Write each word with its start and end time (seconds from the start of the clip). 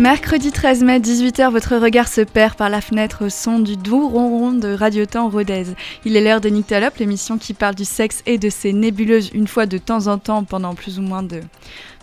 Mercredi 0.00 0.50
13 0.50 0.82
mai, 0.82 0.98
18h, 0.98 1.50
votre 1.50 1.76
regard 1.76 2.08
se 2.08 2.22
perd 2.22 2.54
par 2.54 2.70
la 2.70 2.80
fenêtre 2.80 3.26
au 3.26 3.28
son 3.28 3.58
du 3.58 3.76
doux 3.76 4.08
ronron 4.08 4.52
de 4.52 4.72
Radio 4.72 5.04
Rodez. 5.14 5.66
Il 6.06 6.16
est 6.16 6.22
l'heure 6.22 6.40
de 6.40 6.48
Nyctalope, 6.48 6.96
l'émission 6.96 7.36
qui 7.36 7.52
parle 7.52 7.74
du 7.74 7.84
sexe 7.84 8.22
et 8.24 8.38
de 8.38 8.48
ses 8.48 8.72
nébuleuses 8.72 9.28
une 9.34 9.46
fois 9.46 9.66
de 9.66 9.76
temps 9.76 10.06
en 10.06 10.16
temps 10.16 10.42
pendant 10.44 10.74
plus 10.74 10.98
ou 10.98 11.02
moins 11.02 11.22
de 11.22 11.42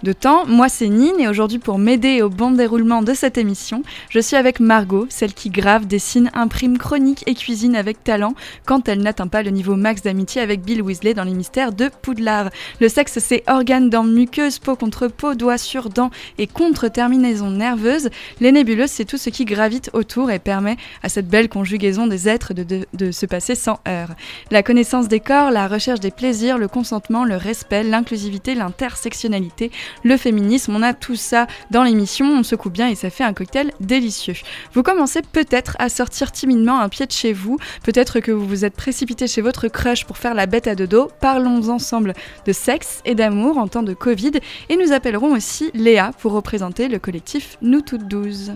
de 0.04 0.14
temps. 0.14 0.45
Moi, 0.45 0.70
c'est 0.70 0.89
Nine 0.89 1.20
et 1.20 1.27
aujourd'hui, 1.27 1.59
pour 1.59 1.79
m'aider 1.79 2.21
au 2.21 2.29
bon 2.29 2.52
déroulement 2.52 3.02
de 3.02 3.14
cette 3.14 3.38
émission, 3.38 3.83
je 4.10 4.20
suis 4.20 4.36
avec 4.36 4.60
Margot, 4.60 5.07
celle 5.10 5.33
qui 5.33 5.50
grave, 5.50 5.87
dessine, 5.87 6.29
imprime, 6.33 6.78
chronique 6.78 7.23
et 7.25 7.36
cuisine 7.36 7.75
avec 7.75 8.04
talent 8.04 8.33
quand 8.65 8.87
elle 8.87 9.01
n'atteint 9.01 9.28
pas 9.28 9.43
le 9.43 9.50
niveau 9.50 9.75
max 9.75 10.01
d'amitié 10.01 10.42
avec 10.42 10.61
Bill 10.61 10.82
Weasley 10.82 11.14
dans 11.14 11.23
les 11.23 11.33
mystères 11.33 11.71
de 11.71 11.89
Poudlard. 12.01 12.50
Le 12.79 12.89
sexe, 12.89 13.20
c'est 13.20 13.43
organe 13.47 13.89
dans 13.89 14.04
muqueuse, 14.04 14.60
peau 14.60 14.75
contre 14.75 15.07
peau, 15.07 15.33
doigt 15.33 15.57
sur 15.57 15.89
dent 15.89 16.11
et 16.37 16.48
contre 16.48 16.87
terminaison 16.87 17.50
nerveuse. 17.50 18.09
Les 18.39 18.51
nébuleuses, 18.51 18.92
c'est 18.92 19.06
tout 19.06 19.18
ce 19.18 19.29
qui 19.29 19.45
gravite 19.45 19.89
autour 19.93 20.32
et 20.32 20.39
permet 20.39 20.78
à 21.04 21.09
cette 21.09 21.28
belle 21.28 21.50
conjugaison 21.50 22.07
des 22.07 22.29
êtres 22.29 22.54
de, 22.54 22.86
de 22.93 23.11
se 23.11 23.25
passer 23.25 23.56
sans 23.56 23.79
heurts. 23.87 24.15
La 24.51 24.64
connaissance 24.64 25.07
des 25.07 25.20
corps, 25.20 25.51
la 25.51 25.68
recherche 25.68 26.00
des 26.00 26.11
plaisirs, 26.11 26.57
le 26.57 26.68
consentement, 26.68 27.25
le 27.25 27.36
respect, 27.36 27.84
l'inclusivité, 27.84 28.56
l'intersectionnalité, 28.56 29.71
le 30.04 30.18
féminisme. 30.18 30.75
On 30.75 30.83
a 30.83 30.93
tout 30.93 31.15
ça 31.15 31.47
dans 31.71 31.83
l'émission, 31.83 32.25
on 32.25 32.44
se 32.44 32.55
coupe 32.55 32.73
bien 32.73 32.88
et 32.88 32.95
ça 32.95 33.09
fait 33.09 33.23
un 33.23 33.33
cocktail 33.33 33.72
délicieux. 33.80 34.36
Vous 34.73 34.83
commencez 34.83 35.22
peut-être 35.22 35.75
à 35.80 35.89
sortir 35.89 36.31
timidement 36.31 36.80
un 36.80 36.89
pied 36.89 37.06
de 37.06 37.12
chez 37.12 37.34
vous, 37.34 37.58
peut-être 37.84 38.20
que 38.20 38.31
vous 38.31 38.47
vous 38.47 38.66
êtes 38.66 38.75
précipité 38.75 39.28
chez 39.28 39.42
votre 39.42 39.67
crush 39.67 40.06
pour 40.06 40.17
faire 40.17 40.34
la 40.34 40.45
bête 40.45 40.67
à 40.67 40.75
dodo. 40.75 41.09
Parlons 41.22 41.70
ensemble 41.70 42.14
de 42.45 42.53
sexe 42.53 43.02
et 43.06 43.16
d'amour 43.16 43.58
en 43.58 43.67
temps 43.67 43.84
de 43.84 43.94
Covid 43.94 44.31
et 44.70 44.78
nous 44.78 44.92
appellerons 44.92 45.34
aussi 45.34 45.72
Léa 45.73 46.12
pour 46.19 46.34
représenter 46.34 46.88
le 46.88 47.00
collectif 47.00 47.58
Nous 47.62 47.81
Toutes 47.81 48.08
Douze. 48.08 48.53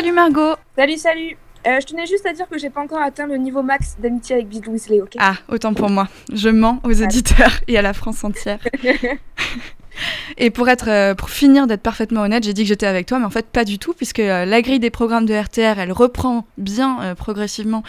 Salut 0.00 0.12
Margot 0.12 0.54
Salut, 0.78 0.96
salut 0.96 1.36
euh, 1.66 1.78
je 1.78 1.84
tenais 1.84 2.06
juste 2.06 2.24
à 2.24 2.32
dire 2.32 2.48
que 2.48 2.56
j'ai 2.56 2.70
pas 2.70 2.80
encore 2.80 3.02
atteint 3.02 3.26
le 3.26 3.36
niveau 3.36 3.62
max 3.62 3.96
d'amitié 3.98 4.36
avec 4.36 4.48
Bill 4.48 4.66
Weasley, 4.66 5.02
ok? 5.02 5.16
Ah, 5.18 5.34
autant 5.46 5.74
pour 5.74 5.90
moi. 5.90 6.08
Je 6.32 6.48
mens 6.48 6.80
aux 6.84 7.02
auditeurs 7.02 7.60
et 7.68 7.76
à 7.76 7.82
la 7.82 7.92
France 7.92 8.24
entière. 8.24 8.60
Et 10.38 10.50
pour, 10.50 10.68
être, 10.68 10.88
euh, 10.88 11.14
pour 11.14 11.30
finir 11.30 11.66
d'être 11.66 11.82
parfaitement 11.82 12.22
honnête, 12.22 12.44
j'ai 12.44 12.52
dit 12.52 12.62
que 12.62 12.68
j'étais 12.68 12.86
avec 12.86 13.06
toi, 13.06 13.18
mais 13.18 13.24
en 13.24 13.30
fait 13.30 13.46
pas 13.46 13.64
du 13.64 13.78
tout, 13.78 13.94
puisque 13.94 14.20
euh, 14.20 14.44
la 14.44 14.62
grille 14.62 14.80
des 14.80 14.90
programmes 14.90 15.26
de 15.26 15.34
RTR, 15.34 15.78
elle 15.78 15.92
reprend 15.92 16.46
bien 16.58 17.02
euh, 17.02 17.14
progressivement 17.14 17.82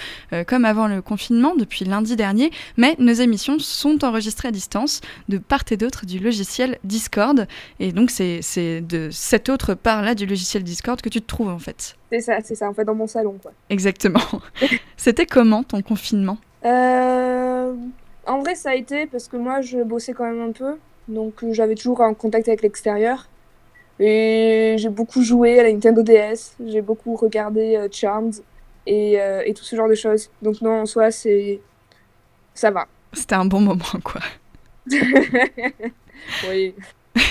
comme 0.48 0.66
avant 0.66 0.88
le 0.88 1.02
confinement 1.02 1.56
depuis 1.56 1.86
lundi 1.86 2.16
dernier, 2.16 2.52
mais 2.78 2.96
nos 3.00 3.14
émissions 3.14 3.60
sont 3.60 4.04
enregistrées 4.04 4.48
à 4.48 4.52
distance 4.52 5.02
de 5.30 5.38
part 5.38 5.62
et 5.70 5.78
d'autre 5.78 6.06
du 6.06 6.20
logiciel 6.20 6.78
Discord. 6.84 7.48
Et 7.80 7.92
donc 7.92 8.12
c'est 8.12 8.82
de 8.82 9.10
cette 9.12 9.50
autre 9.50 9.74
part-là 9.74 10.16
du 10.16 10.26
logiciel 10.26 10.64
Discord 10.64 11.02
que 11.02 11.10
tu 11.10 11.22
te 11.22 11.28
trouves 11.28 11.50
en 11.50 11.60
fait. 11.60 11.96
C'est 12.12 12.22
ça, 12.22 12.38
c'est 12.44 12.56
ça, 12.56 12.70
en 12.70 12.74
fait 12.74 12.86
dans 12.86 12.96
mon 12.96 13.08
salon 13.08 13.38
quoi. 13.42 13.52
Exactement. 13.70 14.22
C'était 14.98 15.26
comment 15.26 15.64
ton 15.64 15.82
confinement? 15.82 16.38
En 16.64 18.40
vrai 18.40 18.56
ça 18.56 18.72
a 18.72 18.76
été 18.76 19.06
parce 19.06 19.28
que 19.28 19.38
moi 19.38 19.62
je 19.62 19.84
bossais 19.84 20.14
quand 20.14 20.26
même 20.26 20.42
un 20.42 20.52
peu. 20.52 20.78
Donc 21.12 21.44
euh, 21.44 21.54
j'avais 21.54 21.76
toujours 21.76 22.02
un 22.02 22.14
contact 22.14 22.48
avec 22.48 22.62
l'extérieur. 22.62 23.28
Et 24.00 24.76
j'ai 24.80 24.90
beaucoup 24.90 25.22
joué 25.22 25.60
à 25.60 25.64
la 25.64 25.72
Nintendo 25.72 26.02
DS, 26.02 26.56
j'ai 26.66 26.82
beaucoup 26.82 27.16
regardé 27.16 27.76
euh, 27.76 27.88
Charmed 27.92 28.34
et, 28.88 29.22
euh, 29.22 29.44
et, 29.46 29.54
tout 29.54 29.64
ce 29.64 29.76
genre 29.76 29.90
de 29.90 29.94
choses. 29.94 30.30
Donc 30.42 30.60
non, 30.62 30.82
en 30.82 30.86
soi, 30.88 31.12
c'est... 31.12 31.60
ça 32.56 32.72
va. 32.72 32.88
C'était 33.14 33.36
un 33.36 33.46
bon 33.46 33.62
moment, 33.62 33.84
quoi. 34.04 34.22
oui. 36.50 36.74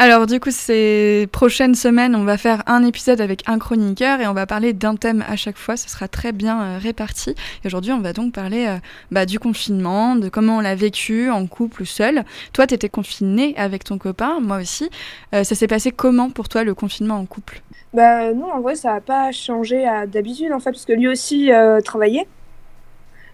Alors 0.00 0.26
du 0.26 0.38
coup, 0.38 0.52
ces 0.52 1.28
prochaines 1.32 1.74
semaines, 1.74 2.14
on 2.14 2.22
va 2.22 2.36
faire 2.36 2.62
un 2.68 2.84
épisode 2.84 3.20
avec 3.20 3.42
un 3.48 3.58
chroniqueur 3.58 4.20
et 4.20 4.28
on 4.28 4.32
va 4.32 4.46
parler 4.46 4.72
d'un 4.72 4.94
thème 4.94 5.24
à 5.28 5.34
chaque 5.34 5.56
fois. 5.56 5.76
Ce 5.76 5.88
sera 5.88 6.06
très 6.06 6.30
bien 6.30 6.62
euh, 6.62 6.78
réparti. 6.78 7.30
Et 7.30 7.66
aujourd'hui, 7.66 7.90
on 7.90 7.98
va 7.98 8.12
donc 8.12 8.32
parler 8.32 8.66
euh, 8.68 8.76
bah, 9.10 9.26
du 9.26 9.40
confinement, 9.40 10.14
de 10.14 10.28
comment 10.28 10.58
on 10.58 10.60
l'a 10.60 10.76
vécu 10.76 11.30
en 11.30 11.48
couple 11.48 11.82
ou 11.82 11.84
seul. 11.84 12.22
Toi, 12.52 12.68
tu 12.68 12.74
étais 12.74 12.88
confiné 12.88 13.54
avec 13.56 13.82
ton 13.82 13.98
copain, 13.98 14.38
moi 14.40 14.58
aussi. 14.58 14.88
Euh, 15.34 15.42
ça 15.42 15.56
s'est 15.56 15.66
passé 15.66 15.90
comment 15.90 16.30
pour 16.30 16.48
toi 16.48 16.62
le 16.62 16.74
confinement 16.76 17.16
en 17.16 17.26
couple? 17.26 17.60
Bah 17.92 18.32
non, 18.32 18.52
en 18.52 18.60
vrai, 18.60 18.76
ça 18.76 18.92
n'a 18.92 19.00
pas 19.00 19.32
changé 19.32 19.84
d'habitude 20.06 20.52
en 20.52 20.60
fait, 20.60 20.70
parce 20.70 20.84
que 20.84 20.92
lui 20.92 21.08
aussi 21.08 21.50
travaillait. 21.84 22.28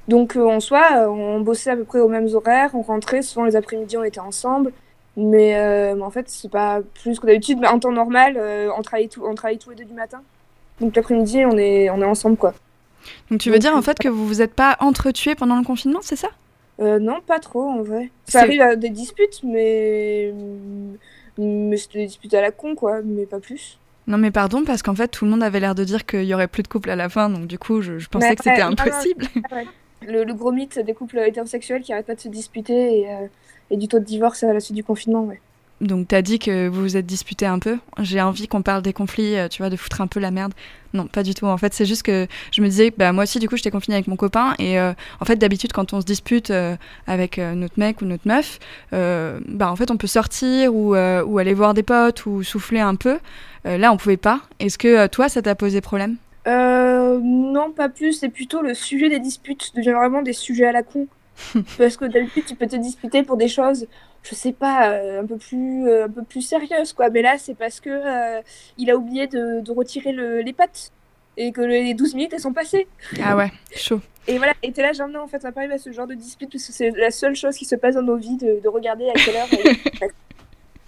Donc 0.08 0.36
en 0.36 0.60
soi, 0.60 1.10
on 1.10 1.41
bossait 1.41 1.70
à 1.70 1.76
peu 1.76 1.84
près 1.84 1.98
aux 1.98 2.08
mêmes 2.08 2.28
horaires, 2.32 2.70
on 2.72 2.82
rentrait, 2.82 3.20
souvent 3.20 3.44
les 3.44 3.56
après-midi 3.56 3.98
on 3.98 4.04
était 4.04 4.20
ensemble. 4.20 4.72
Mais, 5.16 5.56
euh, 5.56 5.94
mais, 5.94 6.02
en 6.02 6.10
fait, 6.10 6.28
c'est 6.28 6.50
pas 6.50 6.80
plus 7.02 7.20
que 7.20 7.26
d'habitude. 7.26 7.64
En 7.64 7.78
temps 7.78 7.92
normal, 7.92 8.36
euh, 8.36 8.69
on, 8.76 8.82
travaille 8.82 9.08
tout, 9.08 9.22
on 9.25 9.34
travaille 9.34 9.58
tous 9.58 9.70
les 9.70 9.76
deux 9.76 9.84
du 9.84 9.94
matin. 9.94 10.22
Donc 10.80 10.97
l'après-midi, 10.97 11.44
on 11.47 11.56
est, 11.56 11.88
on 11.91 12.00
est 12.00 12.04
ensemble, 12.04 12.36
quoi. 12.36 12.54
Donc 13.30 13.41
tu 13.41 13.50
veux 13.50 13.58
dire 13.58 13.76
en 13.76 13.82
fait 13.82 13.98
que 13.98 14.08
vous 14.08 14.26
vous 14.26 14.42
êtes 14.42 14.54
pas 14.54 14.76
entretués 14.80 15.34
pendant 15.34 15.56
le 15.56 15.64
confinement, 15.64 16.00
c'est 16.02 16.16
ça? 16.16 16.28
Euh, 16.80 16.98
Non, 16.98 17.20
pas 17.20 17.38
trop 17.38 17.62
en 17.62 17.82
vrai. 17.82 18.10
Ça 18.26 18.41
arrive 18.41 18.62
à 18.62 18.76
des 18.76 18.88
disputes, 18.88 19.42
mais 19.44 20.32
mais 21.36 21.76
c'était 21.76 21.98
des 22.00 22.06
disputes 22.06 22.34
à 22.34 22.41
la 22.41 22.50
con, 22.50 22.75
quoi, 22.75 23.02
mais 23.04 23.26
pas 23.26 23.41
plus. 23.41 23.78
Non 24.06 24.19
mais 24.19 24.31
pardon 24.31 24.64
parce 24.64 24.82
qu'en 24.82 24.94
fait 24.94 25.08
tout 25.08 25.25
le 25.25 25.31
monde 25.31 25.42
avait 25.42 25.60
l'air 25.60 25.75
de 25.75 25.84
dire 25.84 26.04
qu'il 26.04 26.25
y 26.25 26.34
aurait 26.34 26.48
plus 26.48 26.62
de 26.62 26.69
couple 26.69 26.91
à 26.91 26.96
la 26.96 27.08
fin, 27.08 27.31
donc 27.31 27.46
du 27.46 27.58
coup 27.58 27.81
je, 27.81 28.06
pensais 28.08 28.36
que 28.36 28.44
c'était 28.44 28.60
impossible. 28.60 29.26
le, 30.06 30.25
le, 30.25 30.34
gros 30.34 30.52
mythe 30.52 30.78
des 30.78 30.92
couples 30.92 31.19
hétérosexuels 31.19 31.82
qui 31.82 31.92
arrêtent 31.92 32.06
pas 32.06 32.14
de 32.14 32.20
se 32.20 32.28
disputer 32.28 33.00
et 33.00 33.08
et 33.70 33.76
du 33.76 33.88
taux 33.88 33.98
de 33.98 34.04
divorce 34.04 34.42
à 34.42 34.52
la 34.52 34.60
suite 34.60 34.76
du 34.76 34.84
confinement. 34.84 35.25
Ouais. 35.25 35.41
Donc 35.80 36.08
tu 36.08 36.14
as 36.14 36.22
dit 36.22 36.38
que 36.38 36.69
vous 36.69 36.82
vous 36.82 36.97
êtes 36.97 37.06
disputé 37.06 37.47
un 37.47 37.58
peu. 37.58 37.78
J'ai 38.00 38.20
envie 38.20 38.47
qu'on 38.47 38.62
parle 38.62 38.82
des 38.82 38.92
conflits, 38.92 39.36
euh, 39.36 39.48
tu 39.48 39.62
vois, 39.62 39.70
de 39.70 39.76
foutre 39.76 40.00
un 40.00 40.06
peu 40.06 40.20
la 40.20 40.30
merde. 40.30 40.52
Non, 40.92 41.06
pas 41.06 41.25
du 41.25 41.34
tout. 41.34 41.47
En 41.47 41.58
fait, 41.58 41.75
c'est 41.75 41.84
juste 41.84 42.04
que 42.04 42.28
je 42.52 42.62
me 42.62 42.69
disais, 42.69 42.92
bah 42.97 43.12
moi 43.12 43.25
aussi, 43.25 43.41
du 43.41 43.48
coup, 43.48 43.56
j'étais 43.56 43.72
confinée 43.72 43.97
avec 43.97 44.06
mon 44.06 44.14
copain. 44.14 44.54
Et 44.60 44.78
euh, 44.78 44.92
en 45.20 45.25
fait, 45.25 45.36
d'habitude, 45.36 45.72
quand 45.72 45.92
on 45.92 46.00
se 46.00 46.06
dispute 46.06 46.50
euh, 46.50 46.76
avec 47.06 47.38
notre 47.38 47.78
mec 47.78 48.00
ou 48.00 48.04
notre 48.04 48.26
meuf, 48.26 48.60
bah 48.92 49.70
en 49.70 49.76
fait, 49.76 49.91
on 49.91 49.96
peut 49.96 50.06
sortir 50.06 50.75
ou, 50.75 50.94
ou, 50.94 51.38
aller 51.38 51.54
voir 51.54 51.75
des 51.75 51.82
potes 51.82 52.26
ou 52.26 52.42
souffler 52.42 52.81
un 52.81 52.94
peu. 52.94 53.19
là, 53.64 53.92
on 53.92 53.96
pouvait 53.96 54.16
pas. 54.16 54.41
Est-ce 54.60 54.78
que 54.78 55.08
toi, 55.08 55.28
ça 55.28 55.42
t'a 55.42 55.54
posé 55.54 55.81
problème? 55.81 56.16
Non, 56.46 57.72
pas 57.72 57.88
plus. 57.88 58.12
C'est 58.12 58.28
plutôt 58.28 58.62
le 58.62 58.75
sujet 58.75 59.08
des 59.08 59.19
disputes 59.19 59.72
devient 59.75 59.92
vraiment 59.92 60.22
des 60.22 60.32
sujets 60.32 60.66
à 60.66 60.72
la 60.72 60.82
con. 60.82 61.08
Parce 61.78 61.97
que 61.97 62.05
d'habitude, 62.05 62.45
tu 62.47 62.55
peux 62.55 62.67
te 62.67 62.77
disputer 62.77 63.22
pour 63.22 63.37
des 63.37 63.49
choses, 63.49 63.87
je 64.22 64.34
sais 64.34 64.53
pas, 64.53 64.89
euh, 64.91 65.22
un 65.22 65.27
peu 65.27 65.37
plus, 65.37 65.89
euh, 65.89 66.06
un 66.06 66.09
peu 66.09 66.22
plus 66.22 66.43
sérieuses, 66.43 66.93
quoi. 66.93 67.11
Mais 67.11 67.22
là, 67.22 67.37
c'est 67.39 67.55
parce 67.55 67.81
que 67.81 67.91
euh, 67.91 68.41
il 68.78 68.91
a 68.91 68.97
oublié 68.97 69.27
de, 69.27 69.61
de 69.61 69.73
retirer 69.73 70.12
le, 70.12 70.41
les 70.41 70.53
pattes 70.53 70.93
et 71.37 71.53
que 71.53 71.61
les 71.61 71.94
12 71.94 72.15
minutes, 72.15 72.33
elles 72.33 72.41
sont 72.41 72.53
passées. 72.53 72.87
Ah 73.23 73.37
ouais, 73.37 73.50
chaud. 73.75 74.00
Et 74.27 74.39
voilà, 74.39 74.55
et 74.62 74.73
t'es 74.73 74.81
là, 74.81 74.94
genre, 74.94 75.08
non, 75.08 75.20
en 75.20 75.26
fait, 75.26 75.43
ça 75.43 75.53
pas 75.53 75.61
arriver 75.61 75.75
à 75.75 75.79
ce 75.79 75.93
genre 75.93 76.06
de 76.06 76.14
dispute 76.14 76.50
parce 76.50 76.67
que 76.67 76.73
c'est 76.73 76.91
la 76.93 77.11
seule 77.11 77.37
chose 77.37 77.55
qui 77.58 77.67
se 77.67 77.76
passe 77.76 77.94
dans 77.94 78.03
nos 78.03 78.17
vies 78.17 78.38
de, 78.38 78.58
de 78.58 78.69
regarder 78.69 79.06
à 79.11 79.12
quelle 79.12 79.37
heure. 79.37 79.49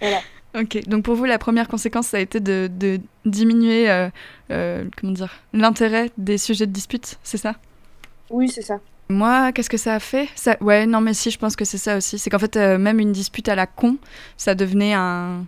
voilà. 0.01 0.17
Ok, 0.57 0.87
donc 0.87 1.03
pour 1.05 1.13
vous, 1.13 1.25
la 1.25 1.37
première 1.37 1.67
conséquence, 1.67 2.07
ça 2.07 2.17
a 2.17 2.19
été 2.19 2.39
de, 2.39 2.67
de 2.67 2.99
diminuer 3.25 4.09
comment 4.49 5.13
dire, 5.13 5.39
l'intérêt 5.53 6.09
des 6.17 6.39
sujets 6.39 6.65
de 6.65 6.71
dispute, 6.71 7.19
c'est 7.21 7.37
ça? 7.37 7.57
Oui, 8.31 8.49
c'est 8.49 8.63
ça. 8.63 8.79
Moi, 9.09 9.51
qu'est-ce 9.53 9.69
que 9.69 9.77
ça 9.77 9.95
a 9.95 9.99
fait? 9.99 10.27
Ça... 10.35 10.57
Ouais, 10.59 10.85
non, 10.85 10.99
mais 11.01 11.13
si, 11.13 11.31
je 11.31 11.37
pense 11.37 11.55
que 11.55 11.65
c'est 11.65 11.77
ça 11.77 11.97
aussi. 11.97 12.19
C'est 12.19 12.29
qu'en 12.29 12.39
fait, 12.39 12.57
euh, 12.57 12.77
même 12.77 12.99
une 12.99 13.13
dispute 13.13 13.47
à 13.47 13.55
la 13.55 13.65
con, 13.65 13.97
ça 14.35 14.53
devenait 14.53 14.93
un, 14.93 15.45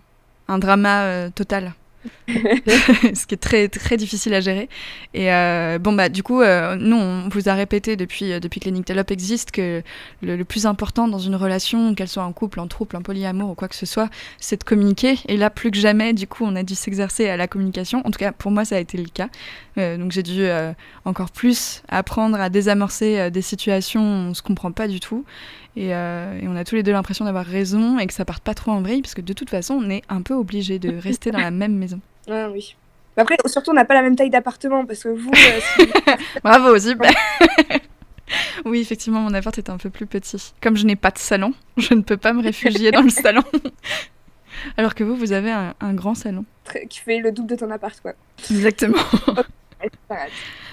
un 0.48 0.58
drama 0.58 1.02
euh, 1.02 1.30
total. 1.30 1.74
ce 2.28 3.26
qui 3.26 3.34
est 3.34 3.40
très 3.40 3.68
très 3.68 3.96
difficile 3.96 4.32
à 4.34 4.40
gérer. 4.40 4.68
Et 5.12 5.32
euh, 5.32 5.78
bon 5.78 5.92
bah 5.92 6.08
du 6.08 6.22
coup, 6.22 6.40
euh, 6.40 6.76
nous 6.76 6.96
on 6.96 7.28
vous 7.28 7.48
a 7.48 7.54
répété 7.54 7.96
depuis 7.96 8.32
euh, 8.32 8.40
depuis 8.40 8.60
que 8.60 8.70
les 8.70 9.00
existe 9.10 9.50
que 9.50 9.82
le, 10.22 10.42
plus 10.44 10.66
important 10.66 11.08
dans 11.08 11.18
une 11.18 11.36
relation, 11.36 11.94
qu'elle 11.94 12.08
soit 12.08 12.24
en 12.24 12.32
couple, 12.32 12.60
en 12.60 12.68
trouble, 12.68 12.96
en 12.96 13.02
polyamour 13.02 13.50
ou 13.50 13.54
quoi 13.54 13.68
que 13.68 13.74
ce 13.74 13.86
soit, 13.86 14.08
c'est 14.38 14.58
de 14.58 14.64
communiquer. 14.64 15.18
Et 15.28 15.36
là 15.36 15.50
plus 15.50 15.70
que 15.70 15.78
jamais, 15.78 16.12
du 16.12 16.26
coup, 16.26 16.44
on 16.44 16.56
a 16.56 16.62
dû 16.62 16.74
s'exercer 16.74 17.28
à 17.28 17.36
la 17.36 17.46
communication. 17.46 18.02
En 18.04 18.10
tout 18.10 18.18
cas, 18.18 18.32
pour 18.32 18.50
moi, 18.50 18.64
ça 18.64 18.76
a 18.76 18.78
été 18.78 18.96
le 18.96 19.08
cas. 19.08 19.28
donc 19.76 20.12
j'ai 20.12 20.22
dû 20.22 20.46
encore 21.04 21.30
plus 21.30 21.82
apprendre 21.88 22.40
à 22.40 22.48
désamorcer 22.48 23.30
des 23.30 23.42
situations 23.42 24.02
où 24.02 24.30
on 24.30 24.34
se 24.34 24.42
comprend 24.42 24.72
pas 24.72 24.88
du 24.88 25.00
tout. 25.00 25.24
Euh, 25.78 26.40
et, 26.40 26.48
on 26.48 26.56
a 26.56 26.64
tous 26.64 26.74
les 26.74 26.82
deux 26.82 26.92
l'impression 26.92 27.24
d'avoir 27.24 27.46
raison 27.46 27.98
et 27.98 28.06
que 28.06 28.12
ça 28.12 28.24
parte 28.24 28.42
pas 28.42 28.54
trop 28.54 28.72
en 28.72 28.82
vrille, 28.82 29.02
parce 29.02 29.14
que 29.14 29.20
de 29.20 29.32
toute 29.32 29.50
façon, 29.50 29.74
on 29.74 29.90
est 29.90 30.02
un 30.08 30.22
peu 30.22 30.34
obligé 30.34 30.78
de 30.78 30.96
rester 30.96 31.30
dans 31.30 31.40
la 31.40 31.50
même 31.50 31.76
maison. 31.76 32.00
Ah 32.32 32.48
oui. 32.52 32.76
Après, 33.16 33.36
surtout, 33.46 33.72
on 33.72 33.74
n'a 33.74 33.84
pas 33.84 33.94
la 33.94 34.02
même 34.02 34.14
taille 34.14 34.30
d'appartement, 34.30 34.86
parce 34.86 35.02
que 35.02 35.08
vous. 35.08 35.30
Euh, 35.30 36.16
Bravo, 36.44 36.78
super 36.78 37.10
oui, 38.64 38.80
effectivement, 38.80 39.20
mon 39.20 39.34
appart 39.34 39.56
est 39.58 39.68
un 39.68 39.78
peu 39.78 39.90
plus 39.90 40.06
petit. 40.06 40.52
Comme 40.60 40.76
je 40.76 40.86
n'ai 40.86 40.94
pas 40.94 41.10
de 41.10 41.18
salon, 41.18 41.52
je 41.76 41.94
ne 41.94 42.02
peux 42.02 42.18
pas 42.18 42.32
me 42.32 42.42
réfugier 42.42 42.92
dans 42.92 43.02
le 43.02 43.08
salon. 43.08 43.42
Alors 44.76 44.94
que 44.94 45.02
vous, 45.02 45.16
vous 45.16 45.32
avez 45.32 45.50
un, 45.50 45.94
grand 45.94 46.14
salon. 46.14 46.44
Qui 46.88 47.00
fait 47.00 47.18
le 47.18 47.32
double 47.32 47.48
de 47.48 47.56
ton 47.56 47.70
appart, 47.70 47.98
quoi. 48.00 48.12
Exactement. 48.50 48.98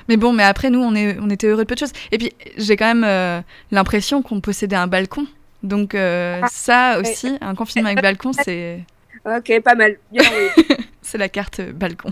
Mais 0.08 0.18
bon, 0.18 0.34
mais 0.34 0.44
après, 0.44 0.70
nous, 0.70 0.82
on, 0.82 0.96
est, 0.96 1.18
on 1.20 1.30
était 1.30 1.48
heureux 1.48 1.64
de 1.64 1.68
peu 1.68 1.76
de 1.76 1.80
choses. 1.80 1.94
Et 2.12 2.18
puis, 2.18 2.32
j'ai 2.58 2.76
quand 2.76 2.88
même 2.88 3.04
euh, 3.04 3.42
l'impression 3.72 4.22
qu'on 4.22 4.42
possédait 4.42 4.76
un 4.76 4.88
balcon. 4.88 5.28
Donc, 5.64 5.96
euh, 5.96 6.40
ah, 6.44 6.48
ça 6.52 7.00
aussi, 7.00 7.38
un 7.42 7.56
confinement 7.56 7.88
avec 7.88 8.02
balcon, 8.02 8.32
c'est. 8.44 8.80
Ok, 9.26 9.62
pas 9.62 9.76
mal. 9.76 9.98
Bien, 10.12 10.24
oui. 10.58 10.76
c'est 11.02 11.18
la 11.18 11.30
carte 11.30 11.62
balcon. 11.62 12.10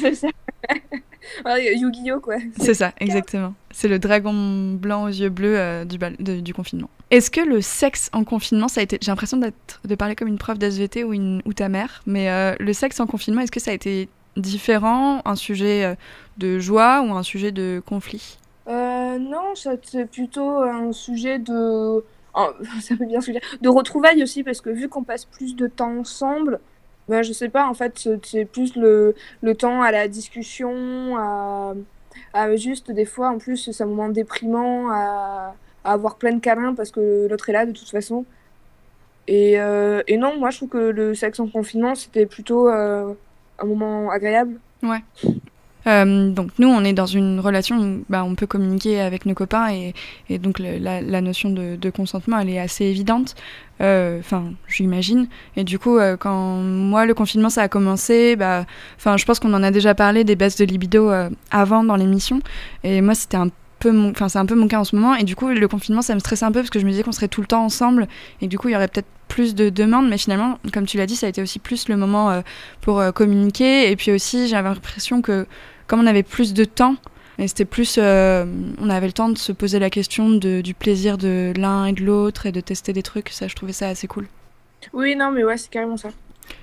C'est 0.00 0.14
ça. 0.14 0.28
Yu-Gi-Oh 1.58 2.20
quoi. 2.20 2.36
C'est 2.58 2.74
ça, 2.74 2.92
exactement. 2.98 3.54
C'est 3.70 3.88
le 3.88 3.98
dragon 3.98 4.72
blanc 4.74 5.04
aux 5.04 5.08
yeux 5.08 5.28
bleus 5.28 5.58
euh, 5.58 5.84
du, 5.84 5.98
du 6.42 6.54
confinement. 6.54 6.90
Est-ce 7.10 7.30
que 7.30 7.40
le 7.40 7.60
sexe 7.60 8.08
en 8.12 8.24
confinement, 8.24 8.68
ça 8.68 8.80
a 8.80 8.84
été. 8.84 8.98
J'ai 9.00 9.10
l'impression 9.10 9.36
de 9.38 9.94
parler 9.94 10.14
comme 10.14 10.28
une 10.28 10.38
prof 10.38 10.58
d'SVT 10.58 11.04
ou, 11.04 11.12
une, 11.12 11.42
ou 11.44 11.52
ta 11.52 11.68
mère, 11.68 12.02
mais 12.06 12.30
euh, 12.30 12.54
le 12.58 12.72
sexe 12.72 13.00
en 13.00 13.06
confinement, 13.06 13.42
est-ce 13.42 13.52
que 13.52 13.60
ça 13.60 13.70
a 13.70 13.74
été 13.74 14.08
différent, 14.36 15.22
un 15.24 15.36
sujet 15.36 15.84
euh, 15.84 15.94
de 16.38 16.58
joie 16.58 17.02
ou 17.02 17.12
un 17.12 17.22
sujet 17.22 17.52
de 17.52 17.82
conflit? 17.84 18.38
Non, 19.18 19.54
c'est 19.54 20.06
plutôt 20.06 20.62
un 20.62 20.92
sujet 20.92 21.38
de. 21.38 22.04
ça 22.80 22.96
peut 22.96 23.06
bien 23.06 23.20
se 23.20 23.30
dire. 23.30 23.40
De 23.60 23.68
retrouvailles 23.68 24.22
aussi, 24.22 24.42
parce 24.42 24.60
que 24.60 24.70
vu 24.70 24.88
qu'on 24.88 25.02
passe 25.02 25.24
plus 25.24 25.56
de 25.56 25.66
temps 25.66 25.98
ensemble, 25.98 26.60
ben, 27.08 27.22
je 27.22 27.32
sais 27.32 27.48
pas, 27.48 27.66
en 27.66 27.74
fait, 27.74 28.08
c'est 28.22 28.44
plus 28.44 28.76
le, 28.76 29.14
le, 29.42 29.54
temps 29.54 29.82
à 29.82 29.90
la 29.90 30.08
discussion, 30.08 31.16
à, 31.16 32.56
juste 32.56 32.90
des 32.90 33.04
fois, 33.04 33.30
en 33.30 33.38
plus, 33.38 33.70
c'est 33.72 33.82
un 33.82 33.86
moment 33.86 34.08
déprimant, 34.08 34.90
à, 34.90 35.54
avoir 35.84 36.16
plein 36.16 36.32
de 36.32 36.40
câlins 36.40 36.74
parce 36.74 36.90
que 36.90 37.26
l'autre 37.28 37.48
est 37.48 37.52
là 37.52 37.66
de 37.66 37.72
toute 37.72 37.88
façon. 37.88 38.24
Et, 39.26 39.60
euh, 39.60 40.02
et, 40.08 40.16
non, 40.18 40.38
moi 40.38 40.50
je 40.50 40.58
trouve 40.58 40.68
que 40.70 40.78
le 40.78 41.14
sexe 41.14 41.40
en 41.40 41.48
confinement, 41.48 41.94
c'était 41.94 42.26
plutôt 42.26 42.68
euh, 42.68 43.14
un 43.60 43.66
moment 43.66 44.10
agréable. 44.10 44.58
Ouais. 44.82 45.02
Euh, 45.86 46.30
donc 46.30 46.50
nous, 46.58 46.68
on 46.68 46.84
est 46.84 46.92
dans 46.92 47.06
une 47.06 47.40
relation 47.40 47.78
où 47.78 48.04
bah, 48.08 48.22
on 48.24 48.34
peut 48.34 48.46
communiquer 48.46 49.00
avec 49.00 49.24
nos 49.24 49.34
copains 49.34 49.72
et, 49.72 49.94
et 50.28 50.38
donc 50.38 50.58
la, 50.58 51.20
notion 51.20 51.50
de, 51.50 51.76
de, 51.76 51.90
consentement, 51.90 52.38
elle 52.38 52.50
est 52.50 52.60
assez 52.60 52.84
évidente. 52.84 53.34
Euh, 53.80 54.18
enfin, 54.20 54.44
j'imagine. 54.68 55.28
Et 55.56 55.64
du 55.64 55.78
coup, 55.78 55.96
euh, 55.96 56.16
quand 56.18 56.56
moi 56.56 57.06
le 57.06 57.14
confinement 57.14 57.48
ça 57.48 57.62
a 57.62 57.68
commencé, 57.68 58.36
bah, 58.36 58.66
enfin, 58.96 59.16
je 59.16 59.24
pense 59.24 59.40
qu'on 59.40 59.54
en 59.54 59.62
a 59.62 59.70
déjà 59.70 59.94
parlé 59.94 60.24
des 60.24 60.36
baisses 60.36 60.56
de 60.56 60.64
libido 60.64 61.10
avant 61.50 61.84
dans 61.84 61.96
l'émission. 61.96 62.40
Et 62.84 63.00
moi, 63.00 63.14
c'était 63.14 63.38
un 63.38 63.48
peu 63.80 63.90
mon, 63.90 64.10
enfin, 64.10 64.28
c'est 64.28 64.38
un 64.38 64.46
peu 64.46 64.54
mon 64.54 64.68
cas 64.68 64.78
en 64.78 64.84
ce 64.84 64.94
moment. 64.94 65.16
Et 65.16 65.24
du 65.24 65.34
coup, 65.34 65.48
le 65.48 65.68
confinement, 65.68 66.02
ça 66.02 66.14
me 66.14 66.20
stressait 66.20 66.44
un 66.44 66.52
peu 66.52 66.60
parce 66.60 66.70
que 66.70 66.78
je 66.78 66.86
me 66.86 66.90
disais 66.90 67.02
qu'on 67.02 67.12
serait 67.12 67.28
tout 67.28 67.40
le 67.40 67.46
temps 67.48 67.64
ensemble 67.64 68.06
et 68.40 68.46
du 68.46 68.58
coup, 68.58 68.68
il 68.68 68.72
y 68.72 68.76
aurait 68.76 68.88
peut-être 68.88 69.08
plus 69.26 69.54
de 69.54 69.68
demandes, 69.68 70.08
mais 70.08 70.18
finalement, 70.18 70.58
comme 70.72 70.86
tu 70.86 70.96
l'as 70.96 71.06
dit, 71.06 71.16
ça 71.16 71.26
a 71.26 71.28
été 71.28 71.40
aussi 71.40 71.58
plus 71.58 71.88
le 71.88 71.96
moment 71.96 72.42
pour 72.80 73.00
communiquer. 73.14 73.90
Et 73.90 73.96
puis 73.96 74.10
aussi, 74.10 74.48
j'avais 74.48 74.68
l'impression 74.68 75.22
que 75.22 75.46
comme 75.86 76.00
on 76.00 76.06
avait 76.06 76.24
plus 76.24 76.52
de 76.52 76.64
temps, 76.64 76.96
et 77.40 77.48
c'était 77.48 77.64
plus, 77.64 77.96
euh, 77.98 78.44
on 78.78 78.90
avait 78.90 79.06
le 79.06 79.14
temps 79.14 79.30
de 79.30 79.38
se 79.38 79.50
poser 79.50 79.78
la 79.78 79.88
question 79.88 80.28
de, 80.28 80.60
du 80.60 80.74
plaisir 80.74 81.16
de 81.16 81.54
l'un 81.56 81.86
et 81.86 81.92
de 81.94 82.04
l'autre 82.04 82.44
et 82.44 82.52
de 82.52 82.60
tester 82.60 82.92
des 82.92 83.02
trucs. 83.02 83.30
Ça, 83.30 83.48
je 83.48 83.54
trouvais 83.56 83.72
ça 83.72 83.88
assez 83.88 84.06
cool. 84.06 84.28
Oui, 84.92 85.16
non, 85.16 85.30
mais 85.30 85.42
ouais, 85.42 85.56
c'est 85.56 85.70
carrément 85.70 85.96
ça. 85.96 86.10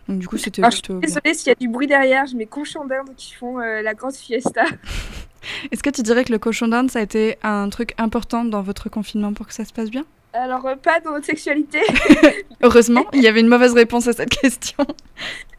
Donc 0.07 0.19
du 0.19 0.27
coup, 0.27 0.37
c'était 0.37 0.61
plutôt. 0.61 1.01
Je 1.01 1.07
suis 1.07 1.15
désolée 1.15 1.33
s'il 1.33 1.47
y 1.47 1.51
a 1.51 1.55
du 1.55 1.67
bruit 1.67 1.87
derrière. 1.87 2.27
J'ai 2.27 2.37
mes 2.37 2.45
cochons 2.45 2.85
d'Inde 2.85 3.09
qui 3.17 3.33
font 3.33 3.59
euh, 3.59 3.81
la 3.81 3.95
grande 3.95 4.13
fiesta. 4.13 4.65
Est-ce 5.71 5.83
que 5.83 5.89
tu 5.89 6.01
dirais 6.01 6.23
que 6.23 6.31
le 6.31 6.39
cochon 6.39 6.67
d'Inde, 6.67 6.91
ça 6.91 6.99
a 6.99 7.01
été 7.01 7.37
un 7.43 7.69
truc 7.69 7.93
important 7.97 8.45
dans 8.45 8.61
votre 8.61 8.89
confinement 8.89 9.33
pour 9.33 9.47
que 9.47 9.53
ça 9.53 9.65
se 9.65 9.73
passe 9.73 9.89
bien? 9.89 10.05
Alors, 10.33 10.65
euh, 10.67 10.75
pas 10.75 10.99
dans 10.99 11.11
notre 11.11 11.25
sexualité. 11.25 11.79
Heureusement, 12.61 13.05
il 13.13 13.21
y 13.21 13.27
avait 13.27 13.39
une 13.39 13.47
mauvaise 13.47 13.73
réponse 13.73 14.07
à 14.07 14.13
cette 14.13 14.29
question. 14.29 14.85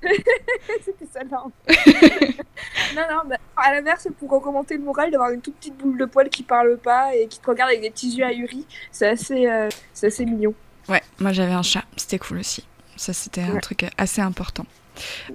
C'était 0.85 1.06
ça, 1.12 1.25
non. 1.25 1.50
non, 2.94 3.02
non, 3.11 3.23
bah, 3.29 3.37
à 3.56 3.75
l'inverse, 3.75 4.08
pour 4.19 4.32
augmenter 4.32 4.76
le 4.76 4.85
moral, 4.85 5.11
d'avoir 5.11 5.31
une 5.31 5.40
toute 5.40 5.56
petite 5.56 5.76
boule 5.76 5.99
de 5.99 6.05
poil 6.05 6.29
qui 6.29 6.43
parle 6.43 6.79
pas 6.79 7.14
et 7.17 7.26
qui 7.26 7.40
te 7.40 7.46
regarde 7.46 7.70
avec 7.70 7.82
des 7.82 7.90
petits 7.90 8.11
yeux 8.11 8.25
ahuris, 8.25 8.67
c'est 8.93 9.08
assez, 9.08 9.49
euh, 9.49 9.69
assez 10.00 10.25
mignon. 10.25 10.55
Ouais, 10.88 11.02
moi 11.19 11.32
j'avais 11.32 11.52
un 11.52 11.62
chat, 11.62 11.85
c'était 11.96 12.19
cool 12.19 12.38
aussi. 12.38 12.64
Ça, 12.96 13.12
c'était 13.12 13.43
un 13.43 13.58
truc 13.58 13.87
assez 13.96 14.20
important. 14.20 14.67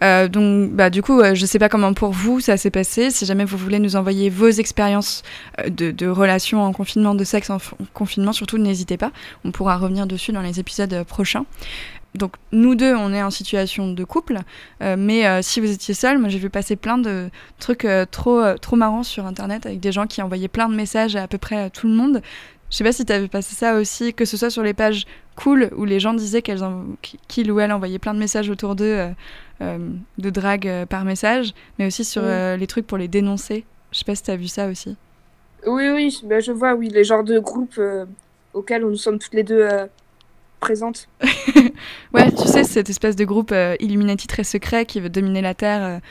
Euh, 0.03 0.27
donc, 0.27 0.71
bah, 0.71 0.89
du 0.89 1.01
coup, 1.01 1.19
euh, 1.19 1.35
je 1.35 1.41
ne 1.41 1.45
sais 1.45 1.59
pas 1.59 1.69
comment 1.69 1.93
pour 1.93 2.11
vous 2.11 2.39
ça 2.39 2.57
s'est 2.57 2.71
passé. 2.71 3.11
Si 3.11 3.25
jamais 3.25 3.45
vous 3.45 3.57
voulez 3.57 3.79
nous 3.79 3.95
envoyer 3.95 4.29
vos 4.29 4.49
expériences 4.49 5.23
euh, 5.59 5.69
de, 5.69 6.07
relations 6.07 6.63
en 6.63 6.73
confinement, 6.73 7.15
de 7.15 7.23
sexe 7.23 7.49
en 7.49 7.57
confinement, 7.93 8.33
surtout 8.33 8.57
n'hésitez 8.57 8.97
pas. 8.97 9.11
On 9.45 9.51
pourra 9.51 9.77
revenir 9.77 10.07
dessus 10.07 10.31
dans 10.31 10.41
les 10.41 10.59
épisodes 10.59 11.03
prochains. 11.03 11.45
Donc 12.15 12.35
nous 12.51 12.75
deux, 12.75 12.93
on 12.93 13.11
est 13.11 13.23
en 13.23 13.31
situation 13.31 13.91
de 13.91 14.03
couple, 14.03 14.37
mais 14.79 15.41
si 15.41 15.59
vous 15.59 15.71
étiez 15.71 15.95
seul, 15.95 16.19
moi 16.19 16.29
j'ai 16.29 16.37
vu 16.37 16.51
passer 16.51 16.75
plein 16.75 16.99
de 16.99 17.31
trucs 17.57 17.87
trop 18.11 18.39
trop 18.61 18.75
marrants 18.75 19.01
sur 19.01 19.25
internet 19.25 19.65
avec 19.65 19.79
des 19.79 19.91
gens 19.91 20.05
qui 20.05 20.21
envoyaient 20.21 20.47
plein 20.47 20.69
de 20.69 20.75
messages 20.75 21.15
à 21.15 21.23
à 21.23 21.27
peu 21.27 21.39
près 21.39 21.57
à 21.57 21.69
tout 21.71 21.87
le 21.87 21.93
monde. 21.95 22.21
Je 22.73 22.79
sais 22.79 22.83
pas 22.83 22.91
si 22.91 23.05
tu 23.05 23.13
avais 23.13 23.27
passé 23.27 23.53
ça 23.53 23.75
aussi, 23.75 24.15
que 24.15 24.25
ce 24.25 24.35
soit 24.35 24.49
sur 24.49 24.63
les 24.63 24.73
pages 24.73 25.05
cool 25.35 25.69
où 25.77 25.85
les 25.85 25.99
gens 25.99 26.15
disaient 26.15 26.41
qu'ils 26.41 27.51
ou 27.51 27.59
elles 27.59 27.71
envoyaient 27.71 27.99
plein 27.99 28.15
de 28.15 28.19
messages 28.19 28.49
autour 28.49 28.75
d'eux 28.75 29.11
euh, 29.61 29.77
de 30.17 30.29
drague 30.31 30.67
euh, 30.67 30.87
par 30.87 31.05
message, 31.05 31.53
mais 31.77 31.85
aussi 31.85 32.03
sur 32.03 32.23
euh, 32.25 32.57
les 32.57 32.65
trucs 32.65 32.87
pour 32.87 32.97
les 32.97 33.07
dénoncer. 33.07 33.63
Je 33.91 33.99
sais 33.99 34.05
pas 34.05 34.15
si 34.15 34.23
tu 34.23 34.31
as 34.31 34.35
vu 34.37 34.47
ça 34.47 34.69
aussi. 34.69 34.97
Oui, 35.67 35.87
oui, 35.89 36.19
bah, 36.23 36.39
je 36.39 36.51
vois, 36.51 36.73
oui, 36.73 36.89
les 36.89 37.03
genres 37.03 37.23
de 37.23 37.37
groupes 37.37 37.79
auxquels 38.55 38.81
nous 38.81 38.97
sommes 38.97 39.19
toutes 39.19 39.35
les 39.35 39.43
deux 39.43 39.69
présentes. 40.59 41.07
ouais, 42.15 42.31
tu 42.31 42.47
sais, 42.47 42.63
cette 42.63 42.89
espèce 42.89 43.15
de 43.15 43.23
groupe 43.23 43.53
Illuminati 43.81 44.25
très 44.25 44.43
secret 44.43 44.87
qui 44.87 44.99
veut 44.99 45.09
dominer 45.09 45.41
la 45.41 45.53
Terre, 45.53 46.01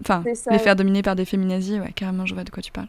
enfin, 0.00 0.22
les 0.48 0.60
faire 0.60 0.76
dominer 0.76 1.02
par 1.02 1.16
des 1.16 1.24
féminazis, 1.24 1.80
ouais, 1.80 1.90
carrément, 1.92 2.24
je 2.24 2.34
vois 2.34 2.44
de 2.44 2.50
quoi 2.50 2.62
tu 2.62 2.70
parles. 2.70 2.86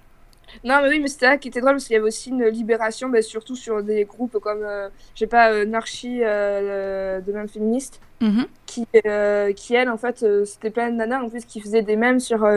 Non, 0.63 0.79
mais 0.81 0.89
oui, 0.89 0.99
mais 0.99 1.07
c'était 1.07 1.27
ça 1.27 1.37
qui 1.37 1.49
était 1.49 1.61
drôle 1.61 1.73
parce 1.73 1.85
qu'il 1.85 1.93
y 1.93 1.97
avait 1.97 2.07
aussi 2.07 2.29
une 2.29 2.45
libération, 2.45 3.09
bah, 3.09 3.21
surtout 3.21 3.55
sur 3.55 3.83
des 3.83 4.05
groupes 4.05 4.39
comme, 4.39 4.63
euh, 4.63 4.89
je 5.13 5.19
sais 5.19 5.27
pas, 5.27 5.51
euh, 5.51 5.65
Narchi 5.65 6.19
euh, 6.23 7.21
de 7.21 7.31
même 7.31 7.47
féministe, 7.47 7.99
mm-hmm. 8.21 8.45
qui, 8.65 8.87
qui, 9.55 9.75
elle, 9.75 9.89
en 9.89 9.97
fait, 9.97 10.25
c'était 10.45 10.69
plein 10.69 10.89
de 10.89 10.95
nanas 10.95 11.21
en 11.21 11.29
plus 11.29 11.45
qui 11.45 11.59
faisaient 11.59 11.81
des 11.81 11.95
mèmes 11.95 12.19
sur, 12.19 12.47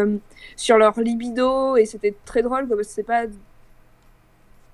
sur 0.57 0.79
leur 0.79 0.99
libido 1.01 1.77
et 1.77 1.85
c'était 1.85 2.15
très 2.25 2.43
drôle 2.43 2.69
parce 2.69 2.81
que 2.81 2.87
c'est 2.87 3.03
pas. 3.03 3.25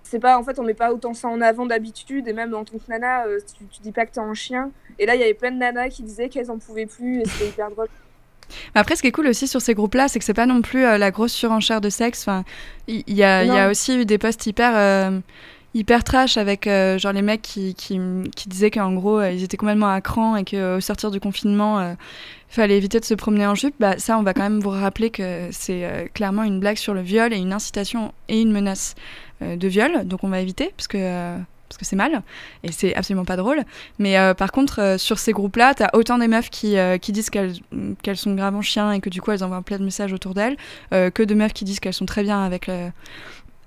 C'est 0.07 0.19
pas, 0.21 0.39
en 0.39 0.45
fait, 0.45 0.59
on 0.59 0.63
met 0.63 0.75
pas 0.75 0.93
autant 0.93 1.15
ça 1.15 1.29
en 1.29 1.41
avant 1.41 1.65
d'habitude 1.65 2.29
et 2.29 2.35
même 2.35 2.51
dans 2.51 2.63
ton 2.63 2.77
nana, 2.89 3.25
tu, 3.57 3.65
tu 3.65 3.81
dis 3.81 3.91
pas 3.91 4.05
que 4.05 4.13
t'es 4.13 4.21
un 4.21 4.35
chien. 4.35 4.71
Et 4.99 5.07
là, 5.07 5.15
il 5.15 5.21
y 5.21 5.25
avait 5.25 5.35
plein 5.35 5.51
de 5.51 5.57
nanas 5.57 5.89
qui 5.89 6.03
disaient 6.03 6.29
qu'elles 6.29 6.51
en 6.51 6.59
pouvaient 6.59 6.87
plus 6.87 7.23
et 7.23 7.25
c'était 7.25 7.49
hyper 7.49 7.71
drôle. 7.71 7.89
Après, 8.75 8.97
ce 8.97 9.03
qui 9.03 9.09
est 9.09 9.13
cool 9.13 9.27
aussi 9.27 9.47
sur 9.47 9.61
ces 9.61 9.75
groupes-là, 9.75 10.09
c'est 10.09 10.19
que 10.19 10.25
c'est 10.25 10.35
pas 10.35 10.47
non 10.47 10.63
plus 10.63 10.85
euh, 10.85 10.99
la 10.99 11.11
grosse 11.11 11.33
surenchère 11.33 11.81
de 11.81 11.91
sexe. 11.91 12.23
Enfin, 12.23 12.45
il 12.87 13.03
y, 13.09 13.15
y, 13.15 13.23
a 13.23 13.71
aussi 13.71 13.97
eu 13.97 14.05
des 14.05 14.19
posts 14.19 14.47
hyper, 14.47 14.73
euh, 14.75 15.21
hyper 15.75 16.05
trash 16.05 16.37
avec 16.37 16.67
euh, 16.67 16.99
genre 16.99 17.13
les 17.13 17.23
mecs 17.23 17.43
qui, 17.43 17.75
qui, 17.75 18.01
qui 18.37 18.49
disaient 18.49 18.71
qu'en 18.71 18.93
gros 18.93 19.23
ils 19.23 19.43
étaient 19.43 19.57
complètement 19.57 19.91
à 19.91 20.01
cran 20.01 20.37
et 20.37 20.45
qu'au 20.45 20.81
sortir 20.81 21.11
du 21.11 21.21
confinement, 21.21 21.81
il 21.81 21.97
fallait 22.49 22.77
éviter 22.77 23.01
de 23.01 23.05
se 23.05 23.15
promener 23.15 23.47
en 23.47 23.55
jupe. 23.55 23.75
Bah, 23.81 23.99
ça, 23.99 24.19
on 24.19 24.23
va 24.23 24.35
quand 24.35 24.43
même 24.43 24.61
vous 24.61 24.71
rappeler 24.71 25.11
que 25.11 25.49
c'est 25.51 26.11
clairement 26.15 26.43
une 26.43 26.61
blague 26.61 26.77
sur 26.77 26.95
le 26.95 27.01
viol 27.01 27.33
et 27.33 27.39
une 27.39 27.53
incitation 27.53 28.13
et 28.29 28.41
une 28.41 28.53
menace 28.53 28.95
de 29.41 29.69
viol. 29.69 30.07
Donc 30.07 30.25
on 30.25 30.29
va 30.29 30.41
éviter 30.41 30.73
parce 30.77 30.89
que 30.89 31.39
parce 31.75 31.81
que 31.81 31.85
c'est 31.87 31.97
mal 31.97 32.23
et 32.63 32.71
c'est 32.71 32.95
absolument 32.95 33.25
pas 33.25 33.37
drôle. 33.37 33.65
Mais 33.99 34.17
euh, 34.17 34.33
par 34.33 34.53
contre, 34.53 34.81
euh, 34.81 34.99
sur 34.99 35.19
ces 35.19 35.33
groupes-là, 35.33 35.75
t'as 35.75 35.89
autant 35.93 36.19
des 36.19 36.29
meufs 36.29 36.51
qui, 36.51 36.79
euh, 36.79 36.99
qui 36.99 37.11
disent 37.11 37.31
qu'elles 37.31 37.55
qu'elles 38.03 38.17
sont 38.17 38.35
grave 38.35 38.55
en 38.55 38.63
chien 38.63 38.93
et 38.93 39.01
que 39.01 39.11
du 39.11 39.21
coup 39.21 39.33
elles 39.33 39.43
envoient 39.43 39.63
plein 39.63 39.79
de 39.79 39.85
messages 39.85 40.13
autour 40.13 40.35
d'elles, 40.35 40.57
que 40.91 41.23
de 41.23 41.35
meufs 41.35 41.53
qui 41.53 41.65
disent 41.65 41.81
qu'elles 41.81 41.95
sont 41.95 42.07
très 42.07 42.23
bien 42.23 42.43
avec 42.43 42.67
le 42.67 42.91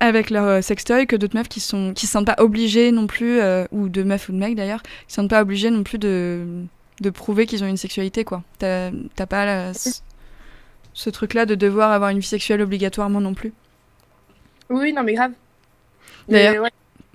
avec 0.00 0.30
leur 0.30 0.62
sextoy 0.62 1.06
que 1.06 1.16
d'autres 1.16 1.36
meufs 1.36 1.48
qui 1.48 1.60
sont 1.60 1.92
qui 1.92 2.06
se 2.06 2.12
sentent 2.12 2.26
pas 2.26 2.36
obligées 2.38 2.92
non 2.92 3.06
plus 3.06 3.40
ou 3.72 3.88
de 3.88 4.02
meufs 4.02 4.28
ou 4.28 4.32
de 4.32 4.38
mecs 4.38 4.54
d'ailleurs 4.54 4.82
qui 4.82 4.90
se 5.08 5.14
sentent 5.16 5.30
pas 5.30 5.42
obligées 5.42 5.70
non 5.70 5.82
plus 5.82 5.98
de, 5.98 6.64
de 7.00 7.10
prouver 7.10 7.46
qu'ils 7.46 7.64
ont 7.64 7.66
une 7.66 7.76
sexualité 7.76 8.24
quoi. 8.24 8.42
T'as 8.58 8.90
pas 9.28 9.72
ce 10.94 11.10
truc 11.10 11.34
là 11.34 11.46
de 11.46 11.54
devoir 11.54 11.92
avoir 11.92 12.10
une 12.10 12.20
vie 12.20 12.26
sexuelle 12.26 12.62
obligatoirement 12.62 13.20
non 13.20 13.34
plus. 13.34 13.52
Oui 14.70 14.92
non 14.92 15.02
mais 15.02 15.14
grave. 15.14 15.32
D'ailleurs 16.28 16.68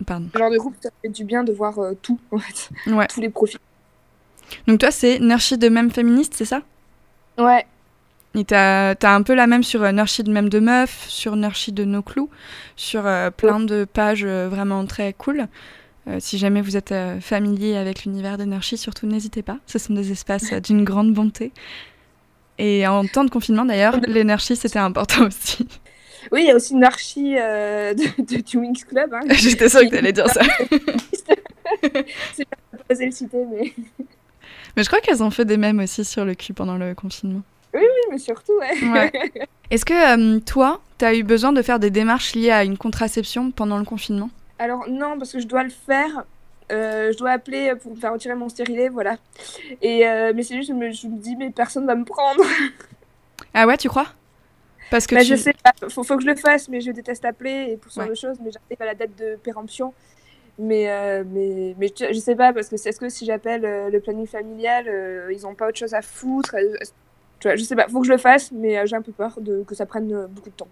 Pardon. 0.06 0.28
genre 0.38 0.52
de 0.52 0.58
groupe, 0.58 0.76
ça 0.82 0.90
fait 1.02 1.10
du 1.10 1.24
bien 1.24 1.44
de 1.44 1.54
voir 1.54 1.80
euh, 1.80 1.94
tout, 2.02 2.20
en 2.32 2.38
fait. 2.38 2.70
Ouais. 2.88 3.08
Tous 3.08 3.22
les 3.22 3.30
profils. 3.30 3.60
Donc 4.68 4.80
toi, 4.80 4.92
c'est 4.92 5.20
Nurshi 5.20 5.58
de 5.58 5.70
même 5.70 5.92
féministe, 5.92 6.34
c'est 6.36 6.46
ça? 6.46 6.62
Ouais. 7.38 7.66
Et 8.36 8.46
t'as 8.46 8.96
as 9.00 9.16
un 9.16 9.22
peu 9.22 9.36
la 9.36 9.46
même 9.46 9.64
sur 9.64 9.84
euh, 9.84 9.92
de 9.92 10.32
même 10.32 10.50
de 10.50 10.60
meuf, 10.60 11.06
sur 11.08 11.36
Nurshi 11.36 11.72
de 11.72 11.86
No 11.86 12.02
Clous, 12.02 12.30
sur 12.76 13.06
euh, 13.06 13.30
plein 13.30 13.60
de 13.60 13.86
pages 13.86 14.24
euh, 14.26 14.50
vraiment 14.50 14.86
très 14.86 15.14
cool. 15.14 15.48
si 16.20 16.38
jamais 16.38 16.62
vous 16.62 16.76
êtes 16.76 16.94
familier 17.22 17.78
avec 17.78 18.04
l'univers 18.04 18.38
de 18.38 18.44
Nurshi, 18.44 18.78
surtout 18.78 19.06
n'hésitez 19.06 19.44
pas. 19.44 19.60
Ce 19.68 19.80
sont 19.80 19.94
des 19.94 20.12
espaces 20.12 20.52
d'une 20.54 20.84
grande 20.84 21.14
bonté. 21.14 21.54
Et 22.58 22.86
en 22.88 23.06
temps 23.06 23.24
de 23.24 23.30
confinement, 23.30 23.66
d'ailleurs, 23.66 23.98
l'énergie, 24.08 24.56
c'était 24.56 24.80
important 24.80 25.28
aussi. 25.28 25.68
Oui, 26.32 26.42
il 26.44 26.48
y 26.48 26.52
a 26.52 26.56
aussi 26.56 26.74
une 26.74 26.84
archi 26.84 27.34
de, 27.36 28.42
du 28.42 28.58
Wings 28.58 28.84
Club. 28.86 29.14
Hein, 29.14 29.22
J'étais 29.32 29.70
sûre 29.70 29.82
que 29.82 29.88
tu 29.88 29.98
allais 29.98 30.14
dire 30.14 30.30
ça. 30.30 30.42
C'est 32.34 32.46
pas 32.46 32.58
osé 32.90 33.06
le 33.06 33.12
citer, 33.12 33.46
mais. 33.52 33.74
Mais 34.76 34.84
je 34.84 34.88
crois 34.88 35.02
qu'elles 35.02 35.22
ont 35.22 35.30
fait 35.30 35.46
des 35.46 35.58
mèmes 35.58 35.80
aussi 35.80 36.04
sur 36.04 36.26
le 36.26 36.34
cul 36.34 36.54
pendant 36.54 36.78
le 36.78 36.96
confinement. 36.96 37.42
Oui, 37.74 37.82
oui, 37.82 38.12
mais 38.12 38.18
surtout, 38.18 38.54
ouais. 38.60 39.12
Est-ce 39.72 39.86
que 39.86 40.40
toi, 40.40 40.82
tu 41.00 41.06
as 41.06 41.16
eu 41.16 41.24
besoin 41.24 41.52
de 41.54 41.62
faire 41.62 41.80
des 41.80 41.90
démarches 41.90 42.36
liées 42.36 42.52
à 42.52 42.64
une 42.64 42.78
contraception 42.78 43.52
pendant 43.52 43.78
le 43.78 43.86
confinement? 43.86 44.30
Alors 44.60 44.86
non, 44.88 45.18
parce 45.18 45.32
que 45.34 45.40
je 45.40 45.48
dois 45.48 45.64
le 45.64 45.72
faire. 45.72 46.24
Euh, 46.72 47.12
je 47.12 47.18
dois 47.18 47.32
appeler 47.32 47.74
pour 47.82 47.94
me 47.94 48.00
faire 48.00 48.14
retirer 48.14 48.36
mon 48.36 48.50
stérilet, 48.50 48.90
voilà. 48.90 49.18
Et 49.82 50.08
euh, 50.08 50.32
mais 50.36 50.44
c'est 50.44 50.56
juste, 50.56 50.70
je 50.70 50.74
me, 50.74 50.92
je 50.92 51.08
me 51.08 51.18
dis, 51.18 51.36
mais 51.36 51.50
personne 51.50 51.86
va 51.86 51.96
me 51.96 52.06
prendre. 52.06 52.44
Ah 53.54 53.68
ouais, 53.68 53.78
tu 53.78 53.90
crois? 53.90 54.08
Parce 54.94 55.08
que 55.08 55.16
bah, 55.16 55.24
je 55.24 55.36
sais 55.36 55.54
pas, 55.54 55.72
faut, 55.90 56.04
faut 56.04 56.18
que 56.18 56.24
je 56.24 56.28
le 56.28 56.36
fasse, 56.36 56.70
mais 56.70 56.80
je 56.82 56.92
déteste 56.92 57.26
appeler 57.26 57.72
et 57.72 57.78
pour 57.78 57.92
ce 57.92 58.00
genre 58.00 58.10
de 58.10 58.16
choses, 58.16 58.38
mais 58.44 58.52
j'arrive 58.52 58.82
à 58.82 58.86
la 58.86 58.96
date 58.96 59.16
de 59.18 59.38
péremption. 59.38 59.94
Mais, 60.60 60.92
euh, 60.92 61.24
mais, 61.26 61.76
mais 61.80 61.92
je 61.98 62.20
sais 62.20 62.36
pas, 62.36 62.54
parce 62.54 62.70
que 62.70 62.76
est-ce 62.76 63.00
que 63.00 63.10
si 63.10 63.26
j'appelle 63.26 63.62
le 63.92 64.00
planning 64.00 64.28
familial, 64.28 64.86
ils 65.32 65.48
ont 65.48 65.56
pas 65.56 65.68
autre 65.70 65.80
chose 65.80 65.94
à 65.94 66.02
foutre 66.02 66.56
je 67.56 67.64
sais 67.64 67.76
pas, 67.76 67.88
faut 67.88 68.02
que 68.02 68.08
je 68.08 68.12
le 68.12 68.18
fasse, 68.18 68.52
mais 68.52 68.78
euh, 68.78 68.86
j'ai 68.86 68.96
un 68.96 69.02
peu 69.02 69.12
peur 69.12 69.34
de, 69.40 69.64
que 69.64 69.76
ça 69.76 69.86
prenne 69.86 70.12
euh, 70.14 70.28
beaucoup 70.28 70.50
de 70.50 70.56
temps. 70.56 70.68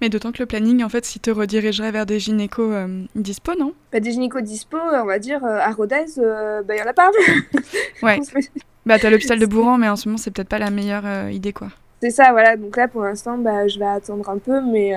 Mais 0.00 0.08
d'autant 0.08 0.32
que 0.32 0.38
le 0.38 0.46
planning, 0.46 0.82
en 0.82 0.88
fait, 0.88 1.04
s'il 1.04 1.20
te 1.20 1.30
redirigerait 1.30 1.92
vers 1.92 2.06
des 2.06 2.18
gynécos 2.18 2.72
euh, 2.72 3.04
dispo, 3.14 3.52
non? 3.58 3.74
Bah, 3.92 4.00
Des 4.00 4.12
gynécos 4.12 4.42
dispo, 4.42 4.76
on 4.76 5.04
va 5.04 5.18
dire, 5.18 5.44
à 5.44 5.70
Rodez, 5.70 6.04
il 6.16 6.62
bah, 6.66 6.76
y 6.76 6.82
en 6.82 6.86
a 6.86 6.92
pas. 6.92 7.10
ouais. 8.02 8.18
bah, 8.86 8.98
t'as 8.98 9.10
l'hôpital 9.10 9.38
de 9.38 9.46
Bourran, 9.46 9.78
mais 9.78 9.88
en 9.88 9.96
ce 9.96 10.08
moment, 10.08 10.18
c'est 10.18 10.30
peut-être 10.30 10.48
pas 10.48 10.58
la 10.58 10.70
meilleure 10.70 11.30
idée, 11.30 11.52
quoi. 11.52 11.68
C'est 12.00 12.10
ça, 12.10 12.30
voilà. 12.32 12.56
Donc 12.56 12.76
là, 12.76 12.88
pour 12.88 13.02
l'instant, 13.02 13.38
bah, 13.38 13.68
je 13.68 13.78
vais 13.78 13.86
attendre 13.86 14.28
un 14.28 14.38
peu, 14.38 14.60
mais 14.60 14.92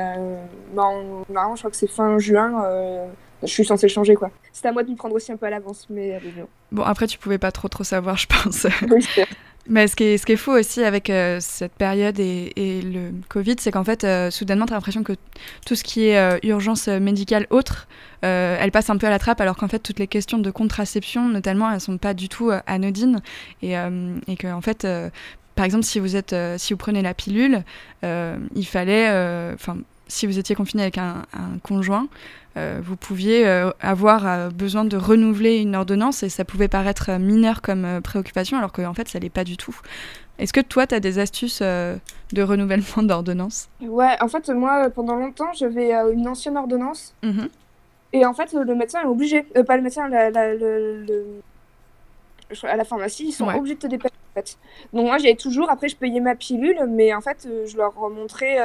normalement, 0.74 1.56
je 1.56 1.62
crois 1.62 1.72
que 1.72 1.78
c'est 1.78 1.88
fin 1.88 2.20
juin. 2.20 2.66
je 3.42 3.48
suis 3.48 3.66
censée 3.66 3.88
changer, 3.88 4.16
quoi. 4.16 4.32
C'est 4.52 4.68
à 4.68 4.72
moi 4.74 4.84
de 4.84 4.92
me 4.92 4.96
prendre 4.96 5.16
aussi 5.16 5.32
un 5.32 5.38
peu 5.38 5.46
à 5.46 5.50
l'avance, 5.50 5.88
mais 5.90 6.20
Bon, 6.72 6.84
après, 6.84 7.08
tu 7.08 7.18
pouvais 7.18 7.38
pas 7.38 7.52
trop 7.52 7.68
trop 7.68 7.84
savoir, 7.84 8.18
je 8.18 8.28
pense. 8.28 8.68
Oui, 8.90 9.06
mais 9.70 9.88
ce 9.88 9.96
qui 9.96 10.04
est, 10.04 10.18
ce 10.18 10.26
qui 10.26 10.32
est 10.32 10.38
fou 10.38 10.52
aussi 10.52 10.84
avec 10.84 11.12
euh, 11.12 11.38
cette 11.40 11.74
période 11.74 12.20
et, 12.20 12.82
le 12.82 13.12
Covid, 13.30 13.56
c'est 13.60 13.72
qu'en 13.72 13.84
fait, 13.84 14.04
euh, 14.04 14.32
soudainement, 14.32 14.66
tu 14.66 14.74
as 14.74 14.76
l'impression 14.76 15.04
que 15.04 15.14
tout 15.66 15.76
ce 15.76 15.84
qui 15.84 16.08
est 16.08 16.18
euh, 16.18 16.40
urgence 16.42 16.88
médicale 16.88 17.46
autre, 17.52 17.88
elle 18.22 18.72
passe 18.72 18.90
un 18.90 18.98
peu 18.98 19.06
à 19.06 19.12
la 19.12 19.20
trappe, 19.20 19.40
alors 19.42 19.56
qu'en 19.56 19.68
fait, 19.68 19.80
toutes 19.80 20.00
les 20.00 20.08
questions 20.08 20.40
de 20.40 20.52
contraception, 20.52 21.30
notamment, 21.30 21.72
elles 21.72 21.80
sont 21.80 22.00
pas 22.00 22.16
du 22.16 22.30
tout 22.30 22.52
anodines. 22.66 23.22
Et, 23.62 23.74
et 23.74 24.36
que, 24.38 24.52
en 24.52 24.62
fait, 24.62 24.86
par 25.60 25.66
exemple, 25.66 25.84
si 25.84 26.00
vous, 26.00 26.16
êtes, 26.16 26.34
si 26.56 26.72
vous 26.72 26.78
prenez 26.78 27.02
la 27.02 27.14
pilule, 27.14 27.64
il 28.02 28.66
fallait. 28.66 29.10
Enfin, 29.54 29.76
si 30.10 30.26
vous 30.26 30.40
étiez 30.40 30.56
confiné 30.56 30.84
avec 30.84 30.98
un, 30.98 31.24
conjoint, 31.64 32.08
euh, 32.58 32.80
vous 32.84 32.96
pouviez 32.96 33.48
euh, 33.48 33.70
avoir 33.80 34.28
euh, 34.28 34.50
besoin 34.50 34.84
de 34.84 34.98
renouveler 34.98 35.58
une 35.58 35.76
ordonnance 35.76 36.24
et 36.24 36.30
ça 36.30 36.44
pouvait 36.44 36.68
paraître 36.68 37.12
mineur 37.20 37.62
comme 37.62 38.02
préoccupation 38.02 38.58
alors 38.58 38.72
qu'en 38.72 38.94
fait 38.94 39.08
ça 39.08 39.20
l'est 39.20 39.30
pas 39.30 39.44
du 39.44 39.56
tout. 39.56 39.76
Est-ce 40.40 40.52
que 40.52 40.62
toi 40.62 40.88
tu 40.88 40.96
as 40.96 41.00
des 41.00 41.20
astuces 41.20 41.62
de 41.62 42.42
renouvellement 42.42 43.04
d'ordonnance? 43.04 43.70
Ouais, 43.82 44.18
en 44.20 44.28
fait 44.28 44.50
moi 44.50 44.90
pendant 44.90 45.16
longtemps 45.16 45.54
j'avais 45.54 45.94
une 46.12 46.28
ancienne 46.28 46.58
ordonnance 46.58 47.14
mmh 47.24 47.46
et 48.12 48.26
en 48.26 48.34
fait 48.34 48.54
le 48.54 48.74
médecin 48.74 49.04
est 49.04 49.06
obligé, 49.06 49.44
pas 49.44 49.78
le 49.78 49.84
médecin, 49.84 50.10
la, 50.10 50.32
à 52.64 52.76
la 52.76 52.84
pharmacie 52.84 53.28
ils 53.28 53.32
sont 53.32 53.48
obligés 53.48 53.76
de 53.76 53.80
te 53.80 53.88
dépêcher 53.88 54.16
en 54.32 54.40
fait. 54.40 54.58
Donc 54.94 55.06
moi 55.06 55.18
j'avais 55.18 55.36
toujours, 55.36 55.70
après 55.70 55.90
je 55.90 55.96
payais 55.96 56.20
ma 56.20 56.36
pilule 56.36 56.80
mais 56.88 57.14
en 57.14 57.22
fait 57.22 57.48
je 57.66 57.78
leur 57.78 57.94
montrais 58.10 58.58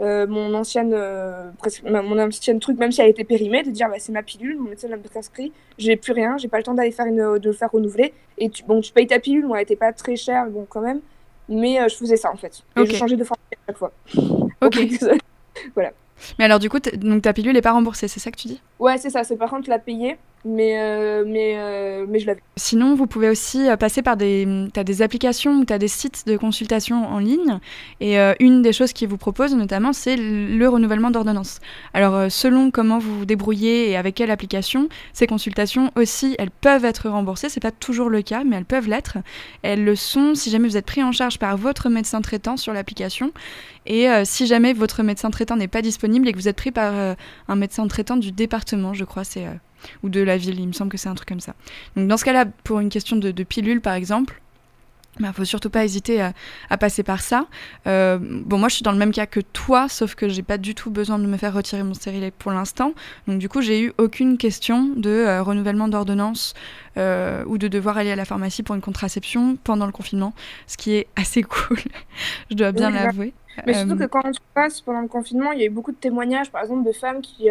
euh, 0.00 0.26
mon 0.26 0.54
ancienne 0.54 0.92
euh, 0.92 1.50
mon 1.84 2.18
ancienne 2.18 2.58
truc 2.58 2.78
même 2.78 2.90
si 2.90 3.00
elle 3.00 3.10
était 3.10 3.24
périmée 3.24 3.62
de 3.62 3.70
dire 3.70 3.88
bah, 3.88 3.96
c'est 3.98 4.12
ma 4.12 4.22
pilule 4.22 4.58
mon 4.58 4.70
médecin 4.70 4.88
l'a 4.88 4.96
prescrit 4.96 5.52
j'ai 5.78 5.96
plus 5.96 6.12
rien 6.12 6.36
j'ai 6.36 6.48
pas 6.48 6.58
le 6.58 6.64
temps 6.64 6.74
d'aller 6.74 6.90
faire 6.90 7.06
une 7.06 7.38
de 7.38 7.48
le 7.48 7.52
faire 7.52 7.70
renouveler. 7.70 8.12
Et 8.38 8.50
tu, 8.50 8.64
bon 8.64 8.80
tu 8.80 8.92
payes 8.92 9.06
ta 9.06 9.18
pilule. 9.18 9.46
Moi 9.46 9.58
elle 9.58 9.64
était 9.64 9.76
pas 9.76 9.92
très 9.92 10.16
chère 10.16 10.46
bon 10.50 10.66
quand 10.68 10.80
même. 10.80 11.00
Mais 11.48 11.80
euh, 11.80 11.88
je 11.88 11.96
faisais 11.96 12.16
ça 12.16 12.32
en 12.32 12.36
fait. 12.36 12.62
Et 12.76 12.86
je 12.86 12.96
changeais 12.96 13.16
de 13.16 13.24
pharmacie 13.24 13.52
à 13.52 13.66
chaque 13.66 13.78
fois. 13.78 13.92
Ok. 14.60 14.78
Voilà. 15.74 15.92
Mais 16.38 16.46
alors 16.46 16.58
du 16.58 16.68
coup 16.68 16.78
donc 16.80 17.22
ta 17.22 17.32
pilule 17.32 17.56
est 17.56 17.62
pas 17.62 17.72
remboursée 17.72 18.08
c'est 18.08 18.18
ça 18.18 18.30
que 18.30 18.36
tu 18.36 18.48
dis? 18.48 18.60
Ouais 18.78 18.98
c'est 18.98 19.10
ça. 19.10 19.22
C'est 19.24 19.36
par 19.36 19.50
contre 19.50 19.70
la 19.70 19.78
payer 19.78 20.16
euh, 20.46 21.24
euh, 21.26 22.06
mais 22.08 22.18
je 22.18 22.26
l'avais. 22.26 22.42
Sinon, 22.56 22.94
vous 22.94 23.06
pouvez 23.06 23.30
aussi 23.30 23.68
euh, 23.68 23.76
passer 23.76 24.02
par 24.02 24.16
des, 24.16 24.46
as 24.76 24.84
des 24.84 25.02
applications 25.02 25.60
ou 25.60 25.64
des 25.64 25.88
sites 25.88 26.26
de 26.26 26.36
consultation 26.36 27.06
en 27.06 27.18
ligne. 27.18 27.58
Et 28.00 28.16
une 28.40 28.62
des 28.62 28.72
choses 28.72 28.92
qu'ils 28.92 29.08
vous 29.08 29.16
proposent 29.16 29.54
notamment, 29.54 29.92
c'est 29.92 30.16
le 30.16 30.68
renouvellement 30.68 31.10
d'ordonnance. 31.10 31.60
Alors, 31.94 32.30
selon 32.30 32.70
comment 32.70 32.98
vous 32.98 33.18
vous 33.20 33.24
débrouillez 33.24 33.90
et 33.90 33.96
avec 33.96 34.16
quelle 34.16 34.30
application, 34.30 34.88
ces 35.12 35.26
consultations 35.26 35.90
aussi, 35.96 36.34
elles 36.38 36.50
peuvent 36.50 36.84
être 36.84 37.08
remboursées. 37.08 37.48
C'est 37.48 37.60
pas 37.60 37.70
toujours 37.70 38.10
le 38.10 38.22
cas, 38.22 38.44
mais 38.44 38.56
elles 38.56 38.64
peuvent 38.64 38.88
l'être. 38.88 39.18
Elles 39.62 39.84
le 39.84 39.96
sont 39.96 40.34
si 40.34 40.50
jamais 40.50 40.68
vous 40.68 40.76
êtes 40.76 40.86
pris 40.86 41.02
en 41.02 41.12
charge 41.12 41.38
par 41.38 41.56
votre 41.56 41.88
médecin 41.88 42.20
traitant 42.20 42.56
sur 42.56 42.72
l'application. 42.72 43.32
Et 43.86 44.06
si 44.24 44.46
jamais 44.46 44.72
votre 44.72 45.02
médecin 45.02 45.30
traitant 45.30 45.56
n'est 45.56 45.68
pas 45.68 45.82
disponible 45.82 46.28
et 46.28 46.32
que 46.32 46.38
vous 46.38 46.48
êtes 46.48 46.56
pris 46.56 46.72
par 46.72 47.16
un 47.48 47.56
médecin 47.56 47.86
traitant 47.86 48.16
du 48.16 48.32
département, 48.32 48.94
je 48.94 49.04
crois, 49.04 49.24
c'est 49.24 49.46
ou 50.02 50.08
de 50.08 50.20
la 50.20 50.36
ville, 50.36 50.58
il 50.58 50.66
me 50.66 50.72
semble 50.72 50.90
que 50.90 50.98
c'est 50.98 51.08
un 51.08 51.14
truc 51.14 51.28
comme 51.28 51.40
ça. 51.40 51.54
Donc 51.96 52.08
dans 52.08 52.16
ce 52.16 52.24
cas-là, 52.24 52.46
pour 52.64 52.80
une 52.80 52.88
question 52.88 53.16
de, 53.16 53.30
pilule 53.44 53.80
par 53.80 53.94
exemple, 53.94 54.40
il 55.16 55.22
bah, 55.22 55.28
ne 55.28 55.32
faut 55.32 55.44
surtout 55.44 55.70
pas 55.70 55.84
hésiter 55.84 56.20
à, 56.20 56.76
passer 56.76 57.04
par 57.04 57.20
ça. 57.20 57.46
Euh, 57.86 58.18
bon, 58.20 58.58
moi, 58.58 58.68
je 58.68 58.74
suis 58.74 58.82
dans 58.82 58.90
le 58.90 58.98
même 58.98 59.12
cas 59.12 59.26
que 59.26 59.38
toi, 59.38 59.88
sauf 59.88 60.16
que 60.16 60.28
j'ai 60.28 60.42
pas 60.42 60.58
du 60.58 60.74
tout 60.74 60.90
besoin 60.90 61.20
de 61.20 61.26
me 61.26 61.36
faire 61.36 61.54
retirer 61.54 61.84
mon 61.84 61.94
stérilet 61.94 62.32
pour 62.32 62.50
l'instant. 62.50 62.94
Donc, 63.28 63.38
du 63.38 63.48
coup, 63.48 63.60
j'ai 63.60 63.80
eu 63.80 63.92
aucune 63.98 64.38
question 64.38 64.88
de 64.96 65.10
euh, 65.10 65.40
renouvellement 65.40 65.86
d'ordonnance 65.86 66.54
euh, 66.96 67.44
ou 67.46 67.58
de 67.58 67.68
devoir 67.68 67.96
aller 67.96 68.10
à 68.10 68.16
la 68.16 68.24
pharmacie 68.24 68.64
pour 68.64 68.74
une 68.74 68.80
contraception 68.80 69.56
pendant 69.62 69.86
le 69.86 69.92
confinement, 69.92 70.34
ce 70.66 70.76
qui 70.76 70.94
est 70.94 71.06
assez 71.14 71.42
cool. 71.44 71.78
je 72.50 72.56
dois 72.56 72.72
bien 72.72 72.90
l'avouer. 72.90 73.34
Mais 73.66 73.74
surtout 73.74 73.96
que 73.96 74.06
quand 74.06 74.22
on 74.24 74.32
se 74.32 74.40
passe 74.52 74.80
pendant 74.80 75.00
le 75.00 75.06
confinement, 75.06 75.52
il 75.52 75.60
y 75.60 75.62
a 75.62 75.66
eu 75.66 75.70
beaucoup 75.70 75.92
de 75.92 75.96
témoignages, 75.96 76.50
par 76.50 76.62
exemple, 76.62 76.84
de 76.84 76.92
femmes 76.92 77.22
qui 77.22 77.48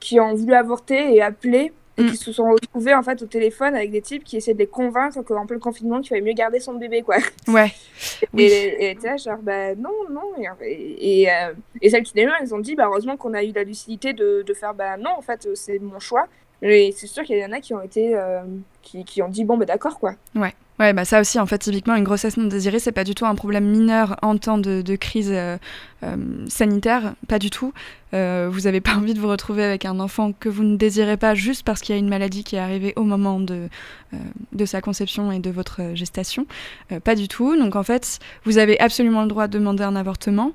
qui 0.00 0.20
ont 0.20 0.34
voulu 0.34 0.54
avorter 0.54 1.14
et 1.14 1.22
appeler 1.22 1.72
et 1.98 2.02
mm. 2.02 2.10
qui 2.10 2.16
se 2.16 2.32
sont 2.32 2.50
retrouvés 2.50 2.94
en 2.94 3.02
fait 3.02 3.22
au 3.22 3.26
téléphone 3.26 3.74
avec 3.74 3.90
des 3.90 4.02
types 4.02 4.22
qui 4.22 4.36
essaient 4.36 4.54
de 4.54 4.58
les 4.58 4.66
convaincre 4.66 5.22
qu'en 5.22 5.46
plein 5.46 5.58
confinement 5.58 6.00
qu'il 6.00 6.10
fallait 6.10 6.20
mieux 6.20 6.34
garder 6.34 6.60
son 6.60 6.74
bébé 6.74 7.02
quoi. 7.02 7.16
Ouais. 7.48 7.72
Et, 8.36 8.90
et 8.90 8.94
là 9.02 9.16
genre 9.16 9.38
bah 9.42 9.74
non 9.74 9.90
non 10.10 10.32
et 10.62 11.22
et, 11.22 11.30
euh, 11.30 11.52
et 11.80 11.90
celles 11.90 12.02
qui 12.02 12.12
ils 12.16 12.54
ont 12.54 12.58
dit 12.58 12.74
bah 12.74 12.86
heureusement 12.86 13.16
qu'on 13.16 13.34
a 13.34 13.42
eu 13.42 13.52
la 13.52 13.64
lucidité 13.64 14.12
de, 14.12 14.42
de 14.46 14.54
faire 14.54 14.74
bah 14.74 14.96
non 14.96 15.10
en 15.16 15.22
fait 15.22 15.48
c'est 15.54 15.78
mon 15.78 15.98
choix. 15.98 16.26
Et 16.62 16.92
c'est 16.96 17.06
sûr 17.06 17.22
qu'il 17.22 17.36
y 17.36 17.44
en 17.44 17.52
a 17.52 17.60
qui 17.60 17.74
ont 17.74 17.82
été 17.82 18.16
euh, 18.16 18.40
qui, 18.82 19.04
qui, 19.04 19.20
ont 19.20 19.28
dit 19.28 19.44
bon 19.44 19.56
bah 19.56 19.66
d'accord 19.66 19.98
quoi. 19.98 20.14
Ouais. 20.34 20.54
Ouais, 20.78 20.92
bah 20.92 21.06
ça 21.06 21.20
aussi, 21.20 21.38
en 21.38 21.46
fait, 21.46 21.56
typiquement, 21.56 21.94
une 21.94 22.04
grossesse 22.04 22.36
non 22.36 22.48
désirée, 22.48 22.78
c'est 22.78 22.92
pas 22.92 23.04
du 23.04 23.14
tout 23.14 23.24
un 23.24 23.34
problème 23.34 23.64
mineur 23.64 24.16
en 24.20 24.36
temps 24.36 24.58
de, 24.58 24.82
de 24.82 24.96
crise 24.96 25.32
euh, 25.32 25.56
sanitaire, 26.48 27.14
pas 27.28 27.38
du 27.38 27.50
tout. 27.50 27.72
Euh, 28.14 28.48
vous 28.50 28.62
n'avez 28.62 28.80
pas 28.82 28.94
envie 28.94 29.14
de 29.14 29.20
vous 29.20 29.28
retrouver 29.28 29.64
avec 29.64 29.84
un 29.84 29.98
enfant 29.98 30.32
que 30.32 30.48
vous 30.48 30.62
ne 30.62 30.76
désirez 30.76 31.16
pas 31.16 31.34
juste 31.34 31.64
parce 31.64 31.80
qu'il 31.80 31.94
y 31.94 31.96
a 31.96 31.98
une 31.98 32.08
maladie 32.08 32.44
qui 32.44 32.56
est 32.56 32.60
arrivée 32.60 32.92
au 32.96 33.02
moment 33.02 33.40
de, 33.40 33.68
de 34.52 34.64
sa 34.64 34.80
conception 34.80 35.32
et 35.32 35.38
de 35.38 35.50
votre 35.50 35.94
gestation. 35.94 36.46
pas 37.04 37.14
du 37.14 37.28
tout. 37.28 37.56
Donc, 37.56 37.76
en 37.76 37.82
fait, 37.82 38.18
vous 38.44 38.58
avez 38.58 38.78
absolument 38.80 39.22
le 39.22 39.28
droit 39.28 39.48
de 39.48 39.58
demander 39.58 39.82
un 39.82 39.96
avortement. 39.96 40.52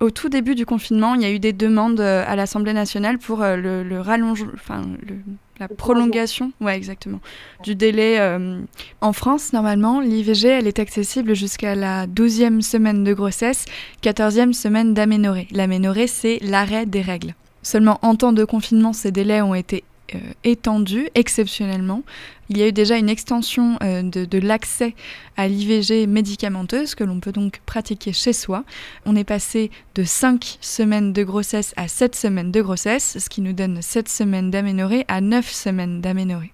au 0.00 0.10
tout 0.10 0.28
début 0.28 0.54
du 0.54 0.66
confinement, 0.66 1.14
il 1.14 1.22
y 1.22 1.26
a 1.26 1.30
eu 1.30 1.38
des 1.38 1.52
demandes 1.52 2.00
à 2.00 2.36
l'Assemblée 2.36 2.72
nationale 2.72 3.18
pour 3.18 3.40
le, 3.40 3.82
le 3.82 4.00
rallongement, 4.00 4.52
enfin, 4.54 4.82
le 5.06 5.16
la 5.58 5.68
prolongation, 5.68 6.52
ouais, 6.60 6.76
exactement, 6.76 7.20
du 7.62 7.74
délai. 7.74 8.18
Euh, 8.18 8.60
en 9.00 9.12
France, 9.14 9.54
normalement, 9.54 10.00
l'IVG, 10.00 10.48
elle 10.48 10.66
est 10.66 10.78
accessible 10.78 11.34
jusqu'à 11.34 11.74
la 11.74 12.06
12e 12.06 12.60
semaine 12.60 13.04
de 13.04 13.14
grossesse, 13.14 13.64
14e 14.02 14.52
semaine 14.52 14.65
d'aménorrhée. 14.94 15.48
L'aménorrhée, 15.50 16.06
c'est 16.06 16.38
l'arrêt 16.42 16.86
des 16.86 17.02
règles. 17.02 17.34
Seulement 17.62 17.98
en 18.02 18.14
temps 18.14 18.32
de 18.32 18.44
confinement, 18.44 18.92
ces 18.92 19.10
délais 19.10 19.42
ont 19.42 19.54
été 19.54 19.82
euh, 20.14 20.18
étendue 20.44 21.08
exceptionnellement. 21.16 22.02
Il 22.48 22.58
y 22.58 22.62
a 22.62 22.68
eu 22.68 22.72
déjà 22.72 22.96
une 22.96 23.08
extension 23.08 23.76
euh, 23.82 24.02
de, 24.02 24.38
l'accès 24.38 24.94
à 25.36 25.48
l'IVG 25.48 26.06
médicamenteuse 26.06 26.94
que 26.94 27.02
l'on 27.02 27.18
peut 27.18 27.32
donc 27.32 27.60
pratiquer 27.66 28.12
chez 28.12 28.32
soi. 28.32 28.64
On 29.04 29.16
est 29.16 29.24
passé 29.24 29.72
de 29.96 30.04
5 30.04 30.58
semaines 30.60 31.12
de 31.12 31.24
grossesse 31.24 31.74
à 31.76 31.88
7 31.88 32.14
semaines 32.14 32.52
de 32.52 32.62
grossesse, 32.62 33.16
ce 33.18 33.28
qui 33.28 33.40
nous 33.40 33.52
donne 33.52 33.82
7 33.82 34.08
semaines 34.08 34.52
d'aménorrhée 34.52 35.04
à 35.08 35.20
9 35.20 35.50
semaines 35.50 36.00
d'aménorrhée. 36.00 36.52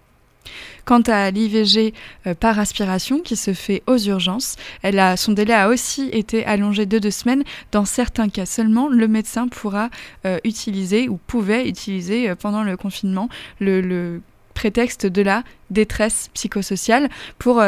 Quant 0.84 1.02
à 1.02 1.30
l'IVG 1.30 1.94
euh, 2.26 2.34
par 2.34 2.58
aspiration 2.58 3.20
qui 3.20 3.36
se 3.36 3.52
fait 3.52 3.82
aux 3.86 3.98
urgences, 3.98 4.56
elle 4.82 4.98
a, 4.98 5.16
son 5.16 5.32
délai 5.32 5.54
a 5.54 5.68
aussi 5.68 6.08
été 6.12 6.44
allongé 6.44 6.86
de 6.86 6.98
deux 6.98 7.10
semaines. 7.10 7.44
Dans 7.70 7.84
certains 7.84 8.28
cas 8.28 8.46
seulement, 8.46 8.88
le 8.88 9.08
médecin 9.08 9.48
pourra 9.48 9.90
euh, 10.26 10.38
utiliser 10.44 11.08
ou 11.08 11.18
pouvait 11.18 11.68
utiliser 11.68 12.30
euh, 12.30 12.34
pendant 12.34 12.62
le 12.62 12.76
confinement 12.76 13.28
le, 13.60 14.20
prétexte 14.54 15.06
de 15.06 15.22
la 15.22 15.44
détresse 15.70 16.28
psychosociale 16.34 17.08
pour 17.38 17.62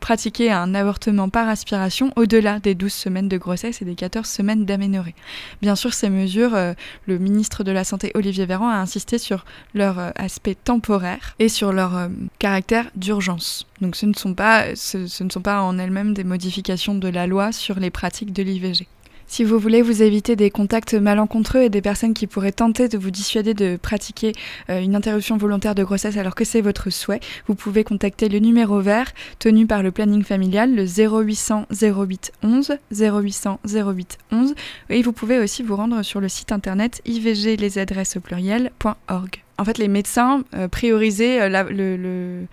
pratiquer 0.00 0.50
un 0.50 0.74
avortement 0.74 1.28
par 1.28 1.48
aspiration 1.48 2.12
au-delà 2.16 2.58
des 2.60 2.74
12 2.74 2.92
semaines 2.92 3.28
de 3.28 3.36
grossesse 3.36 3.82
et 3.82 3.84
des 3.84 3.94
14 3.94 4.26
semaines 4.26 4.64
d'aménorrhée. 4.64 5.14
Bien 5.60 5.76
sûr, 5.76 5.92
ces 5.94 6.10
mesures, 6.10 6.54
euh, 6.54 6.74
le 7.06 7.18
ministre 7.18 7.64
de 7.64 7.72
la 7.72 7.84
Santé 7.84 8.12
Olivier 8.14 8.46
Véran 8.46 8.68
a 8.68 8.76
insisté 8.76 9.18
sur 9.18 9.44
leur 9.74 9.98
euh, 9.98 10.10
aspect 10.16 10.54
temporaire 10.54 11.34
et 11.38 11.48
sur 11.48 11.72
leur 11.72 12.08
caractère 12.38 12.90
d'urgence. 12.96 13.66
Donc 13.80 13.96
ce 13.96 14.06
ne 14.06 14.14
sont 14.14 14.34
pas, 14.34 14.74
ce 14.76 14.98
ne 15.22 15.30
sont 15.30 15.42
pas 15.42 15.60
en 15.62 15.78
elles-mêmes 15.78 16.14
des 16.14 16.24
modifications 16.24 16.94
de 16.94 17.08
la 17.08 17.26
loi 17.26 17.52
sur 17.52 17.78
les 17.80 17.90
pratiques 17.90 18.32
de 18.32 18.42
l'IVG. 18.42 18.86
Si 19.32 19.44
vous 19.44 19.58
voulez 19.58 19.80
vous 19.80 20.02
éviter 20.02 20.36
des 20.36 20.50
contacts 20.50 20.92
malencontreux 20.92 21.62
et 21.62 21.70
des 21.70 21.80
personnes 21.80 22.12
qui 22.12 22.26
pourraient 22.26 22.52
tenter 22.52 22.88
de 22.88 22.98
vous 22.98 23.10
dissuader 23.10 23.54
de 23.54 23.78
pratiquer 23.80 24.32
euh, 24.68 24.78
une 24.78 24.94
interruption 24.94 25.38
volontaire 25.38 25.74
de 25.74 25.82
grossesse 25.82 26.18
alors 26.18 26.34
que 26.34 26.44
c'est 26.44 26.60
votre 26.60 26.90
souhait, 26.90 27.20
vous 27.46 27.54
pouvez 27.54 27.82
contacter 27.82 28.28
le 28.28 28.40
numéro 28.40 28.78
vert 28.80 29.10
tenu 29.38 29.66
par 29.66 29.82
le 29.82 29.90
planning 29.90 30.22
familial, 30.22 30.74
le 30.74 30.84
0800 30.84 31.64
08 31.72 32.32
11 32.42 32.76
0800 32.90 33.58
08 33.64 34.18
11 34.32 34.54
et 34.90 35.00
vous 35.00 35.12
pouvez 35.12 35.38
aussi 35.38 35.62
vous 35.62 35.76
rendre 35.76 36.02
sur 36.02 36.20
le 36.20 36.28
site 36.28 36.52
internet 36.52 37.00
ivglesAdresses 37.06 38.18
au 38.18 38.20
pluriel.org. 38.20 39.42
En 39.56 39.64
fait, 39.64 39.78
les 39.78 39.88
médecins 39.88 40.44
euh, 40.54 40.68
priorisaient 40.68 41.40
euh, 41.40 42.44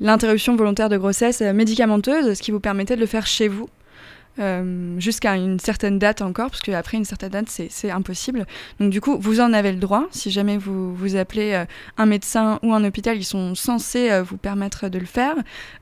l'interruption 0.00 0.54
volontaire 0.54 0.90
de 0.90 0.98
grossesse 0.98 1.40
médicamenteuse, 1.40 2.34
ce 2.34 2.42
qui 2.42 2.50
vous 2.50 2.60
permettait 2.60 2.96
de 2.96 3.00
le 3.00 3.06
faire 3.06 3.26
chez 3.26 3.48
vous 3.48 3.70
euh, 4.38 4.98
jusqu'à 4.98 5.34
une 5.34 5.58
certaine 5.58 5.98
date 5.98 6.22
encore, 6.22 6.50
parce 6.50 6.62
qu'après 6.62 6.96
une 6.96 7.04
certaine 7.04 7.30
date, 7.30 7.48
c'est 7.48 7.90
impossible. 7.90 8.46
Donc 8.78 8.90
du 8.90 9.00
coup, 9.00 9.18
vous 9.18 9.40
en 9.40 9.52
avez 9.52 9.72
le 9.72 9.78
droit. 9.78 10.06
Si 10.12 10.30
jamais 10.30 10.56
vous, 10.56 10.94
vous 10.94 11.16
appelez 11.16 11.52
euh, 11.52 11.64
un 11.98 12.06
médecin 12.06 12.58
ou 12.62 12.72
un 12.72 12.84
hôpital, 12.84 13.16
ils 13.16 13.24
sont 13.24 13.54
censés 13.54 14.10
euh, 14.10 14.22
vous 14.22 14.36
permettre 14.36 14.88
de 14.88 14.98
le 14.98 15.06
faire. 15.06 15.34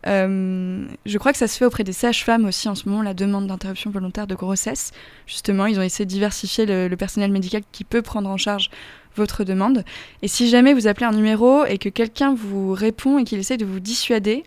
je 0.05 1.19
crois 1.19 1.33
que 1.33 1.39
ça 1.39 1.47
se 1.47 1.59
fait 1.59 1.65
auprès 1.65 1.85
des 1.85 1.93
sages-femmes 1.93 2.47
aussi 2.47 2.69
en 2.69 2.75
ce 2.75 2.89
moment, 2.89 3.03
la 3.03 3.15
demande 3.15 3.47
d'interruption 3.47 3.91
volontaire 3.91 4.27
de 4.27 4.35
grossesse. 4.35 4.93
Justement, 5.27 5.67
ils 5.67 5.79
ont 5.79 5.83
essayé 5.83 6.07
de 6.07 6.11
diversifier 6.11 6.67
le, 6.67 6.89
le 6.89 6.97
personnel 6.97 7.31
médical 7.31 7.63
qui 7.71 7.85
peut 7.85 8.03
prendre 8.03 8.31
en 8.31 8.37
charge 8.37 8.71
votre 9.19 9.45
demande. 9.45 9.85
Et 10.23 10.29
si 10.29 10.49
jamais 10.49 10.73
vous 10.73 10.87
appelez 10.87 11.07
un 11.07 11.13
numéro 11.13 11.65
et 11.65 11.77
que 11.79 11.89
quelqu'un 11.89 12.35
vous 12.35 12.73
répond 12.73 13.19
et 13.19 13.25
qu'il 13.25 13.39
essaie 13.39 13.57
de 13.57 13.67
vous 13.67 13.81
dissuader, 13.81 14.45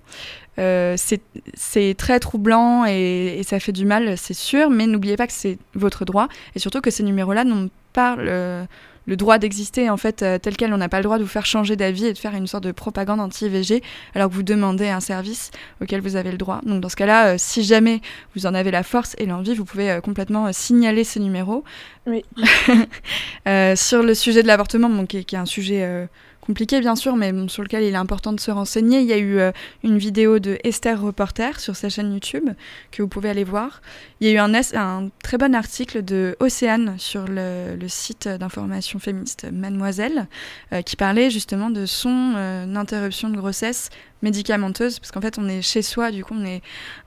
euh, 0.59 0.95
c'est 0.97 1.95
très 1.97 2.19
troublant 2.19 2.85
et, 2.85 3.41
ça 3.43 3.59
fait 3.59 3.71
du 3.71 3.85
mal, 3.85 4.17
c'est 4.17 4.33
sûr, 4.33 4.69
mais 4.69 4.85
n'oubliez 4.85 5.15
pas 5.15 5.27
que 5.27 5.33
c'est 5.33 5.57
votre 5.75 6.05
droit 6.05 6.27
et 6.55 6.59
surtout 6.59 6.81
que 6.81 6.91
ces 6.91 7.03
numéros-là 7.03 7.43
n'ont 7.43 7.69
pas 7.93 8.15
le, 8.15 8.67
droit 9.07 9.37
d'exister 9.37 9.89
en 9.89 9.97
fait 9.97 10.23
euh, 10.23 10.37
tel 10.37 10.55
quel. 10.55 10.73
On 10.73 10.77
n'a 10.77 10.87
pas 10.87 10.97
le 10.97 11.03
droit 11.03 11.17
de 11.17 11.23
vous 11.23 11.29
faire 11.29 11.45
changer 11.45 11.75
d'avis 11.75 12.05
et 12.05 12.13
de 12.13 12.17
faire 12.17 12.33
une 12.33 12.47
sorte 12.47 12.63
de 12.63 12.71
propagande 12.71 13.19
anti-IVG 13.19 13.81
alors 14.15 14.29
que 14.29 14.35
vous 14.35 14.43
demandez 14.43 14.87
un 14.87 15.01
service 15.01 15.51
auquel 15.81 15.99
vous 15.99 16.15
avez 16.15 16.31
le 16.31 16.37
droit. 16.37 16.61
Donc 16.63 16.79
dans 16.79 16.89
ce 16.89 16.95
cas-là, 16.95 17.33
euh, 17.33 17.35
si 17.37 17.63
jamais 17.63 18.01
vous 18.35 18.45
en 18.45 18.53
avez 18.53 18.71
la 18.71 18.83
force 18.83 19.15
et 19.17 19.25
l'envie, 19.25 19.53
vous 19.53 19.65
pouvez 19.65 19.99
complètement 20.03 20.53
signaler 20.53 21.03
ces 21.03 21.19
numéros. 21.19 21.63
Oui. 22.05 22.23
sur 23.75 24.03
le 24.03 24.13
sujet 24.13 24.43
de 24.43 24.47
l'avortement, 24.47 25.05
qui, 25.05 25.25
qui, 25.25 25.35
est 25.35 25.39
un 25.39 25.45
sujet 25.45 26.07
compliqué 26.51 26.81
bien 26.81 26.97
sûr, 26.97 27.15
mais 27.15 27.31
sur 27.47 27.63
lequel 27.63 27.85
il 27.85 27.93
est 27.93 27.95
important 27.95 28.33
de 28.33 28.39
se 28.41 28.51
renseigner. 28.51 28.99
Il 28.99 29.07
y 29.07 29.13
a 29.13 29.17
eu 29.17 29.39
euh, 29.39 29.53
une 29.85 29.97
vidéo 29.97 30.39
de 30.39 30.57
Esther 30.65 31.01
Reporter 31.01 31.61
sur 31.61 31.77
sa 31.77 31.87
chaîne 31.87 32.11
YouTube 32.11 32.49
que 32.91 33.01
vous 33.01 33.07
pouvez 33.07 33.29
aller 33.29 33.45
voir. 33.45 33.81
Il 34.19 34.27
y 34.27 34.31
a 34.31 34.33
eu 34.33 34.37
un, 34.37 35.09
très 35.23 35.37
bon 35.37 35.55
article 35.55 36.03
de 36.03 36.35
Océane 36.41 36.95
sur 36.97 37.23
le, 37.29 37.77
site 37.87 38.27
d'information 38.27 38.99
féministe 38.99 39.47
Mademoiselle 39.49 40.27
euh, 40.73 40.81
qui 40.81 40.97
parlait 40.97 41.29
justement 41.29 41.69
de 41.69 41.85
son 41.85 42.33
euh, 42.35 42.75
interruption 42.75 43.29
de 43.29 43.37
grossesse 43.37 43.89
médicamenteuse 44.21 44.99
parce 44.99 45.11
qu'en 45.11 45.21
fait 45.21 45.39
on 45.39 45.47
est 45.47 45.61
chez 45.61 45.81
soi 45.81 46.11
du 46.11 46.23
coup 46.23 46.35
on 46.37 46.45
est 46.45 46.61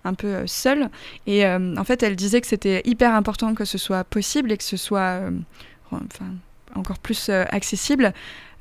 un 0.05 0.15
peu 0.15 0.47
seul 0.47 0.89
et 1.29 1.47
en 1.47 1.85
fait 1.85 2.03
elle 2.03 2.17
disait 2.17 2.41
que 2.41 2.47
c'était 2.49 2.83
hyper 2.85 3.15
important 3.15 3.55
que 3.55 3.65
ce 3.65 3.79
soit 3.79 4.03
possible 4.03 4.51
et 4.51 4.57
que 4.57 4.65
ce 4.65 4.77
soit 4.77 5.21
encore 6.75 6.99
plus 6.99 7.29
accessible 7.29 8.13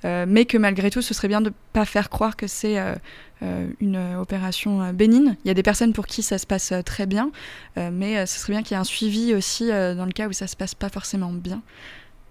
euh, 0.06 0.26
mais 0.28 0.46
que 0.46 0.58
malgré 0.58 0.90
tout, 0.90 1.02
ce 1.02 1.14
serait 1.14 1.28
bien 1.28 1.42
de 1.42 1.50
ne 1.50 1.54
pas 1.74 1.86
faire 1.86 2.10
croire 2.10 2.36
que 2.36 2.48
c'est 2.48 2.80
euh, 2.80 2.96
euh, 3.42 3.68
une 3.80 3.98
opération 4.18 4.92
bénigne. 4.94 5.36
Il 5.44 5.48
y 5.48 5.52
a 5.52 5.54
des 5.54 5.64
personnes 5.64 5.94
pour 5.94 6.08
qui 6.08 6.22
ça 6.24 6.38
se 6.38 6.46
passe 6.46 6.74
très 6.86 7.06
bien, 7.06 7.32
mais 7.76 8.26
ce 8.26 8.40
serait 8.40 8.54
bien 8.54 8.64
qu'il 8.64 8.76
y 8.76 8.78
ait 8.78 8.82
un 8.82 8.86
suivi 8.86 9.34
aussi 9.34 9.68
dans 9.68 10.06
le 10.06 10.12
cas 10.12 10.28
où 10.28 10.34
ça 10.34 10.48
se 10.48 10.56
passe 10.56 10.76
pas 10.76 10.90
forcément 10.90 11.32
bien. 11.32 11.62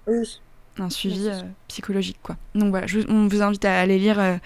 Oui 0.07 0.41
un 0.79 0.91
suivi 0.91 1.29
euh, 1.29 1.43
psychologique 1.69 2.19
quoi. 2.23 2.37
Donc 2.55 2.71
voilà, 2.71 2.87
je, 2.87 3.01
on 3.09 3.29
vous 3.29 3.43
invite 3.43 3.65
à 3.65 3.79
aller 3.79 3.99
lire 3.99 4.19
euh, 4.19 4.37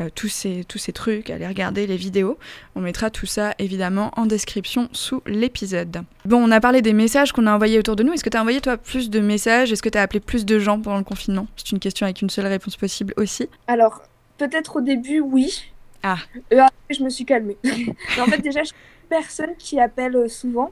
euh, 0.00 0.08
tous, 0.14 0.28
ces, 0.28 0.64
tous 0.64 0.78
ces 0.78 0.92
trucs, 0.92 1.30
à 1.30 1.34
aller 1.34 1.46
regarder 1.46 1.86
les 1.86 1.96
vidéos. 1.96 2.38
On 2.74 2.80
mettra 2.80 3.10
tout 3.10 3.26
ça 3.26 3.54
évidemment 3.58 4.10
en 4.16 4.26
description 4.26 4.88
sous 4.92 5.22
l'épisode. 5.26 6.02
Bon, 6.24 6.38
on 6.38 6.50
a 6.50 6.60
parlé 6.60 6.82
des 6.82 6.92
messages 6.92 7.32
qu'on 7.32 7.46
a 7.46 7.54
envoyés 7.54 7.78
autour 7.78 7.96
de 7.96 8.02
nous. 8.02 8.12
Est-ce 8.12 8.24
que 8.24 8.30
tu 8.30 8.36
as 8.36 8.40
envoyé 8.40 8.60
toi 8.60 8.76
plus 8.76 9.10
de 9.10 9.20
messages? 9.20 9.72
Est-ce 9.72 9.82
que 9.82 9.88
tu 9.88 9.98
as 9.98 10.02
appelé 10.02 10.20
plus 10.20 10.44
de 10.44 10.58
gens 10.58 10.80
pendant 10.80 10.98
le 10.98 11.04
confinement? 11.04 11.46
C'est 11.56 11.70
une 11.70 11.78
question 11.78 12.04
avec 12.06 12.22
une 12.22 12.30
seule 12.30 12.46
réponse 12.46 12.76
possible 12.76 13.14
aussi. 13.16 13.48
Alors, 13.66 14.02
peut-être 14.38 14.76
au 14.76 14.80
début, 14.80 15.20
oui. 15.20 15.70
Ah. 16.02 16.18
Et 16.50 16.58
après, 16.58 16.72
je 16.90 17.02
me 17.02 17.10
suis 17.10 17.24
calmée. 17.24 17.56
en 18.20 18.26
fait, 18.26 18.38
déjà, 18.38 18.62
je 18.62 18.68
suis 18.68 18.76
une 19.02 19.08
personne 19.08 19.54
qui 19.58 19.78
appelle 19.78 20.28
souvent. 20.28 20.70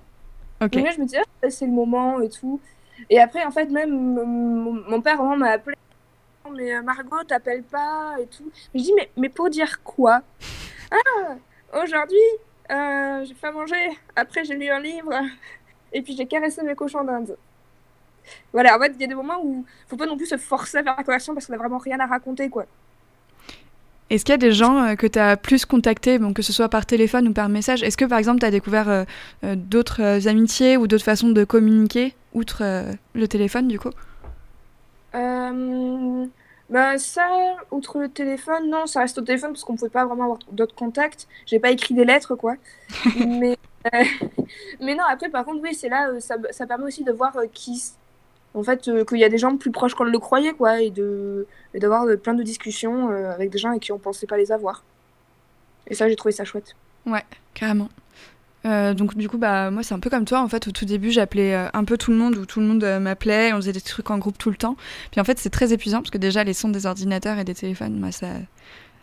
Ok. 0.61 0.71
Donc 0.71 0.85
là, 0.85 0.93
je 0.97 1.01
me 1.01 1.07
dis, 1.07 1.17
ah, 1.17 1.51
c'est 1.51 1.67
le 1.67 1.73
moment 1.73 2.21
et 2.21 2.29
tout. 2.29 2.61
Et 3.11 3.21
après, 3.21 3.45
en 3.45 3.51
fait, 3.51 3.67
même 3.67 3.91
mon 3.91 5.01
père 5.01 5.23
m'a 5.23 5.51
appelé. 5.51 5.77
Mais 6.51 6.75
euh, 6.75 6.83
Margot, 6.83 7.23
t'appelles 7.27 7.63
pas 7.63 8.17
et 8.21 8.27
tout. 8.27 8.51
Je 8.75 8.81
dis, 8.81 8.93
mais, 8.95 9.11
mais 9.17 9.29
pour 9.29 9.49
dire 9.49 9.83
quoi? 9.83 10.23
Ah, 10.91 11.37
aujourd'hui, 11.83 12.17
euh, 12.71 13.25
j'ai 13.25 13.35
fait 13.35 13.53
manger. 13.53 13.99
Après, 14.17 14.45
j'ai 14.45 14.57
lu 14.57 14.69
un 14.69 14.81
livre. 14.81 15.13
Et 15.93 16.03
puis, 16.03 16.17
j'ai 16.17 16.27
caressé 16.27 16.63
mes 16.63 16.75
cochons 16.75 17.05
d'Inde. 17.05 17.37
Voilà, 18.53 18.77
en 18.77 18.81
fait, 18.81 18.93
il 18.95 19.01
y 19.01 19.05
a 19.05 19.07
des 19.07 19.15
moments 19.15 19.43
où 19.43 19.65
faut 19.89 19.97
pas 19.97 20.07
non 20.07 20.17
plus 20.17 20.27
se 20.27 20.37
forcer 20.37 20.79
à 20.79 20.83
faire 20.83 20.95
la 20.97 21.05
conversation 21.05 21.35
parce 21.35 21.47
qu'on 21.47 21.55
a 21.55 21.59
vraiment 21.59 21.79
rien 21.79 21.99
à 22.01 22.07
raconter, 22.07 22.49
quoi. 22.49 22.67
Est-ce 24.11 24.25
qu'il 24.25 24.33
y 24.33 24.35
a 24.35 24.39
des 24.39 24.53
gens 24.53 24.83
euh, 24.83 24.95
que 24.95 25.07
tu 25.07 25.19
as 25.19 25.37
plus 25.37 25.65
contactés, 25.65 26.19
bon, 26.19 26.35
que 26.35 26.43
ce 26.43 26.53
soit 26.53 26.69
par 26.69 26.87
téléphone 26.87 27.29
ou 27.29 27.33
par 27.33 27.49
message? 27.49 27.83
Est-ce 27.83 27.97
que 27.97 28.05
par 28.05 28.19
exemple 28.19 28.41
tu 28.41 28.47
as 28.47 28.51
découvert 28.51 29.07
d'autres 29.43 30.29
amitiés 30.29 30.77
ou 30.77 30.87
d'autres 30.87 31.05
façons 31.05 31.31
de 31.31 31.45
communiquer, 31.45 32.15
outre 32.35 32.63
le 33.15 33.29
téléphone 33.29 33.69
du 33.69 33.79
coup? 33.79 33.91
Bah 36.73 36.97
ça, 36.97 37.29
outre 37.71 37.99
le 37.99 38.09
téléphone, 38.09 38.71
non, 38.71 38.87
ça 38.87 39.01
reste 39.01 39.19
au 39.19 39.21
téléphone 39.21 39.53
parce 39.53 39.63
qu'on 39.63 39.75
ne 39.75 39.79
pouvait 39.79 39.91
pas 39.91 40.07
vraiment 40.07 40.25
avoir 40.25 40.39
d'autres 40.53 40.75
contacts. 40.75 41.29
J'ai 41.45 41.59
pas 41.59 41.71
écrit 41.71 41.93
des 41.93 42.07
lettres, 42.07 42.35
quoi. 42.35 42.55
mais, 43.27 43.59
mais 44.81 44.95
non, 44.95 45.05
après, 45.07 45.29
par 45.29 45.45
contre, 45.45 45.63
oui, 45.63 45.75
c'est 45.75 45.91
là, 45.91 46.19
ça, 46.19 46.37
ça, 46.51 46.67
permet 46.67 46.85
aussi 46.85 47.05
de 47.05 47.13
voir 47.13 47.37
qui, 47.53 47.93
en 48.55 48.63
fait, 48.63 48.89
euh, 48.89 49.05
qu'il 49.05 49.19
y 49.19 49.25
a 49.25 49.29
des 49.29 49.37
gens 49.37 49.55
plus 49.59 49.71
proches 49.71 49.93
qu'on 49.93 50.05
le 50.05 50.19
croyait, 50.19 50.55
quoi, 50.55 50.81
et 50.81 50.91
de 50.91 51.47
d'avoir 51.75 52.05
euh, 52.05 52.17
plein 52.17 52.33
de 52.33 52.43
discussions 52.43 53.11
euh, 53.11 53.31
avec 53.31 53.51
des 53.51 53.59
gens 53.59 53.69
avec 53.69 53.83
qui 53.83 53.93
on 53.93 53.99
pensait 53.99 54.27
pas 54.27 54.39
les 54.39 54.51
avoir. 54.51 54.83
Et 55.89 55.95
ça, 55.95 56.09
j'ai 56.09 56.17
trouvé 56.17 56.33
ça 56.33 56.47
chouette. 56.47 56.75
Ouais, 57.05 57.25
carrément. 57.53 57.91
Donc 58.65 59.17
du 59.17 59.29
coup, 59.29 59.39
bah 59.39 59.71
moi 59.71 59.83
c'est 59.83 59.95
un 59.95 59.99
peu 59.99 60.11
comme 60.11 60.25
toi. 60.25 60.41
En 60.41 60.49
fait, 60.49 60.69
au 60.69 60.71
tout 60.71 60.85
début, 60.85 61.11
j'appelais 61.11 61.55
un 61.55 61.85
peu 61.85 61.97
tout 61.97 62.11
le 62.11 62.17
monde 62.17 62.37
ou 62.37 62.47
tout 62.47 62.61
le 62.61 62.67
monde 62.67 62.85
m'appelait. 63.01 63.53
On 63.53 63.57
faisait 63.57 63.73
des 63.73 63.81
trucs 63.81 64.11
en 64.11 64.19
groupe 64.19 64.39
tout 64.39 64.51
le 64.51 64.57
temps. 64.57 64.77
Puis 65.11 65.21
en 65.21 65.25
fait, 65.25 65.39
c'est 65.39 65.51
très 65.51 65.73
épuisant 65.73 65.99
parce 65.99 66.11
que 66.11 66.19
déjà 66.19 66.45
les 66.45 66.55
sons 66.55 66.69
des 66.69 66.87
ordinateurs 66.87 67.39
et 67.39 67.45
des 67.45 67.55
téléphones, 67.55 67.99
moi 67.99 68.13
ça 68.13 68.29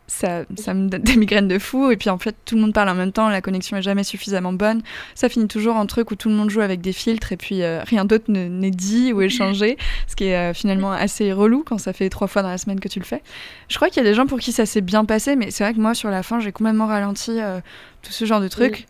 ça, 0.10 0.44
ça, 0.58 0.74
me 0.74 0.90
donne 0.90 1.02
des 1.04 1.16
migraines 1.16 1.48
de 1.48 1.60
fou. 1.60 1.92
Et 1.92 1.98
puis 1.98 2.10
en 2.10 2.18
fait, 2.18 2.36
tout 2.46 2.56
le 2.56 2.62
monde 2.62 2.74
parle 2.74 2.90
en 2.90 2.96
même 2.96 3.12
temps, 3.12 3.30
la 3.30 3.42
connexion 3.42 3.78
est 3.78 3.82
jamais 3.82 4.04
suffisamment 4.04 4.52
bonne. 4.52 4.82
Ça 5.16 5.30
finit 5.30 5.48
toujours 5.48 5.76
en 5.76 5.86
truc 5.86 6.12
où 6.12 6.16
tout 6.16 6.30
le 6.30 6.36
monde 6.36 6.50
joue 6.50 6.62
avec 6.62 6.82
des 6.82 6.94
filtres 6.94 7.32
et 7.32 7.38
puis 7.38 7.64
euh, 7.64 7.82
rien 7.84 8.06
d'autre 8.06 8.26
n'est 8.30 8.72
dit 8.72 9.14
ou 9.14 9.22
échangé, 9.22 9.78
ce 10.08 10.16
qui 10.16 10.26
est 10.26 10.36
euh, 10.36 10.54
finalement 10.54 10.92
assez 10.92 11.32
relou 11.32 11.64
quand 11.66 11.78
ça 11.78 11.94
fait 11.94 12.10
trois 12.10 12.28
fois 12.28 12.42
dans 12.42 12.50
la 12.50 12.58
semaine 12.58 12.80
que 12.80 12.88
tu 12.88 13.00
le 13.00 13.06
fais. 13.06 13.22
Je 13.70 13.76
crois 13.76 13.90
qu'il 13.90 13.98
y 14.04 14.06
a 14.06 14.10
des 14.10 14.16
gens 14.16 14.26
pour 14.26 14.40
qui 14.40 14.52
ça 14.52 14.66
s'est 14.66 14.82
bien 14.82 15.06
passé, 15.06 15.36
mais 15.36 15.52
c'est 15.52 15.64
vrai 15.64 15.74
que 15.74 15.80
moi, 15.80 15.94
sur 15.94 16.10
la 16.10 16.24
fin, 16.24 16.40
j'ai 16.40 16.52
complètement 16.52 16.88
ralenti 16.88 17.40
euh, 17.40 17.60
tout 18.02 18.12
ce 18.12 18.26
genre 18.26 18.42
de 18.42 18.48
trucs. 18.48 18.88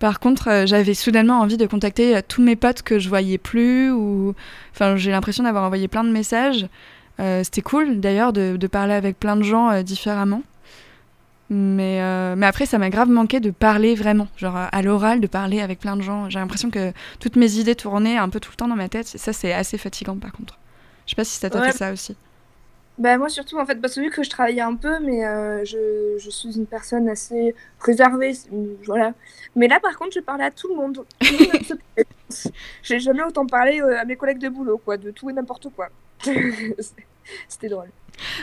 Par 0.00 0.18
contre, 0.18 0.64
j'avais 0.66 0.94
soudainement 0.94 1.40
envie 1.40 1.56
de 1.56 1.66
contacter 1.66 2.20
tous 2.26 2.42
mes 2.42 2.56
potes 2.56 2.82
que 2.82 2.98
je 2.98 3.08
voyais 3.08 3.38
plus, 3.38 3.92
ou 3.92 4.34
enfin, 4.72 4.96
j'ai 4.96 5.12
l'impression 5.12 5.44
d'avoir 5.44 5.64
envoyé 5.64 5.86
plein 5.86 6.02
de 6.04 6.10
messages. 6.10 6.66
C'était 7.18 7.60
cool 7.60 8.00
d'ailleurs 8.00 8.32
de, 8.32 8.56
de, 8.56 8.66
parler 8.66 8.94
avec 8.94 9.20
plein 9.20 9.36
de 9.36 9.42
gens 9.42 9.82
différemment. 9.82 10.42
Mais, 11.50 12.00
euh, 12.00 12.36
mais 12.36 12.46
après, 12.46 12.64
ça 12.64 12.78
m'a 12.78 12.90
grave 12.90 13.08
manqué 13.10 13.40
de 13.40 13.50
parler 13.50 13.96
vraiment, 13.96 14.28
genre 14.36 14.56
à 14.70 14.82
l'oral, 14.82 15.20
de 15.20 15.26
parler 15.26 15.60
avec 15.60 15.80
plein 15.80 15.96
de 15.96 16.02
gens. 16.02 16.30
J'ai 16.30 16.38
l'impression 16.38 16.70
que 16.70 16.92
toutes 17.18 17.34
mes 17.34 17.56
idées 17.56 17.74
tournaient 17.74 18.16
un 18.16 18.28
peu 18.28 18.38
tout 18.38 18.52
le 18.52 18.56
temps 18.56 18.68
dans 18.68 18.76
ma 18.76 18.88
tête. 18.88 19.12
Et 19.16 19.18
ça, 19.18 19.32
c'est 19.32 19.52
assez 19.52 19.76
fatigant 19.76 20.16
par 20.16 20.30
contre. 20.30 20.58
Je 21.06 21.10
sais 21.10 21.16
pas 21.16 21.24
si 21.24 21.36
ça 21.38 21.50
t'a 21.50 21.60
fait 21.62 21.76
ça 21.76 21.92
aussi. 21.92 22.16
Bah 23.00 23.16
moi 23.16 23.30
surtout 23.30 23.58
en 23.58 23.64
fait 23.64 23.80
parce 23.80 23.94
que 23.94 24.00
vu 24.02 24.10
que 24.10 24.22
je 24.22 24.28
travaillais 24.28 24.60
un 24.60 24.76
peu 24.76 25.00
mais 25.00 25.24
euh, 25.24 25.64
je, 25.64 26.18
je, 26.18 26.28
suis 26.28 26.54
une 26.54 26.66
personne 26.66 27.08
assez 27.08 27.54
réservée 27.80 28.32
voilà 28.84 29.14
mais 29.56 29.68
là 29.68 29.80
par 29.80 29.96
contre 29.96 30.12
je 30.12 30.20
parlais 30.20 30.44
à 30.44 30.50
tout 30.50 30.68
le 30.68 30.74
monde, 30.74 31.06
j'ai 32.82 33.00
jamais 33.00 33.22
autant 33.22 33.46
parlé 33.46 33.80
euh, 33.80 33.98
à 33.98 34.04
mes 34.04 34.16
collègues 34.16 34.38
de 34.38 34.50
boulot 34.50 34.76
quoi 34.76 34.98
de 34.98 35.10
tout 35.12 35.30
et 35.30 35.32
n'importe 35.32 35.68
quoi 35.74 35.88
c'était 37.48 37.68
drôle 37.70 37.88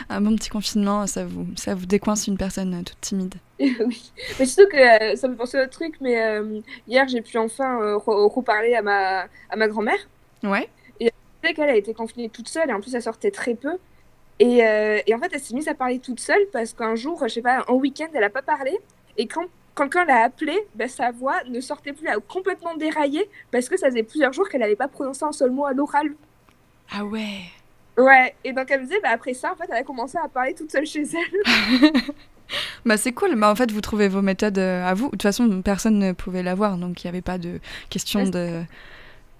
un 0.08 0.20
bon 0.20 0.34
petit 0.34 0.48
confinement, 0.50 1.06
ça 1.06 1.24
vous, 1.24 1.46
ça 1.54 1.76
vous 1.76 1.86
décoince 1.86 2.26
une 2.26 2.36
personne 2.36 2.82
toute 2.82 3.00
timide. 3.00 3.36
oui, 3.60 4.12
mais 4.40 4.44
surtout 4.44 4.68
que 4.72 5.14
ça 5.14 5.28
me 5.28 5.36
pensait 5.36 5.60
à 5.60 5.62
autre 5.62 5.70
truc, 5.70 5.94
mais 6.00 6.18
hier 6.88 7.06
j'ai 7.06 7.20
pu 7.20 7.38
enfin 7.38 7.96
reparler 8.04 8.74
à 8.74 8.82
ma, 8.82 9.28
à 9.50 9.56
ma 9.56 9.68
grand-mère. 9.68 10.08
Ouais. 10.42 10.68
Et 10.98 11.12
elle 11.42 11.54
qu'elle 11.54 11.70
a 11.70 11.76
été 11.76 11.94
confinée 11.94 12.28
toute 12.28 12.48
seule 12.48 12.70
et 12.70 12.72
en 12.72 12.80
plus 12.80 12.92
elle 12.92 13.02
sortait 13.02 13.30
très 13.30 13.54
peu. 13.54 13.78
Et, 14.40 14.58
et 14.58 15.14
en 15.14 15.18
fait, 15.18 15.30
elle 15.32 15.40
s'est 15.40 15.54
mise 15.54 15.66
à 15.68 15.74
parler 15.74 15.98
toute 15.98 16.20
seule 16.20 16.46
parce 16.52 16.72
qu'un 16.72 16.94
jour, 16.94 17.20
je 17.24 17.34
sais 17.34 17.42
pas, 17.42 17.64
un 17.66 17.72
week-end, 17.72 18.06
elle 18.14 18.24
a 18.24 18.30
pas 18.30 18.42
parlé. 18.42 18.78
Et 19.16 19.26
quand 19.26 19.46
quelqu'un 19.78 20.04
l'a 20.04 20.24
appelée, 20.24 20.58
ben, 20.74 20.88
sa 20.88 21.10
voix 21.10 21.36
ne 21.48 21.60
sortait 21.60 21.92
plus, 21.92 22.06
elle 22.06 22.16
a 22.16 22.20
complètement 22.20 22.76
déraillé 22.76 23.28
parce 23.50 23.68
que 23.68 23.76
ça 23.76 23.88
faisait 23.88 24.02
plusieurs 24.02 24.32
jours 24.32 24.48
qu'elle 24.48 24.60
n'avait 24.60 24.76
pas 24.76 24.88
prononcé 24.88 25.24
un 25.24 25.32
seul 25.32 25.50
mot 25.50 25.66
à 25.66 25.72
l'oral. 25.72 26.14
Ah 26.90 27.04
ouais 27.04 27.40
Ouais, 27.96 28.34
et 28.44 28.52
donc 28.52 28.70
elle 28.70 28.80
me 28.80 28.86
disait, 28.86 29.00
bah, 29.02 29.10
après 29.12 29.34
ça, 29.34 29.52
en 29.52 29.56
fait, 29.56 29.64
elle 29.68 29.78
a 29.78 29.82
commencé 29.82 30.16
à 30.18 30.28
parler 30.28 30.54
toute 30.54 30.70
seule 30.70 30.86
chez 30.86 31.02
elle. 31.02 31.92
bah 32.86 32.96
c'est 32.96 33.12
cool, 33.12 33.34
bah, 33.34 33.50
en 33.50 33.56
fait, 33.56 33.70
vous 33.72 33.80
trouvez 33.80 34.08
vos 34.08 34.22
méthodes 34.22 34.58
euh, 34.58 34.86
à 34.86 34.94
vous. 34.94 35.06
De 35.06 35.10
toute 35.10 35.22
façon, 35.22 35.62
personne 35.62 35.98
ne 35.98 36.12
pouvait 36.12 36.42
l'avoir, 36.42 36.76
donc 36.76 37.02
il 37.02 37.06
n'y 37.06 37.10
avait 37.10 37.22
pas 37.22 37.38
de 37.38 37.60
question 37.90 38.24
de, 38.24 38.62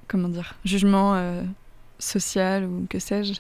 comment 0.09 0.29
dire, 0.29 0.57
jugement 0.65 1.15
euh, 1.15 1.43
social 1.99 2.65
ou 2.65 2.87
que 2.91 2.99
sais-je. 2.99 3.35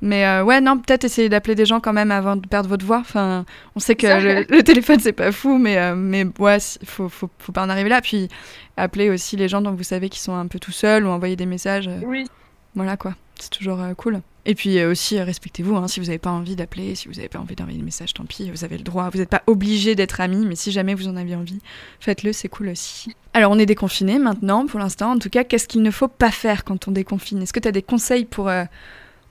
Mais 0.00 0.26
euh, 0.26 0.44
ouais, 0.44 0.60
non, 0.60 0.78
peut-être 0.78 1.04
essayer 1.04 1.28
d'appeler 1.28 1.54
des 1.54 1.66
gens 1.66 1.80
quand 1.80 1.92
même 1.92 2.10
avant 2.10 2.36
de 2.36 2.46
perdre 2.46 2.68
votre 2.68 2.84
voix. 2.84 2.98
Enfin, 2.98 3.44
on 3.74 3.80
sait 3.80 3.94
que 3.94 4.06
le, 4.50 4.62
téléphone, 4.62 5.00
c'est 5.00 5.12
pas 5.12 5.32
fou, 5.32 5.58
mais, 5.58 5.78
euh, 5.78 5.94
mais 5.94 6.26
ouais, 6.38 6.58
faut, 6.84 7.08
faut, 7.08 7.30
faut, 7.38 7.52
pas 7.52 7.64
en 7.64 7.70
arriver 7.70 7.88
là. 7.88 8.00
Puis 8.00 8.28
appeler 8.76 9.10
aussi 9.10 9.36
les 9.36 9.48
gens 9.48 9.62
dont 9.62 9.72
vous 9.72 9.82
savez 9.82 10.08
qu'ils 10.08 10.20
sont 10.20 10.34
un 10.34 10.46
peu 10.46 10.58
tout 10.58 10.72
seuls 10.72 11.06
ou 11.06 11.08
envoyer 11.08 11.36
des 11.36 11.46
messages. 11.46 11.88
Euh, 11.88 12.00
oui. 12.04 12.26
Voilà 12.74 12.96
quoi, 12.96 13.14
c'est 13.38 13.50
toujours 13.50 13.78
cool. 13.96 14.20
Et 14.46 14.56
puis 14.56 14.84
aussi, 14.84 15.18
respectez-vous, 15.20 15.76
hein, 15.76 15.86
si 15.86 16.00
vous 16.00 16.06
n'avez 16.06 16.18
pas 16.18 16.32
envie 16.32 16.56
d'appeler, 16.56 16.96
si 16.96 17.06
vous 17.06 17.14
n'avez 17.14 17.28
pas 17.28 17.38
envie 17.38 17.54
d'envoyer 17.54 17.78
des 17.78 17.84
messages, 17.84 18.12
tant 18.12 18.24
pis, 18.24 18.50
vous 18.50 18.64
avez 18.64 18.76
le 18.76 18.82
droit. 18.82 19.08
Vous 19.10 19.18
n'êtes 19.18 19.30
pas 19.30 19.44
obligé 19.46 19.94
d'être 19.94 20.20
amis, 20.20 20.44
mais 20.44 20.56
si 20.56 20.72
jamais 20.72 20.94
vous 20.94 21.06
en 21.06 21.16
avez 21.16 21.36
envie, 21.36 21.60
faites-le, 22.00 22.32
c'est 22.32 22.48
cool 22.48 22.70
aussi. 22.70 23.14
Alors, 23.32 23.52
on 23.52 23.58
est 23.60 23.64
déconfiné 23.64 24.18
maintenant, 24.18 24.66
pour 24.66 24.80
l'instant. 24.80 25.12
En 25.12 25.18
tout 25.18 25.30
cas, 25.30 25.44
qu'est-ce 25.44 25.68
qu'il 25.68 25.82
ne 25.82 25.90
faut 25.92 26.08
pas 26.08 26.32
faire 26.32 26.64
quand 26.64 26.88
on 26.88 26.90
déconfine? 26.90 27.40
Est-ce 27.42 27.52
que 27.52 27.60
tu 27.60 27.68
as 27.68 27.72
des 27.72 27.82
conseils 27.82 28.24
pour 28.24 28.50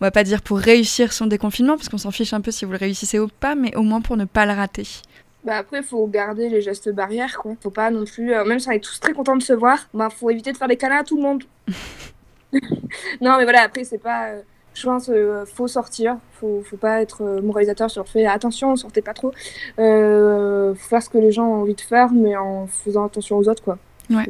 on 0.03 0.05
va 0.05 0.11
pas 0.11 0.25
dire 0.25 0.41
pour 0.41 0.57
réussir 0.57 1.13
son 1.13 1.27
déconfinement, 1.27 1.77
parce 1.77 1.87
qu'on 1.87 1.97
s'en 1.97 2.11
fiche 2.11 2.33
un 2.33 2.41
peu 2.41 2.51
si 2.51 2.65
vous 2.65 2.73
le 2.73 2.77
réussissez 2.77 3.19
ou 3.19 3.29
pas, 3.29 3.55
mais 3.55 3.73
au 3.77 3.83
moins 3.83 4.01
pour 4.01 4.17
ne 4.17 4.25
pas 4.25 4.45
le 4.45 4.51
rater. 4.51 4.85
Bah 5.45 5.55
après, 5.55 5.77
il 5.77 5.83
faut 5.83 6.05
garder 6.07 6.49
les 6.49 6.59
gestes 6.59 6.89
barrières, 6.89 7.37
quoi. 7.37 7.53
Faut 7.61 7.69
pas 7.69 7.89
non 7.89 8.03
plus, 8.03 8.33
euh, 8.33 8.43
même 8.43 8.59
si 8.59 8.67
on 8.67 8.73
est 8.73 8.83
tous 8.83 8.99
très 8.99 9.13
contents 9.13 9.37
de 9.37 9.41
se 9.41 9.53
voir, 9.53 9.87
bah 9.93 10.09
faut 10.09 10.29
éviter 10.29 10.51
de 10.51 10.57
faire 10.57 10.67
des 10.67 10.75
câlins 10.75 10.99
à 10.99 11.03
tout 11.05 11.15
le 11.15 11.21
monde. 11.21 11.43
non, 13.21 13.37
mais 13.37 13.43
voilà, 13.45 13.61
après, 13.61 13.85
c'est 13.85 13.97
pas. 13.97 14.31
Euh, 14.31 14.41
je 14.73 14.83
pense 14.85 15.07
euh, 15.07 15.45
faut 15.45 15.69
sortir, 15.69 16.17
faut, 16.33 16.61
faut 16.65 16.75
pas 16.75 17.01
être 17.01 17.39
moralisateur 17.41 17.89
sur 17.89 18.03
le 18.03 18.09
fait 18.09 18.25
attention, 18.25 18.75
sortez 18.75 19.01
pas 19.01 19.13
trop. 19.13 19.31
faut 19.77 20.89
faire 20.89 21.01
ce 21.01 21.09
que 21.09 21.17
les 21.17 21.31
gens 21.31 21.45
ont 21.45 21.61
envie 21.61 21.75
de 21.75 21.81
faire, 21.81 22.11
mais 22.11 22.35
en 22.35 22.67
faisant 22.67 23.05
attention 23.05 23.37
aux 23.37 23.47
autres, 23.47 23.63
quoi. 23.63 23.77
Ouais. 24.09 24.25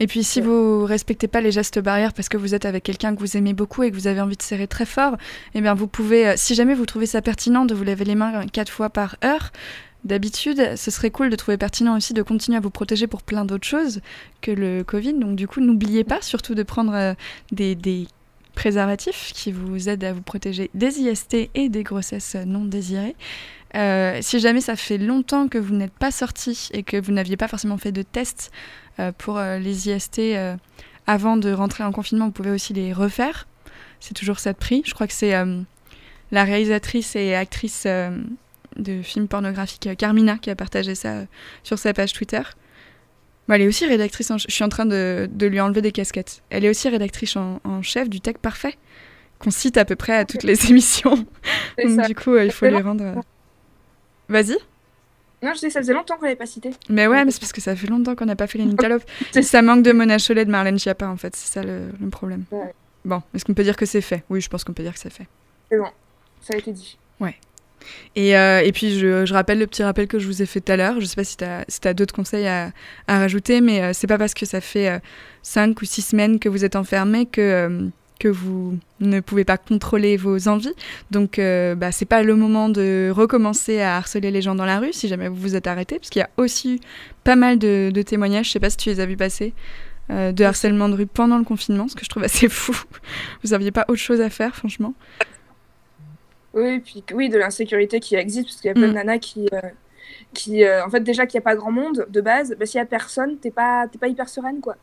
Et 0.00 0.06
puis 0.06 0.24
si 0.24 0.40
vous 0.40 0.84
respectez 0.84 1.28
pas 1.28 1.40
les 1.40 1.52
gestes 1.52 1.78
barrières 1.78 2.12
parce 2.12 2.28
que 2.28 2.36
vous 2.36 2.54
êtes 2.54 2.64
avec 2.64 2.84
quelqu'un 2.84 3.14
que 3.14 3.20
vous 3.20 3.36
aimez 3.36 3.54
beaucoup 3.54 3.82
et 3.82 3.90
que 3.90 3.96
vous 3.96 4.06
avez 4.06 4.20
envie 4.20 4.36
de 4.36 4.42
serrer 4.42 4.66
très 4.66 4.86
fort, 4.86 5.16
eh 5.54 5.60
bien 5.60 5.74
vous 5.74 5.86
pouvez, 5.86 6.28
euh, 6.28 6.34
si 6.36 6.54
jamais 6.54 6.74
vous 6.74 6.86
trouvez 6.86 7.06
ça 7.06 7.22
pertinent 7.22 7.64
de 7.64 7.74
vous 7.74 7.84
laver 7.84 8.04
les 8.04 8.14
mains 8.14 8.46
quatre 8.46 8.70
fois 8.70 8.90
par 8.90 9.16
heure, 9.24 9.52
D'habitude, 10.06 10.76
ce 10.76 10.92
serait 10.92 11.10
cool 11.10 11.30
de 11.30 11.36
trouver 11.36 11.56
pertinent 11.56 11.96
aussi 11.96 12.14
de 12.14 12.22
continuer 12.22 12.56
à 12.56 12.60
vous 12.60 12.70
protéger 12.70 13.08
pour 13.08 13.22
plein 13.22 13.44
d'autres 13.44 13.66
choses 13.66 14.00
que 14.40 14.52
le 14.52 14.84
Covid. 14.84 15.14
Donc 15.14 15.34
du 15.34 15.48
coup, 15.48 15.60
n'oubliez 15.60 16.04
pas 16.04 16.22
surtout 16.22 16.54
de 16.54 16.62
prendre 16.62 16.94
euh, 16.94 17.14
des, 17.50 18.06
préservatifs 18.56 19.32
qui 19.32 19.52
vous 19.52 19.88
aident 19.88 20.02
à 20.02 20.12
vous 20.12 20.22
protéger 20.22 20.70
des 20.74 20.98
IST 20.98 21.50
et 21.54 21.68
des 21.68 21.84
grossesses 21.84 22.34
non 22.34 22.64
désirées. 22.64 23.14
Euh, 23.76 24.18
si 24.22 24.40
jamais 24.40 24.62
ça 24.62 24.74
fait 24.74 24.98
longtemps 24.98 25.46
que 25.46 25.58
vous 25.58 25.74
n'êtes 25.74 25.92
pas 25.92 26.10
sorti 26.10 26.70
et 26.72 26.82
que 26.82 26.96
vous 27.00 27.12
n'aviez 27.12 27.36
pas 27.36 27.46
forcément 27.46 27.76
fait 27.76 27.92
de 27.92 28.02
test 28.02 28.50
euh, 28.98 29.12
pour 29.16 29.36
euh, 29.36 29.58
les 29.58 29.88
IST 29.88 30.20
avant 31.06 31.36
de 31.36 31.52
rentrer 31.52 31.84
en 31.84 31.92
confinement, 31.92 32.26
vous 32.26 32.32
pouvez 32.32 32.50
aussi 32.50 32.72
les 32.72 32.92
refaire. 32.92 33.46
C'est 34.00 34.14
toujours 34.14 34.40
ça 34.40 34.52
de 34.52 34.58
prix. 34.58 34.82
Je 34.84 34.94
crois 34.94 35.06
que 35.06 35.12
c'est 35.12 35.34
la 36.32 36.44
réalisatrice 36.44 37.14
et 37.14 37.36
actrice 37.36 37.86
de 37.86 39.02
films 39.02 39.28
pornographiques 39.28 39.88
Carmina 39.96 40.38
qui 40.38 40.50
a 40.50 40.56
partagé 40.56 40.96
ça 40.96 41.26
sur 41.62 41.78
sa 41.78 41.92
page 41.94 42.12
Twitter. 42.12 42.42
Elle 43.54 43.62
est 43.62 43.68
aussi 43.68 43.86
rédactrice 43.86 44.30
en 44.30 44.38
Je 44.38 44.50
suis 44.50 44.64
en 44.64 44.68
train 44.68 44.86
de, 44.86 45.28
de, 45.30 45.46
lui 45.46 45.60
enlever 45.60 45.82
des 45.82 45.92
casquettes. 45.92 46.42
Elle 46.50 46.64
est 46.64 46.70
aussi 46.70 46.88
rédactrice 46.88 47.36
en, 47.36 47.82
chef 47.82 48.08
du 48.08 48.20
Tech 48.20 48.36
Parfait, 48.42 48.76
qu'on 49.38 49.50
cite 49.50 49.76
à 49.76 49.84
peu 49.84 49.96
près 49.96 50.16
à 50.16 50.24
toutes 50.24 50.42
les 50.42 50.66
émissions. 50.70 51.26
Donc, 51.82 52.06
du 52.06 52.14
coup, 52.14 52.36
il 52.36 52.50
faut 52.50 52.66
les 52.66 52.80
rendre. 52.80 53.22
Vas-y. 54.28 54.56
Non, 55.42 55.52
je 55.54 55.60
sais, 55.60 55.70
ça 55.70 55.80
faisait 55.80 55.92
longtemps 55.92 56.16
qu'on 56.16 56.24
l'avait 56.24 56.34
pas 56.34 56.46
cité. 56.46 56.70
Mais 56.88 57.06
ouais, 57.06 57.24
mais 57.24 57.30
c'est 57.30 57.40
parce 57.40 57.52
que 57.52 57.60
ça 57.60 57.76
fait 57.76 57.86
longtemps 57.86 58.16
qu'on 58.16 58.24
n'a 58.24 58.36
pas 58.36 58.46
fait 58.46 58.58
les 58.58 58.64
Nictalop. 58.64 59.02
ça 59.42 59.62
manque 59.62 59.82
de 59.82 59.92
Mona 59.92 60.16
Cholet 60.18 60.44
de 60.44 60.50
Marlène 60.50 60.78
Schiappa, 60.78 61.06
en 61.06 61.16
fait. 61.16 61.36
C'est 61.36 61.52
ça 61.52 61.62
le, 61.62 61.90
problème. 62.10 62.44
Bon, 63.04 63.22
est-ce 63.34 63.44
qu'on 63.44 63.54
peut 63.54 63.62
dire 63.62 63.76
que 63.76 63.86
c'est 63.86 64.00
fait? 64.00 64.24
Oui, 64.30 64.40
je 64.40 64.48
pense 64.48 64.64
qu'on 64.64 64.72
peut 64.72 64.82
dire 64.82 64.94
que 64.94 64.98
c'est 64.98 65.12
fait. 65.12 65.28
C'est 65.70 65.78
bon, 65.78 65.90
ça 66.40 66.54
a 66.54 66.56
été 66.56 66.72
dit. 66.72 66.98
Ouais. 67.20 67.36
Et, 68.14 68.36
euh, 68.36 68.60
et 68.60 68.72
puis, 68.72 68.98
je, 68.98 69.32
rappelle 69.32 69.58
le 69.58 69.66
petit 69.66 69.82
rappel 69.82 70.06
que 70.06 70.18
je 70.18 70.26
vous 70.26 70.42
ai 70.42 70.46
fait 70.46 70.60
tout 70.60 70.72
à 70.72 70.76
l'heure. 70.76 71.00
Je 71.00 71.06
sais 71.06 71.16
pas 71.16 71.24
si 71.24 71.36
tu 71.36 71.44
as, 71.44 71.94
d'autres 71.94 72.14
conseils 72.14 72.46
à, 72.46 72.72
rajouter, 73.08 73.60
mais 73.60 73.82
euh, 73.82 73.90
c'est 73.92 74.06
pas 74.06 74.18
parce 74.18 74.34
que 74.34 74.46
ça 74.46 74.60
fait 74.60 75.00
5 75.42 75.70
euh, 75.70 75.74
ou 75.82 75.84
6 75.84 76.02
semaines 76.02 76.38
que 76.38 76.48
vous 76.48 76.64
êtes 76.64 76.76
enfermé 76.76 77.26
que 77.26 77.90
que 78.18 78.28
vous 78.28 78.78
ne 79.00 79.20
pouvez 79.20 79.44
pas 79.44 79.58
contrôler 79.58 80.16
vos 80.16 80.48
envies. 80.48 80.74
Donc, 81.10 81.38
euh, 81.38 81.74
bah, 81.74 81.92
c'est 81.92 82.06
pas 82.06 82.22
le 82.22 82.34
moment 82.34 82.68
de 82.68 83.10
recommencer 83.14 83.80
à 83.80 83.96
harceler 83.96 84.30
les 84.30 84.42
gens 84.42 84.54
dans 84.54 84.64
la 84.64 84.78
rue 84.78 84.92
si 84.92 85.08
jamais 85.08 85.28
vous 85.28 85.36
vous 85.36 85.56
êtes 85.56 85.66
arrêté, 85.66 85.98
parce 85.98 86.10
qu'il 86.10 86.20
y 86.20 86.22
a 86.22 86.30
aussi 86.36 86.80
pas 87.24 87.36
mal 87.36 87.58
de, 87.58 87.90
témoignages, 88.02 88.46
je 88.46 88.52
sais 88.52 88.60
pas 88.60 88.70
si 88.70 88.76
tu 88.76 88.88
les 88.88 89.00
as 89.00 89.06
vus 89.06 89.16
passer, 89.16 89.52
euh, 90.10 90.32
de 90.32 90.44
harcèlement 90.44 90.88
de 90.88 90.94
rue 90.94 91.06
pendant 91.06 91.38
le 91.38 91.44
confinement, 91.44 91.88
ce 91.88 91.96
que 91.96 92.04
je 92.04 92.08
trouve 92.08 92.24
assez 92.24 92.48
fou. 92.48 92.76
vous 93.42 93.52
aviez 93.52 93.70
pas 93.70 93.84
autre 93.88 94.00
chose 94.00 94.20
à 94.20 94.30
faire, 94.30 94.54
franchement 94.54 94.94
Oui, 96.56 96.80
puis 96.80 97.04
oui, 97.14 97.28
de 97.28 97.38
l'insécurité 97.38 98.00
qui 98.00 98.16
existe, 98.16 98.48
parce 98.48 98.60
qu'il 98.60 98.68
y 98.68 98.70
a 98.70 98.74
plein 98.74 98.88
de 98.88 98.92
mm. 98.92 98.94
nanas 98.94 99.18
qui. 99.18 99.48
Euh, 99.52 99.60
qui 100.34 100.64
en 100.68 100.90
fait, 100.90 101.00
déjà 101.00 101.24
qu'il 101.26 101.38
n'y 101.38 101.42
a 101.42 101.48
pas 101.48 101.56
grand 101.56 101.70
monde 101.70 102.06
de 102.08 102.20
base, 102.20 102.56
bah, 102.58 102.66
s'il 102.66 102.78
n'y 102.78 102.82
a 102.82 102.86
personne, 102.86 103.38
t'es 103.38 103.50
pas, 103.50 103.86
pas 104.00 104.08
hyper 104.08 104.28
sereine, 104.28 104.60
quoi. 104.60 104.76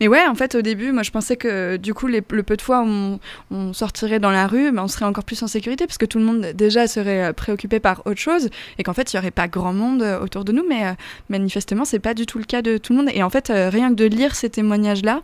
Mais 0.00 0.08
ouais, 0.08 0.26
en 0.26 0.34
fait, 0.34 0.54
au 0.54 0.62
début, 0.62 0.92
moi, 0.92 1.02
je 1.02 1.10
pensais 1.10 1.36
que 1.36 1.76
du 1.76 1.94
coup, 1.94 2.06
le 2.06 2.22
peu 2.22 2.56
de 2.56 2.62
fois 2.62 2.82
où 2.82 3.18
on, 3.50 3.72
sortirait 3.72 4.18
dans 4.18 4.30
la 4.30 4.46
rue, 4.46 4.72
ben, 4.72 4.84
on 4.84 4.88
serait 4.88 5.04
encore 5.04 5.24
plus 5.24 5.42
en 5.42 5.46
sécurité 5.46 5.86
parce 5.86 5.98
que 5.98 6.06
tout 6.06 6.18
le 6.18 6.24
monde 6.24 6.52
déjà 6.54 6.86
serait 6.86 7.26
euh, 7.26 7.32
préoccupé 7.32 7.80
par 7.80 8.02
autre 8.06 8.20
chose 8.20 8.48
et 8.78 8.82
qu'en 8.82 8.94
fait, 8.94 9.12
il 9.12 9.16
n'y 9.16 9.20
aurait 9.20 9.30
pas 9.30 9.48
grand 9.48 9.72
monde 9.72 10.02
euh, 10.02 10.20
autour 10.20 10.44
de 10.44 10.52
nous. 10.52 10.64
Mais 10.68 10.86
euh, 10.86 10.92
manifestement, 11.28 11.84
c'est 11.84 11.98
pas 11.98 12.14
du 12.14 12.26
tout 12.26 12.38
le 12.38 12.44
cas 12.44 12.62
de 12.62 12.78
tout 12.78 12.92
le 12.92 12.98
monde. 13.00 13.10
Et 13.12 13.22
en 13.22 13.30
fait, 13.30 13.48
rien 13.48 13.90
que 13.90 13.94
de 13.94 14.06
lire 14.06 14.34
ces 14.34 14.50
témoignages-là, 14.50 15.22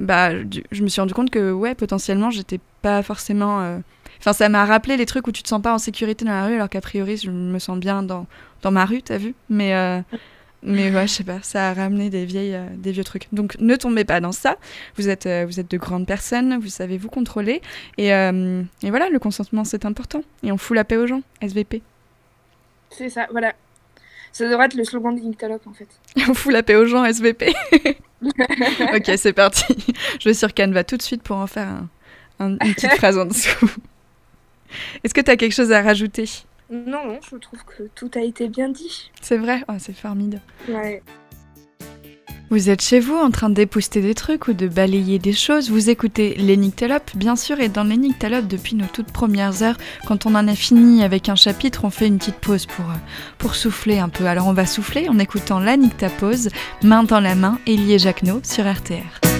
bah, 0.00 0.30
je 0.70 0.82
me 0.82 0.88
suis 0.88 1.00
rendu 1.00 1.14
compte 1.14 1.30
que 1.30 1.52
ouais, 1.52 1.74
potentiellement, 1.74 2.30
j'étais 2.30 2.60
pas 2.82 3.02
forcément. 3.02 3.80
Enfin, 4.18 4.32
ça 4.32 4.48
m'a 4.48 4.64
rappelé 4.64 4.96
les 4.96 5.06
trucs 5.06 5.26
où 5.26 5.32
tu 5.32 5.42
te 5.42 5.48
sens 5.48 5.62
pas 5.62 5.72
en 5.72 5.78
sécurité 5.78 6.24
dans 6.24 6.32
la 6.32 6.46
rue, 6.46 6.54
alors 6.54 6.68
qu'a 6.68 6.80
priori, 6.80 7.16
je 7.16 7.30
me 7.30 7.58
sens 7.58 7.78
bien 7.78 8.02
dans, 8.02 8.26
dans 8.62 8.70
ma 8.70 8.84
rue, 8.84 9.02
t'as 9.02 9.18
vu 9.18 9.34
Mais 9.48 9.72
mais 10.62 10.92
ouais, 10.92 11.06
je 11.06 11.12
sais 11.12 11.24
pas, 11.24 11.40
ça 11.42 11.70
a 11.70 11.74
ramené 11.74 12.10
des, 12.10 12.24
vieilles, 12.24 12.54
euh, 12.54 12.66
des 12.74 12.90
vieux 12.90 13.04
trucs. 13.04 13.28
Donc 13.32 13.56
ne 13.60 13.76
tombez 13.76 14.04
pas 14.04 14.20
dans 14.20 14.32
ça. 14.32 14.56
Vous 14.96 15.08
êtes, 15.08 15.26
euh, 15.26 15.46
vous 15.46 15.60
êtes 15.60 15.70
de 15.70 15.76
grandes 15.76 16.06
personnes, 16.06 16.58
vous 16.58 16.68
savez 16.68 16.98
vous 16.98 17.08
contrôler. 17.08 17.62
Et, 17.96 18.12
euh, 18.12 18.62
et 18.82 18.90
voilà, 18.90 19.08
le 19.08 19.18
consentement, 19.20 19.64
c'est 19.64 19.84
important. 19.84 20.22
Et 20.42 20.50
on 20.50 20.58
fout 20.58 20.74
la 20.74 20.84
paix 20.84 20.96
aux 20.96 21.06
gens, 21.06 21.22
SVP. 21.40 21.82
C'est 22.90 23.08
ça, 23.08 23.28
voilà. 23.30 23.54
Ça 24.32 24.48
devrait 24.48 24.66
être 24.66 24.74
le 24.74 24.84
slogan 24.84 25.14
de 25.14 25.20
Linktalop 25.20 25.60
en 25.66 25.72
fait. 25.72 25.88
on 26.28 26.34
fout 26.34 26.52
la 26.52 26.62
paix 26.64 26.74
aux 26.74 26.86
gens, 26.86 27.04
SVP. 27.04 27.54
ok, 28.22 29.12
c'est 29.16 29.32
parti. 29.32 29.64
Je 30.20 30.28
vais 30.28 30.34
sur 30.34 30.52
Canva 30.52 30.82
tout 30.82 30.96
de 30.96 31.02
suite 31.02 31.22
pour 31.22 31.36
en 31.36 31.46
faire 31.46 31.68
un, 32.40 32.50
une 32.50 32.58
petite 32.58 32.94
phrase 32.94 33.16
en 33.16 33.26
dessous. 33.26 33.70
Est-ce 35.04 35.14
que 35.14 35.20
tu 35.20 35.30
as 35.30 35.36
quelque 35.36 35.54
chose 35.54 35.72
à 35.72 35.82
rajouter? 35.82 36.28
Non, 36.70 37.06
non, 37.06 37.18
je 37.30 37.36
trouve 37.36 37.60
que 37.64 37.84
tout 37.94 38.10
a 38.14 38.20
été 38.20 38.48
bien 38.48 38.68
dit. 38.68 39.10
C'est 39.22 39.38
vrai? 39.38 39.64
Oh, 39.68 39.74
C'est 39.78 39.96
formidable. 39.96 40.42
Ouais. 40.68 41.02
Vous 42.50 42.70
êtes 42.70 42.80
chez 42.82 42.98
vous 42.98 43.14
en 43.14 43.30
train 43.30 43.50
de 43.50 43.54
dépousser 43.54 44.00
des 44.00 44.14
trucs 44.14 44.48
ou 44.48 44.54
de 44.54 44.68
balayer 44.68 45.18
des 45.18 45.34
choses, 45.34 45.70
vous 45.70 45.90
écoutez 45.90 46.34
l'Enictalope, 46.36 47.10
bien 47.14 47.36
sûr, 47.36 47.60
et 47.60 47.68
dans 47.68 47.84
l'Enictalope, 47.84 48.46
depuis 48.46 48.74
nos 48.74 48.86
toutes 48.86 49.12
premières 49.12 49.62
heures, 49.62 49.76
quand 50.06 50.24
on 50.24 50.34
en 50.34 50.48
a 50.48 50.54
fini 50.54 51.04
avec 51.04 51.28
un 51.28 51.34
chapitre, 51.34 51.84
on 51.84 51.90
fait 51.90 52.06
une 52.06 52.16
petite 52.16 52.36
pause 52.36 52.64
pour, 52.64 52.86
euh, 52.86 52.94
pour 53.36 53.54
souffler 53.54 53.98
un 53.98 54.08
peu. 54.08 54.24
Alors 54.24 54.46
on 54.46 54.54
va 54.54 54.64
souffler 54.64 55.10
en 55.10 55.18
écoutant 55.18 55.60
la 55.60 55.76
Pause, 56.18 56.48
main 56.82 57.02
dans 57.02 57.20
la 57.20 57.34
main, 57.34 57.58
Elie 57.66 57.98
Jacquenot 57.98 58.40
sur 58.44 58.64
RTR. 58.64 59.37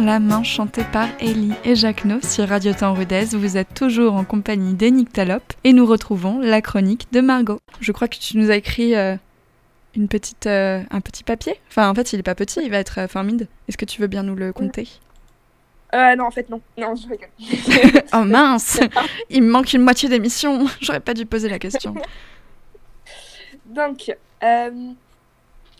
La 0.00 0.18
main, 0.18 0.42
chanté 0.42 0.82
par 0.92 1.08
Ellie 1.20 1.52
et 1.64 1.74
Jacques 1.74 2.04
No 2.04 2.20
sur 2.22 2.48
Radio 2.48 2.72
Temps 2.72 2.94
Rudez. 2.94 3.26
Vous 3.32 3.56
êtes 3.56 3.74
toujours 3.74 4.14
en 4.14 4.24
compagnie 4.24 4.74
d'Enic 4.74 5.12
Talop 5.12 5.42
et 5.64 5.72
nous 5.72 5.86
retrouvons 5.86 6.40
la 6.40 6.62
chronique 6.62 7.08
de 7.12 7.20
Margot. 7.20 7.58
Je 7.80 7.92
crois 7.92 8.08
que 8.08 8.16
tu 8.16 8.38
nous 8.38 8.50
as 8.50 8.56
écrit 8.56 8.94
euh, 8.94 9.16
une 9.94 10.08
petite, 10.08 10.46
euh, 10.46 10.82
un 10.90 11.00
petit 11.00 11.24
papier. 11.24 11.60
Enfin, 11.68 11.88
en 11.88 11.94
fait, 11.94 12.12
il 12.12 12.20
est 12.20 12.24
pas 12.24 12.34
petit, 12.34 12.60
il 12.62 12.70
va 12.70 12.78
être 12.78 13.00
euh, 13.00 13.08
formide. 13.08 13.48
Est-ce 13.68 13.76
que 13.76 13.84
tu 13.84 14.00
veux 14.00 14.06
bien 14.06 14.22
nous 14.22 14.34
le 14.34 14.52
compter? 14.52 14.88
Euh, 15.94 16.14
non, 16.16 16.26
en 16.26 16.30
fait, 16.30 16.48
non. 16.48 16.60
Non, 16.78 16.94
je 16.94 17.08
rigole. 17.08 18.02
oh 18.14 18.24
mince 18.24 18.80
Il 19.28 19.42
me 19.42 19.50
manque 19.50 19.72
une 19.72 19.82
moitié 19.82 20.08
d'émission. 20.08 20.66
J'aurais 20.80 21.00
pas 21.00 21.14
dû 21.14 21.26
poser 21.26 21.48
la 21.48 21.58
question. 21.58 21.94
Donc, 23.66 24.14
euh, 24.42 24.92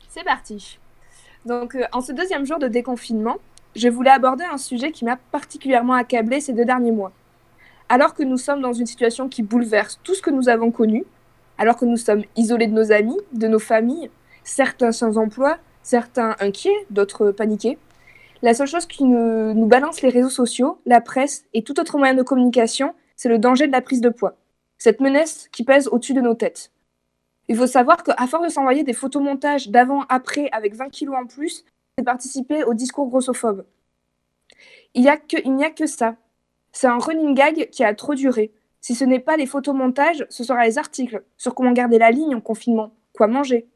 c'est 0.08 0.24
parti. 0.24 0.78
Donc, 1.46 1.74
euh, 1.74 1.84
en 1.92 2.00
ce 2.00 2.12
deuxième 2.12 2.44
jour 2.44 2.58
de 2.58 2.68
déconfinement, 2.68 3.38
je 3.74 3.88
voulais 3.88 4.10
aborder 4.10 4.44
un 4.44 4.58
sujet 4.58 4.90
qui 4.90 5.04
m'a 5.04 5.16
particulièrement 5.16 5.94
accablé 5.94 6.40
ces 6.40 6.52
deux 6.52 6.64
derniers 6.64 6.92
mois. 6.92 7.12
Alors 7.88 8.14
que 8.14 8.22
nous 8.22 8.36
sommes 8.36 8.60
dans 8.60 8.72
une 8.72 8.86
situation 8.86 9.28
qui 9.28 9.42
bouleverse 9.42 10.00
tout 10.02 10.14
ce 10.14 10.22
que 10.22 10.30
nous 10.30 10.48
avons 10.48 10.70
connu, 10.70 11.04
alors 11.58 11.76
que 11.76 11.84
nous 11.84 11.96
sommes 11.96 12.22
isolés 12.36 12.66
de 12.66 12.72
nos 12.72 12.92
amis, 12.92 13.18
de 13.32 13.46
nos 13.46 13.58
familles, 13.58 14.10
certains 14.44 14.92
sans 14.92 15.18
emploi, 15.18 15.58
certains 15.82 16.36
inquiets, 16.40 16.86
d'autres 16.90 17.30
paniqués, 17.30 17.78
la 18.42 18.54
seule 18.54 18.66
chose 18.66 18.86
qui 18.86 19.04
nous, 19.04 19.52
nous 19.52 19.66
balance 19.66 20.00
les 20.00 20.08
réseaux 20.08 20.30
sociaux, 20.30 20.80
la 20.86 21.02
presse 21.02 21.44
et 21.52 21.62
tout 21.62 21.78
autre 21.78 21.98
moyen 21.98 22.14
de 22.14 22.22
communication, 22.22 22.94
c'est 23.16 23.28
le 23.28 23.38
danger 23.38 23.66
de 23.66 23.72
la 23.72 23.82
prise 23.82 24.00
de 24.00 24.08
poids. 24.08 24.36
Cette 24.78 25.00
menace 25.00 25.48
qui 25.52 25.62
pèse 25.62 25.88
au-dessus 25.88 26.14
de 26.14 26.22
nos 26.22 26.34
têtes. 26.34 26.72
Il 27.48 27.56
faut 27.56 27.66
savoir 27.66 28.02
qu'à 28.02 28.26
force 28.26 28.44
de 28.44 28.48
s'envoyer 28.48 28.82
des 28.82 28.94
photomontages 28.94 29.68
d'avant-après 29.68 30.48
avec 30.52 30.74
20 30.74 30.88
kilos 30.88 31.16
en 31.20 31.26
plus, 31.26 31.64
participer 32.02 32.64
au 32.64 32.74
discours 32.74 33.08
grossophobe. 33.08 33.64
Il 34.94 35.02
n'y 35.02 35.08
a, 35.08 35.16
que, 35.16 35.36
il 35.44 35.54
n'y 35.54 35.64
a 35.64 35.70
que 35.70 35.86
ça. 35.86 36.16
C'est 36.72 36.86
un 36.86 36.98
running 36.98 37.34
gag 37.34 37.70
qui 37.70 37.84
a 37.84 37.94
trop 37.94 38.14
duré. 38.14 38.52
Si 38.80 38.94
ce 38.94 39.04
n'est 39.04 39.20
pas 39.20 39.36
les 39.36 39.46
photomontages, 39.46 40.26
ce 40.30 40.44
sera 40.44 40.64
les 40.64 40.78
articles 40.78 41.22
sur 41.36 41.54
comment 41.54 41.72
garder 41.72 41.98
la 41.98 42.10
ligne 42.10 42.34
en 42.34 42.40
confinement, 42.40 42.92
quoi 43.12 43.26
manger. 43.26 43.68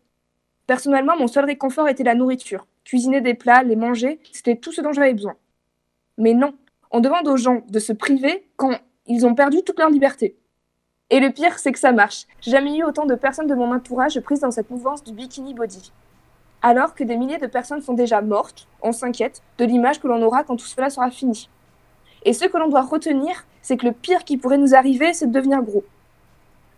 Personnellement, 0.66 1.16
mon 1.16 1.26
seul 1.26 1.44
réconfort 1.44 1.88
était 1.88 2.04
la 2.04 2.14
nourriture. 2.14 2.66
Cuisiner 2.84 3.20
des 3.20 3.34
plats, 3.34 3.62
les 3.62 3.76
manger, 3.76 4.18
c'était 4.32 4.56
tout 4.56 4.72
ce 4.72 4.80
dont 4.80 4.92
j'avais 4.92 5.12
besoin. 5.12 5.36
Mais 6.16 6.32
non, 6.32 6.54
on 6.90 7.00
demande 7.00 7.28
aux 7.28 7.36
gens 7.36 7.62
de 7.68 7.78
se 7.78 7.92
priver 7.92 8.46
quand 8.56 8.72
ils 9.06 9.26
ont 9.26 9.34
perdu 9.34 9.62
toute 9.62 9.78
leur 9.78 9.90
liberté. 9.90 10.36
Et 11.10 11.20
le 11.20 11.30
pire, 11.30 11.58
c'est 11.58 11.72
que 11.72 11.78
ça 11.78 11.92
marche. 11.92 12.26
J'ai 12.40 12.52
jamais 12.52 12.76
eu 12.76 12.84
autant 12.84 13.04
de 13.04 13.14
personnes 13.14 13.46
de 13.46 13.54
mon 13.54 13.74
entourage 13.74 14.18
prises 14.20 14.40
dans 14.40 14.50
cette 14.50 14.70
mouvance 14.70 15.04
du 15.04 15.12
bikini 15.12 15.52
body. 15.52 15.92
Alors 16.66 16.94
que 16.94 17.04
des 17.04 17.18
milliers 17.18 17.36
de 17.36 17.46
personnes 17.46 17.82
sont 17.82 17.92
déjà 17.92 18.22
mortes, 18.22 18.66
on 18.80 18.92
s'inquiète 18.92 19.42
de 19.58 19.66
l'image 19.66 20.00
que 20.00 20.08
l'on 20.08 20.22
aura 20.22 20.44
quand 20.44 20.56
tout 20.56 20.64
cela 20.64 20.88
sera 20.88 21.10
fini. 21.10 21.50
Et 22.24 22.32
ce 22.32 22.46
que 22.46 22.56
l'on 22.56 22.68
doit 22.68 22.80
retenir, 22.80 23.44
c'est 23.60 23.76
que 23.76 23.84
le 23.84 23.92
pire 23.92 24.24
qui 24.24 24.38
pourrait 24.38 24.56
nous 24.56 24.74
arriver, 24.74 25.12
c'est 25.12 25.26
de 25.26 25.32
devenir 25.32 25.60
gros. 25.60 25.84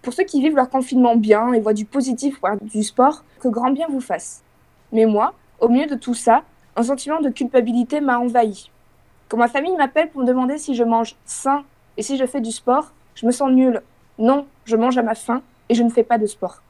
Pour 0.03 0.13
ceux 0.13 0.25
qui 0.25 0.41
vivent 0.41 0.57
leur 0.57 0.71
confinement 0.71 1.15
bien 1.15 1.53
et 1.53 1.61
voient 1.61 1.73
du 1.73 1.85
positif 1.85 2.41
pour 2.41 2.51
du 2.63 2.83
sport, 2.83 3.23
que 3.39 3.47
grand 3.47 3.71
bien 3.71 3.87
vous 3.89 4.01
fasse. 4.01 4.43
Mais 4.91 5.07
moi, 5.07 5.35
au 5.61 5.69
milieu 5.69 5.87
de 5.87 5.95
tout 5.95 6.15
ça, 6.15 6.43
un 6.75 6.83
sentiment 6.83 7.21
de 7.21 7.31
culpabilité 7.31 8.01
m'a 8.01 8.19
envahi. 8.19 8.73
Quand 9.29 9.37
ma 9.37 9.47
famille 9.47 9.77
m'appelle 9.77 10.11
pour 10.11 10.23
me 10.23 10.27
demander 10.27 10.59
si 10.59 10.75
je 10.75 10.83
mange 10.83 11.15
sain 11.25 11.63
et 11.97 12.03
si 12.03 12.17
je 12.17 12.27
fais 12.27 12.41
du 12.41 12.51
sport, 12.51 12.93
je 13.15 13.25
me 13.25 13.31
sens 13.31 13.53
nulle. 13.53 13.83
Non, 14.19 14.49
je 14.65 14.75
mange 14.75 14.99
à 14.99 15.05
ma 15.05 15.15
faim 15.15 15.43
et 15.69 15.77
je 15.77 15.85
ne 15.85 15.91
fais 15.91 16.03
pas 16.03 16.19
de 16.19 16.27
sport. 16.27 16.61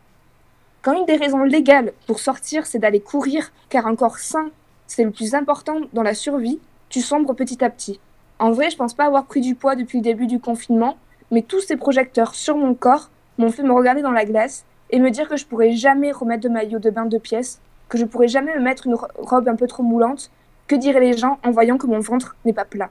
Quand 0.87 0.93
une 0.93 1.05
des 1.05 1.17
raisons 1.17 1.43
légales 1.43 1.95
pour 2.07 2.21
sortir, 2.21 2.65
c'est 2.65 2.79
d'aller 2.79 3.01
courir, 3.01 3.51
car 3.71 3.89
un 3.89 3.97
corps 3.97 4.21
sain, 4.21 4.51
c'est 4.87 5.03
le 5.03 5.11
plus 5.11 5.35
important 5.35 5.81
dans 5.93 6.05
la 6.05 6.15
survie, 6.15 6.61
tu 6.91 7.01
sombres 7.01 7.35
petit 7.35 7.65
à 7.65 7.71
petit. 7.71 7.99
En 8.39 8.53
vrai, 8.53 8.71
je 8.71 8.77
pense 8.77 8.95
pas 8.95 9.07
avoir 9.07 9.25
pris 9.25 9.41
du 9.41 9.57
poids 9.57 9.75
depuis 9.75 9.99
le 9.99 10.05
début 10.05 10.29
du 10.29 10.39
confinement, 10.39 10.97
mais 11.33 11.43
tous 11.43 11.61
ces 11.61 11.75
projecteurs 11.75 12.37
sur 12.37 12.57
mon 12.57 12.73
corps 12.75 13.11
m'ont 13.37 13.51
fait 13.51 13.65
me 13.65 13.73
regarder 13.73 14.01
dans 14.01 14.13
la 14.13 14.25
glace 14.25 14.65
et 14.91 15.01
me 15.01 15.11
dire 15.11 15.29
que 15.29 15.37
je 15.37 15.45
pourrais 15.45 15.73
jamais 15.73 16.13
remettre 16.13 16.45
de 16.45 16.51
maillot 16.51 16.79
de 16.79 16.91
bain 16.91 17.07
de 17.07 17.19
pièces, 17.19 17.61
que 17.89 17.99
je 17.99 18.05
pourrais 18.05 18.29
jamais 18.29 18.55
me 18.55 18.63
mettre 18.63 18.87
une 18.87 18.95
robe 18.95 19.49
un 19.49 19.57
peu 19.57 19.67
trop 19.67 19.83
moulante. 19.83 20.31
Que 20.69 20.77
diraient 20.77 21.01
les 21.01 21.17
gens 21.17 21.41
en 21.45 21.51
voyant 21.51 21.79
que 21.79 21.89
mon 21.89 21.99
ventre 21.99 22.37
n'est 22.45 22.53
pas 22.53 22.65
plat? 22.65 22.91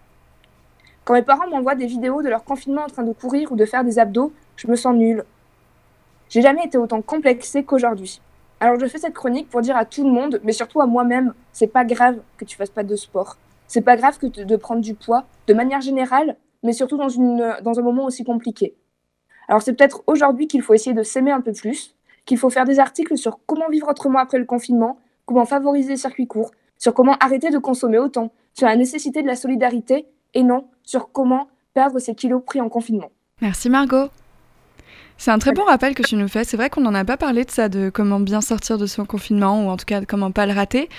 Quand 1.05 1.13
mes 1.13 1.21
parents 1.21 1.47
m'envoient 1.47 1.75
des 1.75 1.87
vidéos 1.87 2.21
de 2.21 2.27
leur 2.27 2.43
confinement 2.43 2.83
en 2.83 2.87
train 2.87 3.03
de 3.03 3.13
courir 3.13 3.53
ou 3.53 3.55
de 3.55 3.63
faire 3.63 3.85
des 3.85 3.99
abdos, 3.99 4.33
je 4.57 4.67
me 4.67 4.75
sens 4.75 4.93
nulle. 4.93 5.23
J'ai 6.29 6.41
jamais 6.41 6.65
été 6.65 6.77
autant 6.77 7.01
complexée 7.01 7.63
qu'aujourd'hui. 7.63 8.21
Alors 8.59 8.79
je 8.79 8.85
fais 8.85 8.97
cette 8.97 9.13
chronique 9.13 9.49
pour 9.49 9.61
dire 9.61 9.75
à 9.77 9.85
tout 9.85 10.03
le 10.03 10.11
monde, 10.11 10.39
mais 10.43 10.53
surtout 10.53 10.81
à 10.81 10.85
moi-même, 10.85 11.33
c'est 11.51 11.67
pas 11.67 11.85
grave 11.85 12.19
que 12.37 12.45
tu 12.45 12.55
fasses 12.55 12.69
pas 12.69 12.83
de 12.83 12.95
sport. 12.95 13.37
C'est 13.67 13.81
pas 13.81 13.95
grave 13.95 14.17
que 14.17 14.27
de 14.27 14.55
prendre 14.55 14.81
du 14.81 14.93
poids, 14.93 15.25
de 15.47 15.53
manière 15.53 15.81
générale, 15.81 16.37
mais 16.63 16.73
surtout 16.73 16.97
dans, 16.97 17.09
une, 17.09 17.55
dans 17.63 17.79
un 17.79 17.83
moment 17.83 18.05
aussi 18.05 18.23
compliqué. 18.23 18.75
Alors 19.47 19.61
c'est 19.61 19.73
peut-être 19.73 20.03
aujourd'hui 20.07 20.47
qu'il 20.47 20.61
faut 20.61 20.73
essayer 20.73 20.95
de 20.95 21.03
s'aimer 21.03 21.31
un 21.31 21.41
peu 21.41 21.53
plus, 21.53 21.95
qu'il 22.25 22.37
faut 22.37 22.49
faire 22.49 22.65
des 22.65 22.79
articles 22.79 23.17
sur 23.17 23.39
comment 23.45 23.69
vivre 23.69 23.87
autrement 23.87 24.19
après 24.19 24.39
le 24.39 24.45
confinement, 24.45 24.97
comment 25.25 25.45
favoriser 25.45 25.89
les 25.89 25.97
circuits 25.97 26.27
courts, 26.27 26.51
sur 26.77 26.93
comment 26.93 27.15
arrêter 27.19 27.49
de 27.49 27.57
consommer 27.57 27.99
autant, 27.99 28.31
sur 28.53 28.67
la 28.67 28.75
nécessité 28.75 29.21
de 29.21 29.27
la 29.27 29.35
solidarité 29.35 30.07
et 30.33 30.43
non 30.43 30.65
sur 30.83 31.11
comment 31.11 31.47
perdre 31.73 31.99
ses 31.99 32.15
kilos 32.15 32.41
pris 32.45 32.61
en 32.61 32.69
confinement. 32.69 33.11
Merci 33.41 33.69
Margot. 33.69 34.09
C'est 35.17 35.31
un 35.31 35.39
très 35.39 35.53
bon 35.53 35.63
rappel 35.63 35.95
que 35.95 36.03
tu 36.03 36.15
nous 36.15 36.27
fais. 36.27 36.43
C'est 36.43 36.57
vrai 36.57 36.69
qu'on 36.69 36.81
n'en 36.81 36.93
a 36.93 37.05
pas 37.05 37.17
parlé 37.17 37.45
de 37.45 37.51
ça, 37.51 37.69
de 37.69 37.89
comment 37.89 38.19
bien 38.19 38.41
sortir 38.41 38.77
de 38.77 38.85
son 38.85 39.05
confinement, 39.05 39.65
ou 39.65 39.69
en 39.69 39.77
tout 39.77 39.85
cas 39.85 40.01
de 40.01 40.05
comment 40.05 40.31
pas 40.31 40.45
le 40.45 40.53
rater. 40.53 40.89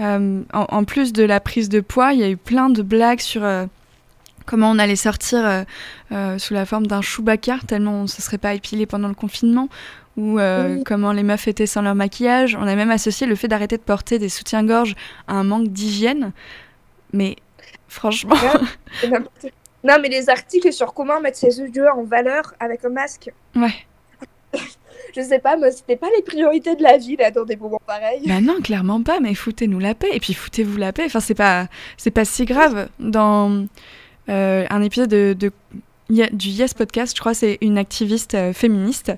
Euh, 0.00 0.42
en, 0.52 0.66
en, 0.68 0.84
plus 0.84 1.12
de 1.12 1.22
la 1.22 1.38
prise 1.38 1.68
de 1.68 1.80
poids, 1.80 2.12
il 2.12 2.20
y 2.20 2.22
a 2.22 2.28
eu 2.28 2.36
plein 2.36 2.70
de 2.70 2.82
blagues 2.82 3.20
sur 3.20 3.44
euh, 3.44 3.66
comment 4.46 4.70
on 4.70 4.78
allait 4.78 4.96
sortir 4.96 5.64
euh, 6.10 6.38
sous 6.38 6.54
la 6.54 6.64
forme 6.64 6.86
d'un 6.86 7.02
Chewbacca, 7.02 7.58
tellement 7.66 8.00
on 8.00 8.02
ne 8.02 8.06
se 8.06 8.22
serait 8.22 8.38
pas 8.38 8.54
épilé 8.54 8.86
pendant 8.86 9.08
le 9.08 9.14
confinement, 9.14 9.68
ou 10.16 10.38
oui. 10.40 10.82
comment 10.84 11.12
les 11.12 11.22
meufs 11.22 11.46
étaient 11.46 11.66
sans 11.66 11.82
leur 11.82 11.94
maquillage. 11.94 12.56
On 12.56 12.66
a 12.66 12.74
même 12.74 12.90
associé 12.90 13.26
le 13.26 13.34
fait 13.34 13.48
d'arrêter 13.48 13.76
de 13.76 13.82
porter 13.82 14.18
des 14.18 14.28
soutiens-gorge 14.28 14.96
à 15.28 15.34
un 15.34 15.44
manque 15.44 15.68
d'hygiène. 15.68 16.32
Mais 17.12 17.36
franchement... 17.88 18.36
Non, 19.84 19.96
mais 20.00 20.08
les 20.08 20.28
articles 20.28 20.72
sur 20.72 20.94
comment 20.94 21.20
mettre 21.20 21.38
ses 21.38 21.58
yeux 21.60 21.90
en 21.90 22.04
valeur 22.04 22.54
avec 22.60 22.84
un 22.84 22.90
masque. 22.90 23.32
Ouais. 23.56 23.74
je 25.16 25.20
sais 25.20 25.38
pas, 25.38 25.56
mais 25.56 25.70
c'était 25.70 25.96
pas 25.96 26.08
les 26.16 26.22
priorités 26.22 26.76
de 26.76 26.82
la 26.82 26.98
vie 26.98 27.16
là 27.16 27.30
dans 27.30 27.44
des 27.44 27.56
moments 27.56 27.80
pareils. 27.86 28.22
Bah 28.26 28.40
non, 28.40 28.60
clairement 28.60 29.02
pas. 29.02 29.20
Mais 29.20 29.34
foutez-nous 29.34 29.78
la 29.78 29.94
paix. 29.94 30.10
Et 30.12 30.20
puis 30.20 30.34
foutez-vous 30.34 30.76
la 30.76 30.92
paix. 30.92 31.04
Enfin, 31.06 31.20
c'est 31.20 31.34
pas, 31.34 31.68
c'est 31.96 32.10
pas 32.10 32.24
si 32.24 32.44
grave. 32.44 32.88
Dans 32.98 33.66
euh, 34.28 34.66
un 34.70 34.82
épisode 34.82 35.10
de, 35.10 35.36
de, 35.38 35.52
du 36.08 36.48
Yes 36.48 36.74
Podcast, 36.74 37.16
je 37.16 37.20
crois, 37.20 37.34
c'est 37.34 37.58
une 37.60 37.78
activiste 37.78 38.34
euh, 38.34 38.52
féministe 38.52 39.12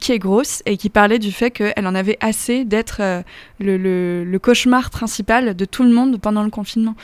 qui 0.00 0.12
est 0.12 0.18
grosse 0.18 0.62
et 0.66 0.76
qui 0.76 0.90
parlait 0.90 1.18
du 1.18 1.32
fait 1.32 1.50
qu'elle 1.50 1.86
en 1.86 1.94
avait 1.94 2.18
assez 2.20 2.64
d'être 2.64 2.98
euh, 3.00 3.22
le, 3.58 3.76
le, 3.76 4.24
le, 4.24 4.38
cauchemar 4.38 4.90
principal 4.90 5.54
de 5.54 5.64
tout 5.64 5.82
le 5.82 5.90
monde 5.90 6.20
pendant 6.20 6.42
le 6.42 6.50
confinement. 6.50 6.94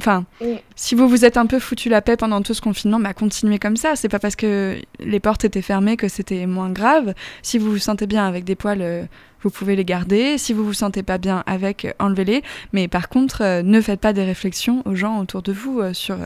Enfin, 0.00 0.24
mm. 0.40 0.46
si 0.74 0.94
vous 0.94 1.08
vous 1.08 1.24
êtes 1.24 1.36
un 1.36 1.46
peu 1.46 1.58
foutu 1.58 1.88
la 1.88 2.02
paix 2.02 2.16
pendant 2.16 2.42
tout 2.42 2.54
ce 2.54 2.60
confinement, 2.60 3.00
bah 3.00 3.14
continuez 3.14 3.58
comme 3.58 3.76
ça. 3.76 3.96
C'est 3.96 4.08
pas 4.08 4.18
parce 4.18 4.36
que 4.36 4.76
les 5.00 5.20
portes 5.20 5.44
étaient 5.44 5.62
fermées 5.62 5.96
que 5.96 6.08
c'était 6.08 6.46
moins 6.46 6.70
grave. 6.70 7.14
Si 7.42 7.58
vous 7.58 7.70
vous 7.70 7.78
sentez 7.78 8.06
bien 8.06 8.26
avec 8.26 8.44
des 8.44 8.54
poils, 8.54 8.82
euh, 8.82 9.04
vous 9.42 9.50
pouvez 9.50 9.76
les 9.76 9.84
garder. 9.84 10.38
Si 10.38 10.52
vous 10.52 10.64
vous 10.64 10.74
sentez 10.74 11.02
pas 11.02 11.18
bien 11.18 11.42
avec, 11.46 11.84
euh, 11.84 11.92
enlevez-les. 11.98 12.42
Mais 12.72 12.88
par 12.88 13.08
contre, 13.08 13.62
ne 13.62 13.80
faites 13.80 14.00
pas 14.00 14.12
des 14.12 14.24
réflexions 14.24 14.82
aux 14.84 14.94
gens 14.94 15.18
autour 15.18 15.42
de 15.42 15.52
vous 15.52 15.82
sur, 15.92 16.16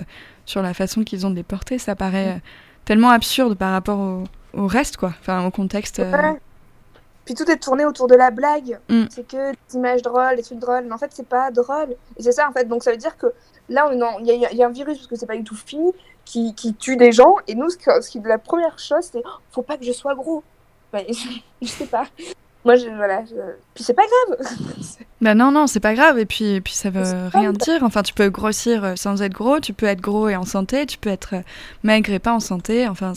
sur 0.47 0.63
la 0.63 0.75
façon 0.75 1.05
qu'ils 1.05 1.27
ont 1.27 1.31
de 1.31 1.37
les 1.37 1.43
porter. 1.43 1.79
Ça 1.79 1.95
paraît 1.95 2.37
mm. 2.37 2.41
tellement 2.85 3.11
absurde 3.11 3.57
par 3.57 3.73
rapport 3.73 3.99
au, 3.99 4.25
au, 4.55 4.67
reste, 4.67 4.97
quoi. 4.97 5.13
Enfin, 5.21 5.45
au 5.47 5.51
contexte. 5.51 5.99
Ouais. 5.99 6.41
Puis 7.25 7.35
tout 7.35 7.49
est 7.51 7.59
tourné 7.59 7.85
autour 7.85 8.09
de 8.09 8.15
la 8.15 8.31
blague. 8.31 8.79
Mm. 8.89 9.05
C'est 9.11 9.27
que 9.27 9.53
des 9.53 9.77
images 9.77 10.03
drôles, 10.03 10.37
des 10.37 10.43
trucs 10.43 10.59
drôles. 10.59 10.85
Mais 10.85 10.93
en 10.93 10.99
fait, 10.99 11.11
c'est 11.13 11.29
pas 11.29 11.51
drôle. 11.51 11.95
Et 12.17 12.23
c'est 12.23 12.33
ça, 12.33 12.49
en 12.49 12.53
fait. 12.53 12.65
Donc 12.65 12.83
ça 12.83 12.91
veut 12.91 12.97
dire 12.97 13.17
que 13.17 13.27
là, 13.69 13.89
il 13.93 14.27
y, 14.27 14.57
y, 14.57 14.63
a 14.63 14.67
un 14.67 14.71
virus, 14.71 14.99
parce 14.99 15.07
que 15.07 15.17
c'est 15.17 15.27
pas 15.27 15.37
du 15.37 15.45
tout 15.45 15.57
fini, 15.57 15.93
qui, 16.25 16.55
qui, 16.55 16.75
tue 16.75 16.97
des 16.97 17.13
gens. 17.13 17.37
Et 17.47 17.55
nous, 17.55 17.71
ce, 17.71 17.77
que, 17.77 18.01
ce 18.01 18.11
qui, 18.11 18.21
la 18.25 18.39
première 18.39 18.79
chose, 18.79 19.09
c'est 19.13 19.23
oh, 19.25 19.39
faut 19.53 19.63
pas 19.63 19.77
que 19.77 19.85
je 19.85 19.93
sois 19.93 20.15
gros. 20.15 20.43
Je, 20.93 21.01
je 21.63 21.69
sais 21.69 21.87
pas. 21.87 22.07
Moi, 22.65 22.77
je, 22.77 22.89
voilà. 22.89 23.25
Je... 23.25 23.37
Puis 23.75 23.85
c'est 23.85 23.95
pas 23.95 24.03
grave. 24.03 24.47
bah 25.21 25.35
non, 25.35 25.51
non, 25.51 25.67
c'est 25.67 25.81
pas 25.81 25.95
grave. 25.95 26.19
Et 26.19 26.27
puis, 26.27 26.57
et 26.57 26.61
puis 26.61 26.75
ça 26.75 26.91
veut 26.91 27.29
rien 27.33 27.53
dire. 27.53 27.83
Enfin, 27.83 28.03
tu 28.03 28.13
peux 28.13 28.29
grossir 28.29 28.95
sans 28.97 29.23
être 29.23 29.33
gros, 29.33 29.61
tu 29.61 29.73
peux 29.73 29.87
être 29.87 30.01
gros 30.01 30.29
et 30.29 30.37
en 30.37 30.45
santé, 30.45 30.85
tu 30.87 30.99
peux 30.99 31.11
être 31.11 31.37
maigre 31.85 32.11
et 32.11 32.19
pas 32.19 32.33
en 32.33 32.41
santé. 32.41 32.89
Enfin, 32.89 33.13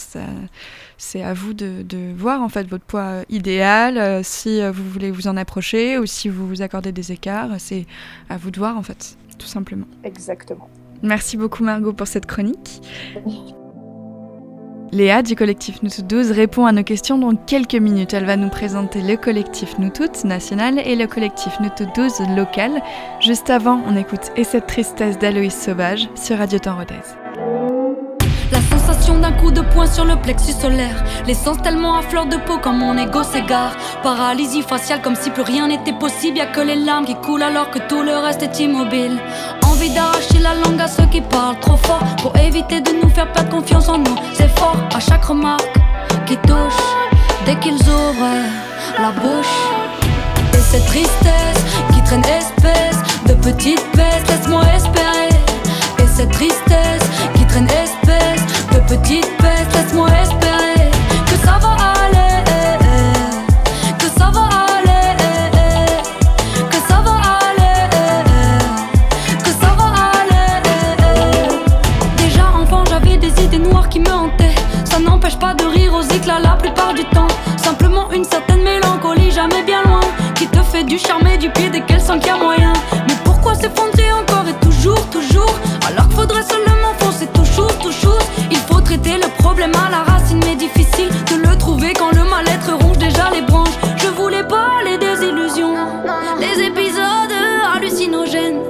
c'est 1.04 1.22
à 1.22 1.34
vous 1.34 1.54
de, 1.54 1.84
de, 1.84 2.14
voir 2.16 2.42
en 2.42 2.50
fait 2.50 2.68
votre 2.68 2.86
poids 2.86 3.24
idéal, 3.30 3.98
euh, 3.98 4.22
si 4.24 4.62
vous 4.72 4.90
voulez 4.90 5.12
vous 5.12 5.28
en 5.28 5.38
approcher 5.38 6.00
ou 6.00 6.06
si 6.06 6.30
vous 6.30 6.48
vous 6.48 6.62
accordez 6.62 6.92
des 6.92 7.12
écarts. 7.12 7.50
C'est 7.58 7.86
à 8.30 8.38
vous 8.38 8.52
de 8.52 8.58
voir 8.58 8.78
en 8.78 8.84
fait, 8.84 9.18
tout 9.38 9.48
simplement. 9.48 9.86
Exactement. 10.04 10.70
Merci 11.02 11.36
beaucoup 11.36 11.64
Margot 11.64 11.94
pour 11.94 12.08
cette 12.08 12.26
chronique. 12.26 12.82
Léa 14.94 15.24
du 15.24 15.36
collectif 15.36 15.82
Nous 15.82 15.90
Toutes 15.90 16.08
12 16.08 16.32
répond 16.32 16.66
à 16.66 16.72
nos 16.72 16.84
questions 16.84 17.18
dans 17.18 17.36
quelques 17.36 17.76
minutes. 17.76 18.14
Elle 18.14 18.26
va 18.26 18.38
nous 18.38 18.50
présenter 18.50 19.02
le 19.02 19.18
collectif 19.18 19.78
Nous 19.80 19.90
Toutes 19.90 20.24
national 20.24 20.80
et 20.80 20.96
le 20.96 21.08
collectif 21.08 21.58
Nous 21.60 21.70
Toutes 21.76 21.96
12 21.96 22.22
local. 22.38 22.82
Juste 23.20 23.50
avant, 23.50 23.82
on 23.88 23.98
écoute 23.98 24.32
Et 24.36 24.44
cette 24.44 24.68
tristesse 24.68 25.18
d'Aloïs 25.18 25.56
Sauvage 25.56 26.08
sur 26.16 26.38
Radio 26.38 26.60
Temps 26.60 26.78
Rodez. 26.78 27.73
Sensation 28.86 29.20
d'un 29.20 29.32
coup 29.32 29.52
de 29.52 29.62
poing 29.62 29.86
sur 29.88 30.04
le 30.04 30.18
plexus 30.18 30.52
solaire. 30.60 31.04
L'essence 31.26 31.62
tellement 31.62 31.98
à 31.98 32.02
fleur 32.02 32.26
de 32.26 32.36
peau 32.36 32.58
quand 32.62 32.74
mon 32.74 32.98
ego 32.98 33.24
s'égare. 33.24 33.72
Paralysie 34.04 34.62
faciale 34.62 35.02
comme 35.02 35.16
si 35.16 35.30
plus 35.30 35.44
rien 35.44 35.68
n'était 35.68 35.94
possible. 35.94 36.38
Y'a 36.38 36.48
que 36.48 36.60
les 36.60 36.76
larmes 36.76 37.06
qui 37.06 37.16
coulent 37.16 37.44
alors 37.44 37.70
que 37.70 37.80
tout 37.80 38.02
le 38.04 38.18
reste 38.18 38.44
est 38.44 38.60
immobile. 38.60 39.20
Envie 39.66 39.90
d'arracher 39.92 40.40
la 40.40 40.56
langue 40.56 40.82
à 40.82 40.88
ceux 40.88 41.06
qui 41.06 41.22
parlent 41.22 41.60
trop 41.62 41.78
fort. 41.78 42.04
Pour 42.22 42.36
éviter 42.36 42.82
de 42.82 42.92
nous 43.02 43.10
faire 43.10 43.32
perdre 43.32 43.52
confiance 43.52 43.88
en 43.88 44.00
nous. 44.00 44.16
C'est 44.34 44.50
fort 44.60 44.78
à 44.94 45.00
chaque 45.00 45.24
remarque 45.24 45.74
qui 46.26 46.36
touche. 46.38 46.84
Dès 47.46 47.56
qu'ils 47.56 47.80
ouvrent 47.82 48.44
la 49.00 49.12
bouche. 49.12 49.56
Et 50.54 50.58
cette 50.58 50.86
tristesse 50.88 51.64
qui 51.94 52.02
traîne 52.04 52.26
espèce 52.26 53.02
de 53.28 53.34
petite 53.36 53.86
baisse. 53.96 54.28
Laisse-moi 54.28 54.64
espérer. 54.76 55.30
Et 56.00 56.08
cette 56.08 56.32
tristesse 56.32 57.08
qui 57.36 57.46
traîne 57.46 57.70
espèce 57.70 58.44
petite 58.80 59.30
baisse. 59.42 59.68
Laisse-moi 59.74 60.08
espérer 60.22 60.92
que 61.26 61.36
ça 61.46 61.58
va 61.62 61.76
aller. 62.06 62.44
Que 63.98 64.06
ça 64.20 64.32
va 64.32 64.44
aller. 64.78 65.16
Que 66.70 66.78
ça 66.88 67.02
va 67.02 67.14
aller. 67.50 67.90
Que 69.40 69.52
ça 69.62 69.72
va 69.78 69.86
aller. 70.20 70.52
Déjà 72.18 72.46
enfant, 72.62 72.84
j'avais 72.90 73.18
des 73.18 73.34
idées 73.44 73.60
noires 73.60 73.90
qui 73.90 74.00
me 74.00 74.12
hantaient. 74.12 74.56
Ça 74.86 75.00
n'empêche 75.00 75.38
pas 75.38 75.54
de 75.54 75.66
rire 75.66 75.94
aux 75.94 76.04
éclats 76.14 76.40
la 76.40 76.56
plupart 76.56 76.94
du 76.94 77.06
temps. 77.06 77.28
Simplement 77.58 78.12
une 78.12 78.26
certaine 78.26 78.64
mélancolie, 78.64 79.32
jamais 79.32 79.64
bien 79.64 79.84
loin. 79.84 80.02
Qui 80.36 80.48
te 80.48 80.62
fait 80.62 80.84
du 80.84 80.98
charme 80.98 81.28
et 81.28 81.38
du 81.38 81.50
pied 81.50 81.70
dès 81.70 81.82
qu'elle 81.82 82.02
sent 82.02 82.20
qu'il 82.20 82.28
y 82.28 82.32
a 82.32 82.38
moyen. 82.38 82.74
Mais 83.08 83.16
pourquoi 83.24 83.56
s'effondrer 83.56 83.84
encore 83.84 83.93
difficile 90.64 91.10
de 91.30 91.36
le 91.48 91.58
trouver 91.58 91.94
quand 91.94 92.12
le 92.12 92.24
mal-être 92.24 92.72
ronge 92.82 92.98
déjà 92.98 93.30
les 93.32 93.42
branches. 93.42 93.78
Je 93.98 94.08
voulais 94.08 94.44
pas 94.44 94.72
les 94.86 94.98
désillusions, 94.98 95.76
les 96.40 96.64
épisodes 96.70 97.36
hallucinogènes. 97.76 98.62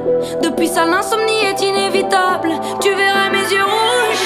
Depuis 0.41 0.67
ça, 0.67 0.85
l'insomnie 0.85 1.41
est 1.51 1.61
inévitable. 1.61 2.49
Tu 2.81 2.89
verrais 2.89 3.29
mes 3.31 3.47
yeux 3.53 3.67
rouges, 3.75 4.25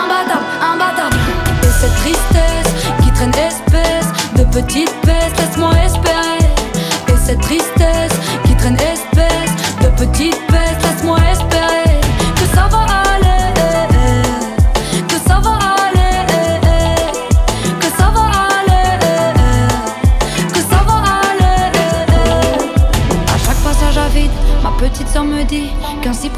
imbattable, 0.00 0.46
imbattable. 0.72 1.16
Et 1.62 1.72
cette 1.80 1.96
tristesse 2.02 2.72
qui 3.02 3.10
traîne 3.12 3.34
espèce 3.34 4.10
de 4.36 4.44
petite 4.44 5.07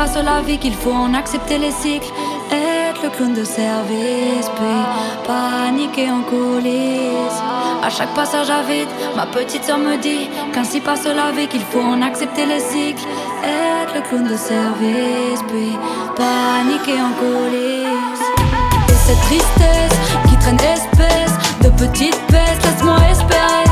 passe 0.01 0.24
la 0.24 0.40
vie, 0.40 0.57
qu'il 0.57 0.72
faut 0.72 0.94
en 1.07 1.12
accepter 1.12 1.59
les 1.59 1.72
cycles. 1.72 2.11
Être 2.51 3.03
le 3.03 3.11
clown 3.11 3.34
de 3.34 3.44
service, 3.44 4.48
puis 4.57 4.80
paniquer 5.26 6.09
en 6.11 6.22
coulisses. 6.22 7.40
À 7.86 7.90
chaque 7.90 8.14
passage 8.14 8.48
à 8.48 8.62
vide, 8.62 8.88
ma 9.14 9.26
petite 9.26 9.62
sœur 9.62 9.76
me 9.76 9.96
dit 9.98 10.24
qu'ainsi 10.55 10.80
passe 10.80 11.05
la 11.05 11.32
vie, 11.36 11.48
qu'il 11.48 11.66
faut 11.70 11.82
en 11.94 12.01
accepter 12.01 12.46
les 12.46 12.61
cycles. 12.61 13.07
Être 13.44 13.94
le 13.96 14.01
clown 14.09 14.24
de 14.24 14.38
service, 14.53 15.42
puis 15.51 15.76
paniquer 16.16 16.98
en 17.09 17.12
coulisses. 17.22 18.26
Et 18.92 18.98
cette 19.07 19.22
tristesse 19.28 19.96
qui 20.28 20.36
traîne 20.38 20.62
espèce 20.78 21.34
de 21.62 21.68
petite 21.82 22.20
baisse, 22.30 22.61
laisse-moi 22.64 23.01
espérer. 23.11 23.68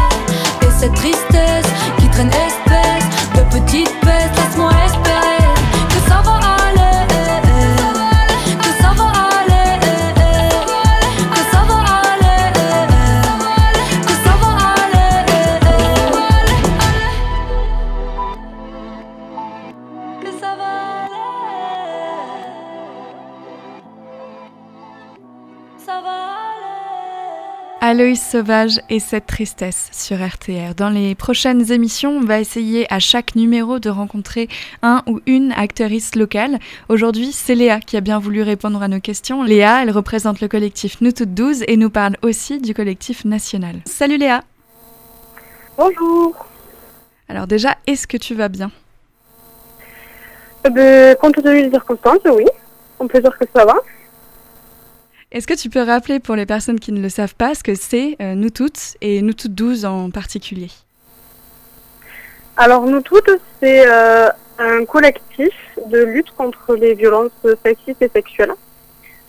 Et 0.66 0.70
cette 0.78 0.94
tristesse 0.94 1.70
qui 1.98 2.08
traîne 2.10 2.28
espèce 2.28 2.47
Aloïs 27.88 28.20
Sauvage 28.20 28.80
et 28.90 29.00
cette 29.00 29.24
tristesse 29.24 29.88
sur 29.92 30.18
RTR. 30.18 30.74
Dans 30.76 30.90
les 30.90 31.14
prochaines 31.14 31.72
émissions, 31.72 32.18
on 32.18 32.20
va 32.20 32.38
essayer 32.38 32.86
à 32.92 32.98
chaque 32.98 33.34
numéro 33.34 33.78
de 33.78 33.88
rencontrer 33.88 34.48
un 34.82 35.02
ou 35.06 35.20
une 35.24 35.52
actrice 35.52 36.14
locale. 36.14 36.58
Aujourd'hui, 36.90 37.32
c'est 37.32 37.54
Léa 37.54 37.80
qui 37.80 37.96
a 37.96 38.02
bien 38.02 38.18
voulu 38.18 38.42
répondre 38.42 38.82
à 38.82 38.88
nos 38.88 39.00
questions. 39.00 39.42
Léa, 39.42 39.82
elle 39.82 39.90
représente 39.90 40.42
le 40.42 40.48
collectif 40.48 41.00
Nous 41.00 41.12
Toutes 41.12 41.32
12 41.32 41.64
et 41.66 41.78
nous 41.78 41.88
parle 41.88 42.18
aussi 42.20 42.60
du 42.60 42.74
collectif 42.74 43.24
national. 43.24 43.76
Salut 43.86 44.18
Léa 44.18 44.42
Bonjour. 45.78 46.46
Alors 47.26 47.46
déjà, 47.46 47.74
est-ce 47.86 48.06
que 48.06 48.18
tu 48.18 48.34
vas 48.34 48.50
bien? 48.50 48.70
Eh 50.66 50.68
ben, 50.68 51.16
compte 51.16 51.36
tenu 51.36 51.62
des 51.62 51.70
circonstances, 51.70 52.20
oui. 52.30 52.44
On 52.98 53.08
peut 53.08 53.22
dire 53.22 53.38
que 53.38 53.46
ça 53.56 53.64
va. 53.64 53.76
Est-ce 55.30 55.46
que 55.46 55.52
tu 55.52 55.68
peux 55.68 55.82
rappeler 55.82 56.20
pour 56.20 56.36
les 56.36 56.46
personnes 56.46 56.80
qui 56.80 56.90
ne 56.90 57.02
le 57.02 57.10
savent 57.10 57.34
pas 57.34 57.54
ce 57.54 57.62
que 57.62 57.74
c'est 57.74 58.16
euh, 58.22 58.34
Nous 58.34 58.48
Toutes 58.48 58.96
et 59.02 59.20
Nous 59.20 59.34
Toutes 59.34 59.54
12 59.54 59.84
en 59.84 60.10
particulier? 60.10 60.68
Alors, 62.56 62.86
nous 62.86 63.02
toutes, 63.02 63.30
c'est 63.60 63.86
euh, 63.86 64.30
un 64.58 64.86
collectif 64.86 65.52
de 65.86 65.98
lutte 65.98 66.30
contre 66.30 66.74
les 66.74 66.94
violences 66.94 67.30
sexistes 67.62 68.00
et 68.00 68.08
sexuelles. 68.08 68.54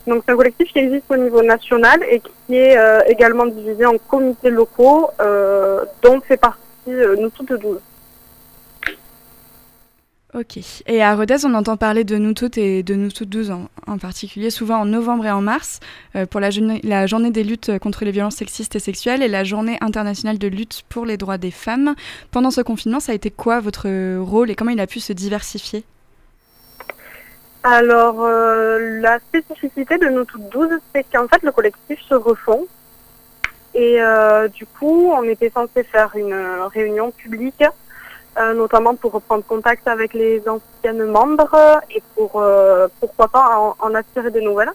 Donc, 0.07 0.23
c'est 0.25 0.31
un 0.31 0.37
collectif 0.37 0.71
qui 0.71 0.79
existe 0.79 1.03
au 1.09 1.17
niveau 1.17 1.43
national 1.43 2.01
et 2.09 2.21
qui 2.21 2.55
est 2.55 2.77
euh, 2.77 3.01
également 3.07 3.45
divisé 3.45 3.85
en 3.85 3.97
comités 3.97 4.49
locaux, 4.49 5.09
dont 6.01 6.21
fait 6.21 6.37
partie 6.37 6.59
Nous 6.87 7.29
toutes 7.29 7.51
12. 7.51 7.77
Ok. 10.35 10.59
Et 10.85 11.01
à 11.01 11.15
Rodez, 11.15 11.43
on 11.43 11.55
entend 11.55 11.75
parler 11.75 12.03
de 12.03 12.15
nous 12.17 12.35
toutes 12.35 12.59
et 12.59 12.83
de 12.83 12.93
nous 12.93 13.09
toutes 13.09 13.29
12 13.29 13.51
en, 13.87 13.97
particulier, 13.97 14.51
souvent 14.51 14.77
en 14.77 14.85
novembre 14.85 15.25
et 15.25 15.31
en 15.31 15.41
mars, 15.41 15.79
euh, 16.15 16.27
pour 16.27 16.39
la, 16.39 16.51
journée- 16.51 16.81
la 16.83 17.07
journée 17.07 17.31
des 17.31 17.43
luttes 17.43 17.79
contre 17.79 18.05
les 18.05 18.11
violences 18.11 18.35
sexistes 18.35 18.75
et 18.75 18.79
sexuelles 18.79 19.23
et 19.23 19.27
la 19.27 19.43
journée 19.43 19.79
internationale 19.81 20.37
de 20.37 20.47
lutte 20.47 20.83
pour 20.87 21.07
les 21.07 21.17
droits 21.17 21.39
des 21.39 21.49
femmes. 21.49 21.95
Pendant 22.29 22.51
ce 22.51 22.61
confinement, 22.61 22.99
ça 22.99 23.11
a 23.11 23.15
été 23.15 23.31
quoi 23.31 23.59
votre 23.59 23.89
rôle 24.19 24.51
et 24.51 24.55
comment 24.55 24.69
il 24.69 24.79
a 24.79 24.85
pu 24.85 24.99
se 24.99 25.13
diversifier? 25.13 25.83
Alors, 27.63 28.23
euh, 28.23 28.99
la 29.01 29.17
spécificité 29.19 29.97
de 29.97 30.09
nous 30.09 30.25
toutes 30.25 30.47
12, 30.49 30.69
c'est 30.93 31.05
qu'en 31.11 31.27
fait, 31.27 31.41
le 31.41 31.51
collectif 31.51 31.99
se 32.07 32.13
refond. 32.13 32.67
Et 33.73 33.99
euh, 33.99 34.47
du 34.47 34.67
coup, 34.67 35.11
on 35.11 35.23
était 35.23 35.49
censé 35.49 35.83
faire 35.83 36.15
une 36.15 36.35
réunion 36.71 37.11
publique, 37.11 37.63
notamment 38.53 38.95
pour 38.95 39.11
reprendre 39.11 39.43
contact 39.45 39.87
avec 39.87 40.13
les 40.13 40.41
anciennes 40.47 41.05
membres 41.05 41.81
et 41.91 42.01
pour, 42.15 42.41
euh, 42.41 42.87
pourquoi 42.99 43.27
pas, 43.27 43.75
en, 43.79 43.93
attirer 43.93 44.31
des 44.31 44.41
nouvelles. 44.41 44.71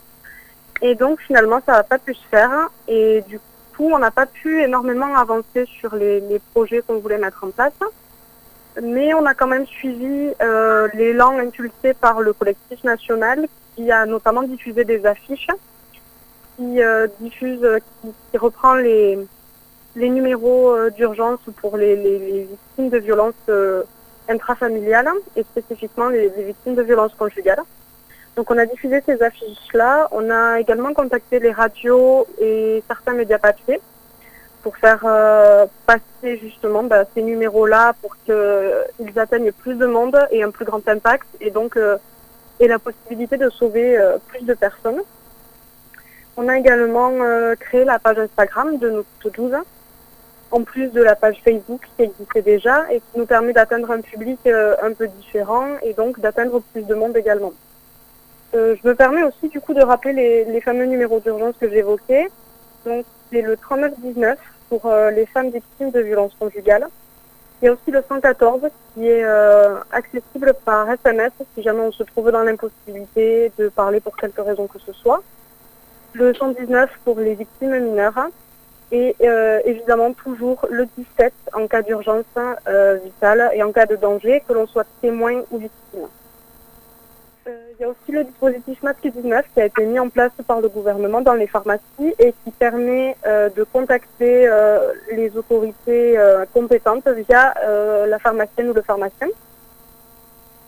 Et 0.82 0.94
donc, 0.94 1.20
finalement, 1.20 1.60
ça 1.64 1.72
n'a 1.72 1.82
pas 1.82 1.98
pu 1.98 2.14
se 2.14 2.26
faire. 2.30 2.68
Et 2.88 3.22
du 3.26 3.40
coup, 3.76 3.90
on 3.92 3.98
n'a 3.98 4.10
pas 4.10 4.26
pu 4.26 4.62
énormément 4.62 5.16
avancer 5.16 5.66
sur 5.66 5.94
les, 5.94 6.40
projets 6.52 6.82
qu'on 6.82 6.98
voulait 6.98 7.18
mettre 7.18 7.44
en 7.44 7.50
place. 7.50 7.72
Mais 8.82 9.14
on 9.14 9.24
a 9.24 9.34
quand 9.34 9.46
même 9.46 9.66
suivi 9.66 10.32
euh, 10.42 10.88
l'élan 10.94 11.38
impulsé 11.38 11.94
par 11.94 12.20
le 12.20 12.32
collectif 12.32 12.82
national 12.82 13.46
qui 13.76 13.90
a 13.90 14.04
notamment 14.04 14.42
diffusé 14.42 14.84
des 14.84 15.06
affiches, 15.06 15.48
qui 16.56 16.82
euh, 16.82 17.06
diffuse, 17.20 17.62
euh, 17.62 17.78
qui 18.30 18.38
reprend 18.38 18.74
les, 18.74 19.18
les 19.96 20.08
numéros 20.08 20.74
euh, 20.74 20.90
d'urgence 20.90 21.40
pour 21.60 21.76
les, 21.76 21.96
les- 21.96 22.44
victimes 22.44 22.88
de 22.90 22.98
violences 22.98 23.34
euh, 23.48 23.82
intrafamiliales 24.28 25.08
et 25.36 25.42
spécifiquement 25.42 26.08
les, 26.08 26.28
victimes 26.28 26.74
de 26.74 26.82
violences 26.82 27.14
conjugales. 27.14 27.62
Donc 28.36 28.50
on 28.50 28.58
a 28.58 28.66
diffusé 28.66 29.00
ces 29.06 29.22
affiches-là. 29.22 30.08
On 30.10 30.30
a 30.30 30.58
également 30.58 30.92
contacté 30.92 31.38
les 31.38 31.52
radios 31.52 32.26
et 32.40 32.82
certains 32.88 33.12
médias 33.12 33.38
papiers 33.38 33.80
pour 34.62 34.76
faire 34.76 35.02
euh, 35.04 35.66
passer 35.86 36.38
justement 36.38 36.82
bah, 36.82 37.04
ces 37.14 37.22
numéros-là 37.22 37.94
pour 38.02 38.16
qu'ils 38.24 39.18
atteignent 39.18 39.52
plus 39.52 39.74
de 39.76 39.86
monde 39.86 40.18
et 40.32 40.42
un 40.42 40.50
plus 40.50 40.64
grand 40.64 40.86
impact 40.88 41.26
et 41.40 41.50
donc 41.50 41.78
et 42.60 42.66
la 42.66 42.78
possibilité 42.78 43.36
de 43.36 43.50
sauver 43.50 44.00
plus 44.28 44.42
de 44.44 44.54
personnes. 44.54 45.02
On 46.36 46.48
a 46.48 46.58
également 46.58 47.12
créé 47.60 47.84
la 47.84 47.98
page 47.98 48.18
Instagram 48.18 48.78
de 48.78 48.90
notre 48.90 49.30
12, 49.30 49.54
en 50.54 50.62
plus 50.62 50.88
de 50.88 51.02
la 51.02 51.16
page 51.16 51.40
Facebook 51.44 51.82
qui 51.96 52.04
existait 52.04 52.42
déjà 52.42 52.84
et 52.92 53.00
qui 53.00 53.18
nous 53.18 53.26
permet 53.26 53.52
d'atteindre 53.52 53.90
un 53.90 54.00
public 54.00 54.38
un 54.46 54.92
peu 54.92 55.08
différent 55.08 55.66
et 55.82 55.94
donc 55.94 56.20
d'atteindre 56.20 56.60
plus 56.72 56.82
de 56.82 56.94
monde 56.94 57.16
également. 57.16 57.52
je 58.52 58.88
me 58.88 58.94
permets 58.94 59.24
aussi 59.24 59.48
du 59.48 59.60
coup 59.60 59.74
de 59.74 59.82
rappeler 59.82 60.44
les, 60.44 60.60
fameux 60.60 60.84
numéros 60.84 61.18
d'urgence 61.18 61.56
que 61.60 61.68
j'évoquais. 61.68 62.28
Donc 62.86 63.04
c'est 63.30 63.42
le 63.42 63.56
3919 63.56 64.38
pour 64.68 64.82
les 65.12 65.26
femmes 65.26 65.50
victimes 65.50 65.90
de 65.90 66.00
violences 66.00 66.36
conjugales. 66.38 66.86
Il 67.64 67.66
y 67.66 67.68
a 67.68 67.72
aussi 67.72 67.90
le 67.90 68.02
114 68.06 68.60
qui 68.92 69.08
est 69.08 69.24
euh, 69.24 69.76
accessible 69.90 70.54
par 70.64 70.90
SMS 70.90 71.32
si 71.54 71.62
jamais 71.62 71.80
on 71.80 71.92
se 71.92 72.02
trouve 72.02 72.30
dans 72.30 72.42
l'impossibilité 72.42 73.52
de 73.58 73.68
parler 73.68 74.00
pour 74.00 74.16
quelque 74.16 74.40
raison 74.40 74.66
que 74.66 74.78
ce 74.78 74.92
soit. 74.92 75.22
Le 76.12 76.34
119 76.34 76.90
pour 77.04 77.18
les 77.18 77.34
victimes 77.34 77.78
mineures. 77.78 78.28
Et 78.92 79.16
euh, 79.22 79.60
évidemment 79.64 80.12
toujours 80.12 80.66
le 80.70 80.86
17 80.96 81.32
en 81.54 81.66
cas 81.66 81.82
d'urgence 81.82 82.24
euh, 82.68 82.98
vitale 83.02 83.50
et 83.54 83.62
en 83.62 83.72
cas 83.72 83.86
de 83.86 83.96
danger, 83.96 84.42
que 84.46 84.52
l'on 84.52 84.66
soit 84.66 84.86
témoin 85.00 85.42
ou 85.50 85.58
victime. 85.58 86.08
Euh, 87.46 87.56
il 87.72 87.82
y 87.82 87.84
a 87.84 87.88
aussi 87.88 88.12
le 88.12 88.24
dispositif 88.24 88.82
Masque 88.82 89.02
19 89.02 89.46
qui 89.52 89.60
a 89.60 89.66
été 89.66 89.84
mis 89.84 89.98
en 89.98 90.08
place 90.08 90.32
par 90.46 90.60
le 90.60 90.68
gouvernement 90.68 91.22
dans 91.22 91.34
les 91.34 91.46
pharmacies 91.46 92.14
et 92.18 92.32
qui 92.44 92.50
permet 92.52 93.16
de 93.24 93.64
contacter 93.64 94.48
les 95.10 95.36
autorités 95.36 96.16
compétentes 96.54 97.08
via 97.08 97.52
la 98.06 98.18
pharmacienne 98.18 98.70
ou 98.70 98.72
le 98.72 98.82
pharmacien. 98.82 99.28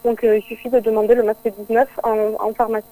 Donc 0.04 0.20
il 0.22 0.42
suffit 0.42 0.68
de 0.68 0.80
demander 0.80 1.14
le 1.14 1.22
masque 1.22 1.48
19 1.68 1.88
en, 2.02 2.52
pharmacie. 2.54 2.86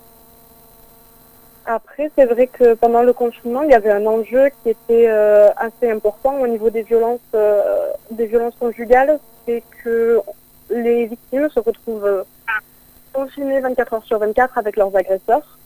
Après, 1.67 2.11
c'est 2.15 2.27
vrai 2.27 2.47
que 2.47 2.75
pendant 2.75 3.03
le 3.03 3.13
confinement, 3.13 3.63
il 3.63 3.71
y 3.71 3.75
avait 3.75 3.91
un 3.91 4.05
enjeu 4.07 4.51
qui 4.63 4.71
était 4.71 5.09
assez 5.09 5.91
important 5.91 6.41
au 6.41 6.47
niveau 6.47 6.69
des 6.69 6.83
violences, 6.83 7.21
des 8.11 8.27
violences 8.27 8.55
conjugales, 8.61 9.19
c'est 9.47 9.63
que 9.83 10.21
les 10.71 11.07
victimes 11.07 11.49
se 11.49 11.61
retrouvent 11.61 12.25
confinés 13.15 13.61
24 13.61 13.95
heures 13.95 14.05
sur 14.05 14.19
24 14.19 14.59
avec 14.59 14.77
leurs 14.77 14.95
agresseurs. 14.95 15.59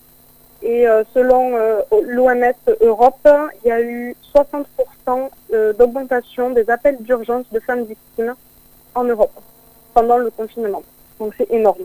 Et 0.62 0.88
euh, 0.88 1.04
selon 1.14 1.56
euh, 1.56 1.80
l'OMS 2.02 2.76
Europe, 2.80 3.28
il 3.64 3.68
y 3.68 3.70
a 3.70 3.80
eu 3.80 4.14
60% 4.34 5.30
euh, 5.52 5.72
d'augmentation 5.72 6.50
des 6.50 6.68
appels 6.68 6.98
d'urgence 7.00 7.46
de 7.52 7.60
femmes 7.60 7.84
victimes 7.84 8.34
en 8.94 9.04
Europe 9.04 9.32
pendant 9.94 10.18
le 10.18 10.30
confinement. 10.30 10.82
Donc 11.18 11.34
c'est 11.38 11.50
énorme. 11.50 11.84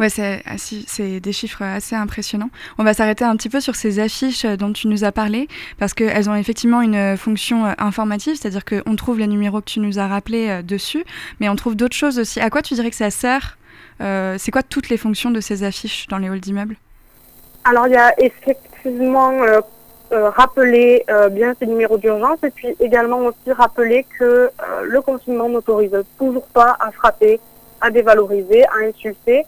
Ouais, 0.00 0.08
c'est 0.08 1.20
des 1.20 1.32
chiffres 1.32 1.62
assez 1.62 1.94
impressionnants. 1.94 2.50
On 2.78 2.84
va 2.84 2.94
s'arrêter 2.94 3.24
un 3.24 3.36
petit 3.36 3.48
peu 3.48 3.60
sur 3.60 3.74
ces 3.74 3.98
affiches 4.00 4.44
dont 4.44 4.72
tu 4.72 4.88
nous 4.88 5.04
as 5.04 5.12
parlé, 5.12 5.48
parce 5.78 5.94
qu'elles 5.94 6.28
ont 6.28 6.34
effectivement 6.34 6.82
une 6.82 7.16
fonction 7.16 7.64
informative, 7.78 8.36
c'est-à-dire 8.36 8.64
qu'on 8.64 8.96
trouve 8.96 9.18
les 9.18 9.26
numéros 9.26 9.60
que 9.60 9.70
tu 9.70 9.80
nous 9.80 9.98
as 9.98 10.06
rappelés 10.06 10.62
dessus, 10.62 11.04
mais 11.40 11.48
on 11.48 11.56
trouve 11.56 11.76
d'autres 11.76 11.96
choses 11.96 12.18
aussi. 12.18 12.40
À 12.40 12.50
quoi 12.50 12.62
tu 12.62 12.74
dirais 12.74 12.90
que 12.90 12.96
ça 12.96 13.10
sert 13.10 13.56
euh, 14.00 14.36
c'est 14.38 14.50
quoi 14.50 14.62
toutes 14.62 14.88
les 14.88 14.96
fonctions 14.96 15.30
de 15.30 15.40
ces 15.40 15.62
affiches 15.62 16.06
dans 16.08 16.18
les 16.18 16.28
halls 16.28 16.40
d'immeubles? 16.40 16.76
Alors, 17.64 17.86
il 17.86 17.92
y 17.92 17.96
a 17.96 18.12
effectivement 18.20 19.32
euh, 19.42 19.60
euh, 20.12 20.30
rappeler 20.30 21.04
bien 21.30 21.54
ces 21.58 21.66
numéros 21.66 21.98
d'urgence 21.98 22.38
et 22.42 22.50
puis 22.50 22.68
également 22.80 23.18
aussi 23.20 23.52
rappeler 23.52 24.06
que 24.18 24.50
le 24.82 25.00
confinement 25.00 25.48
n'autorise 25.48 25.96
toujours 26.18 26.46
pas 26.46 26.76
à 26.80 26.90
frapper, 26.90 27.40
à 27.80 27.90
dévaloriser, 27.90 28.64
à 28.64 28.86
insulter, 28.88 29.46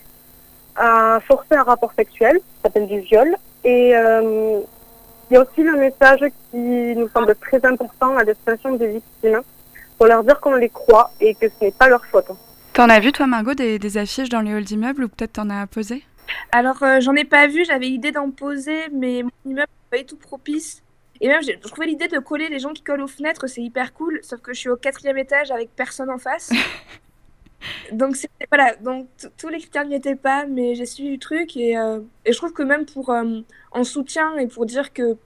à 0.77 1.21
forcer 1.27 1.55
un 1.55 1.63
rapport 1.63 1.93
sexuel, 1.95 2.39
ça 2.39 2.69
s'appelle 2.69 2.87
du 2.87 3.01
viol. 3.01 3.35
Et 3.65 3.91
il 3.91 5.35
y 5.35 5.37
a 5.37 5.41
aussi 5.41 5.63
le 5.63 5.77
message 5.77 6.21
qui 6.51 6.57
nous 6.57 7.09
semble 7.09 7.35
très 7.37 7.65
important 7.65 8.17
à 8.17 8.25
destination 8.25 8.77
des 8.77 8.89
victimes 8.89 9.41
pour 9.99 10.07
leur 10.07 10.23
dire 10.23 10.39
qu'on 10.41 10.55
les 10.55 10.69
croit 10.69 11.11
et 11.21 11.35
que 11.35 11.49
ce 11.49 11.65
n'est 11.65 11.73
pas 11.73 11.89
leur 11.89 12.05
faute. 12.07 12.31
T'en 12.73 12.89
as 12.91 13.01
vu, 13.01 13.11
toi, 13.11 13.27
Margot, 13.27 13.55
des, 13.55 13.99
affiches 13.99 14.29
dans 14.29 14.43
les 14.43 14.53
halls 14.53 14.65
d'immeubles 14.65 15.05
ou 15.05 15.09
peut-être 15.09 15.33
t'en 15.33 15.51
as 15.51 15.67
posé? 15.67 16.05
Alors, 16.53 16.83
euh, 16.83 17.01
j'en 17.01 17.15
ai 17.15 17.25
pas 17.25 17.47
vu, 17.47 17.65
j'avais 17.65 17.87
l'idée 17.87 18.13
d'en 18.13 18.31
poser, 18.31 18.89
mais 18.93 19.23
mon 19.23 19.51
immeuble 19.51 19.69
n'est 19.69 19.99
pas 19.99 20.03
du 20.03 20.05
tout 20.05 20.17
propice. 20.17 20.83
Et 21.21 21.29
même, 21.29 21.43
j'ai 21.43 21.59
trouvé 21.59 21.87
l'idée 21.87 22.09
de 22.09 22.19
coller 22.19 22.49
les 22.49 22.59
gens 22.59 22.73
qui 22.73 22.83
collent 22.83 23.01
aux 23.01 23.09
fenêtres, 23.09 23.47
c'est 23.47 23.63
hyper 23.63 23.95
cool, 23.95 24.21
sauf 24.23 24.41
que 24.41 24.53
je 24.53 24.61
suis 24.61 24.69
au 24.69 24.77
quatrième 24.77 25.17
étage 25.17 25.51
avec 25.51 25.71
personne 25.75 26.11
en 26.11 26.19
face. 26.19 26.51
donc, 27.93 28.17
voilà, 28.51 28.75
donc 28.77 29.07
tous 29.39 29.49
les 29.49 29.59
critères 29.59 29.87
n'y 29.87 29.95
étaient 29.95 30.17
pas, 30.17 30.47
mais 30.47 30.75
j'ai 30.75 30.87
suivi 30.87 31.13
le 31.13 31.19
truc 31.19 31.57
et, 31.57 31.77
euh, 31.77 32.01
et, 32.25 32.33
je 32.33 32.39
trouve 32.39 32.53
que 32.53 32.63
même 32.63 32.87
pour 32.87 33.11
euh, 33.11 33.41
en 33.73 33.85
soutien 33.85 34.37
et 34.39 34.47
pour 34.47 34.67
dire 34.67 34.93
que 34.93 35.17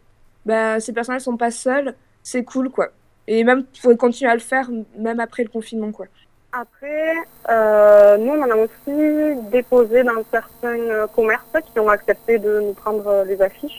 bah, 0.47 0.81
ces 0.81 0.93
personnes 0.93 1.17
ne 1.17 1.21
sont 1.21 1.37
pas 1.37 1.51
seules, 1.51 1.95
c'est 2.23 2.45
cool, 2.45 2.71
quoi. 2.71 2.89
Et 3.27 3.45
même, 3.45 3.65
faut 3.81 3.95
continuer 3.97 4.31
à 4.31 4.35
le 4.35 4.41
faire, 4.41 4.69
même 4.97 5.21
après 5.21 5.43
le 5.43 5.49
confinement, 5.49 5.93
quoi. 5.93 6.07
Après, 6.53 7.15
euh, 7.49 8.17
nous, 8.17 8.33
on 8.33 8.43
en 8.43 8.51
a 8.51 8.57
aussi 8.57 9.51
déposé 9.51 10.03
dans 10.03 10.23
certains 10.31 11.07
commerces 11.15 11.45
qui 11.73 11.79
ont 11.79 11.89
accepté 11.89 12.39
de 12.39 12.61
nous 12.61 12.73
prendre 12.73 13.25
les 13.27 13.41
affiches. 13.41 13.79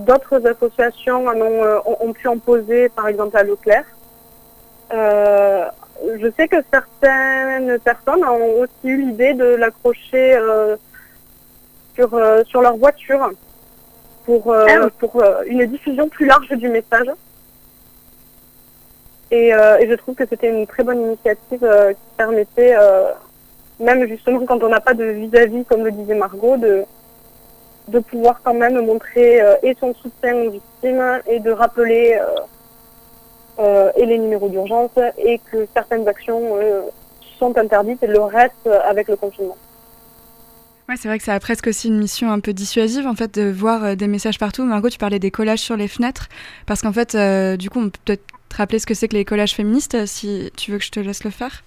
D'autres 0.00 0.44
associations 0.46 1.26
ont, 1.28 2.12
pu 2.12 2.26
en 2.26 2.38
poser, 2.38 2.88
par 2.88 3.06
exemple 3.06 3.36
à 3.36 3.44
Leclerc. 3.44 3.86
Je 6.20 6.30
sais 6.36 6.48
que 6.48 6.56
certaines 6.72 7.78
personnes 7.80 8.24
ont 8.24 8.60
aussi 8.60 8.70
eu 8.84 9.02
l'idée 9.02 9.34
de 9.34 9.44
l'accrocher 9.44 10.38
sur, 11.94 12.10
sur 12.46 12.62
leur 12.62 12.76
voiture 12.76 13.30
pour, 14.24 14.54
ah 14.54 14.88
pour 14.98 15.22
une 15.46 15.66
diffusion 15.66 16.08
plus 16.08 16.26
large 16.26 16.48
du 16.48 16.68
message. 16.68 17.10
Euh, 19.32 19.78
et, 19.78 19.88
je 19.88 19.94
trouve 19.94 20.14
que 20.14 20.26
c'était 20.28 20.48
une 20.48 20.66
très 20.66 20.82
bonne 20.82 21.00
initiative 21.02 21.62
euh, 21.62 21.92
qui 21.92 22.16
permettait, 22.16 22.74
euh, 22.76 23.12
même 23.78 24.06
justement 24.08 24.44
quand 24.44 24.62
on 24.62 24.68
n'a 24.68 24.80
pas 24.80 24.94
de 24.94 25.04
vis-à-vis, 25.04 25.64
comme 25.64 25.84
le 25.84 25.92
disait 25.92 26.16
Margot, 26.16 26.56
de, 26.56 26.84
de 27.88 27.98
pouvoir 28.00 28.40
quand 28.42 28.54
même 28.54 28.84
montrer 28.84 29.40
et 29.62 29.76
son 29.78 29.94
soutien 29.94 30.34
aux 30.34 30.50
victimes 30.50 31.20
et 31.26 31.40
de 31.40 31.50
rappeler 31.50 32.18
et 33.58 34.06
les 34.06 34.18
numéros 34.18 34.48
d'urgence 34.48 34.90
et 35.18 35.38
que 35.50 35.66
certaines 35.74 36.08
actions 36.08 36.56
sont 37.38 37.56
interdites 37.58 38.02
et 38.02 38.06
le 38.06 38.20
reste 38.20 38.68
avec 38.88 39.08
le 39.08 39.16
confinement. 39.16 39.56
Ouais, 40.88 40.96
c'est 40.96 41.08
vrai 41.08 41.18
que 41.18 41.24
ça 41.24 41.34
a 41.34 41.40
presque 41.40 41.66
aussi 41.66 41.88
une 41.88 41.98
mission 41.98 42.32
un 42.32 42.40
peu 42.40 42.52
dissuasive 42.52 43.06
en 43.06 43.14
fait 43.14 43.34
de 43.38 43.50
voir 43.50 43.96
des 43.96 44.08
messages 44.08 44.38
partout. 44.38 44.64
Margot, 44.64 44.88
tu 44.88 44.98
parlais 44.98 45.18
des 45.18 45.30
collages 45.30 45.60
sur 45.60 45.76
les 45.76 45.88
fenêtres 45.88 46.28
parce 46.66 46.80
qu'en 46.80 46.92
fait, 46.92 47.16
du 47.58 47.68
coup, 47.68 47.80
on 47.80 47.90
peut 47.90 47.98
peut-être 48.04 48.24
te 48.50 48.56
rappeler 48.56 48.78
ce 48.78 48.86
que 48.86 48.94
c'est 48.94 49.08
que 49.08 49.16
les 49.16 49.24
collages 49.24 49.54
féministes, 49.54 49.94
euh, 49.94 50.06
si 50.06 50.52
tu 50.56 50.72
veux 50.72 50.78
que 50.78 50.84
je 50.84 50.90
te 50.90 51.00
laisse 51.00 51.24
le 51.24 51.30
faire 51.30 51.62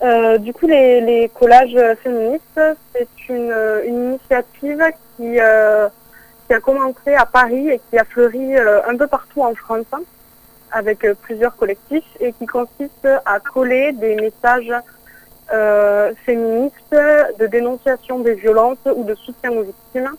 euh, 0.00 0.38
du 0.38 0.52
coup, 0.52 0.68
les, 0.68 1.28
collages 1.34 1.76
féministes, 2.04 2.60
c'est 2.92 3.08
une, 3.28 3.52
initiative 3.84 4.80
qui, 5.16 5.40
euh, 5.40 5.88
qui, 6.46 6.54
a 6.54 6.60
commencé 6.60 7.16
à 7.16 7.26
Paris 7.26 7.68
et 7.68 7.80
qui 7.90 7.98
a 7.98 8.04
fleuri 8.04 8.56
un 8.56 8.96
peu 8.96 9.08
partout 9.08 9.42
en 9.42 9.56
France 9.56 9.86
avec 10.72 11.06
plusieurs 11.22 11.56
collectifs 11.56 12.04
et 12.20 12.32
qui 12.32 12.46
consiste 12.46 13.08
à 13.24 13.40
coller 13.40 13.92
des 13.92 14.16
messages 14.16 14.72
féministes 16.26 16.94
de 17.38 17.46
dénonciation 17.46 18.18
des 18.18 18.34
violences 18.34 18.78
ou 18.94 19.04
de 19.04 19.14
soutien 19.14 19.50
aux 19.52 19.62
victimes 19.62 20.12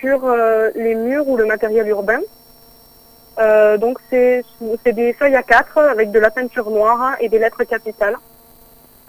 sur 0.00 0.32
les 0.74 0.94
murs 0.94 1.28
ou 1.28 1.36
le 1.36 1.44
matériel 1.44 1.88
urbain. 1.88 2.20
Euh, 3.38 3.76
donc 3.76 3.98
c'est 4.08 4.44
des 4.86 5.12
feuilles 5.12 5.36
à 5.36 5.42
4 5.42 5.78
avec 5.78 6.10
de 6.10 6.18
la 6.18 6.30
peinture 6.30 6.70
noire 6.70 7.16
et 7.20 7.28
des 7.28 7.38
lettres 7.38 7.64
capitales. 7.64 8.16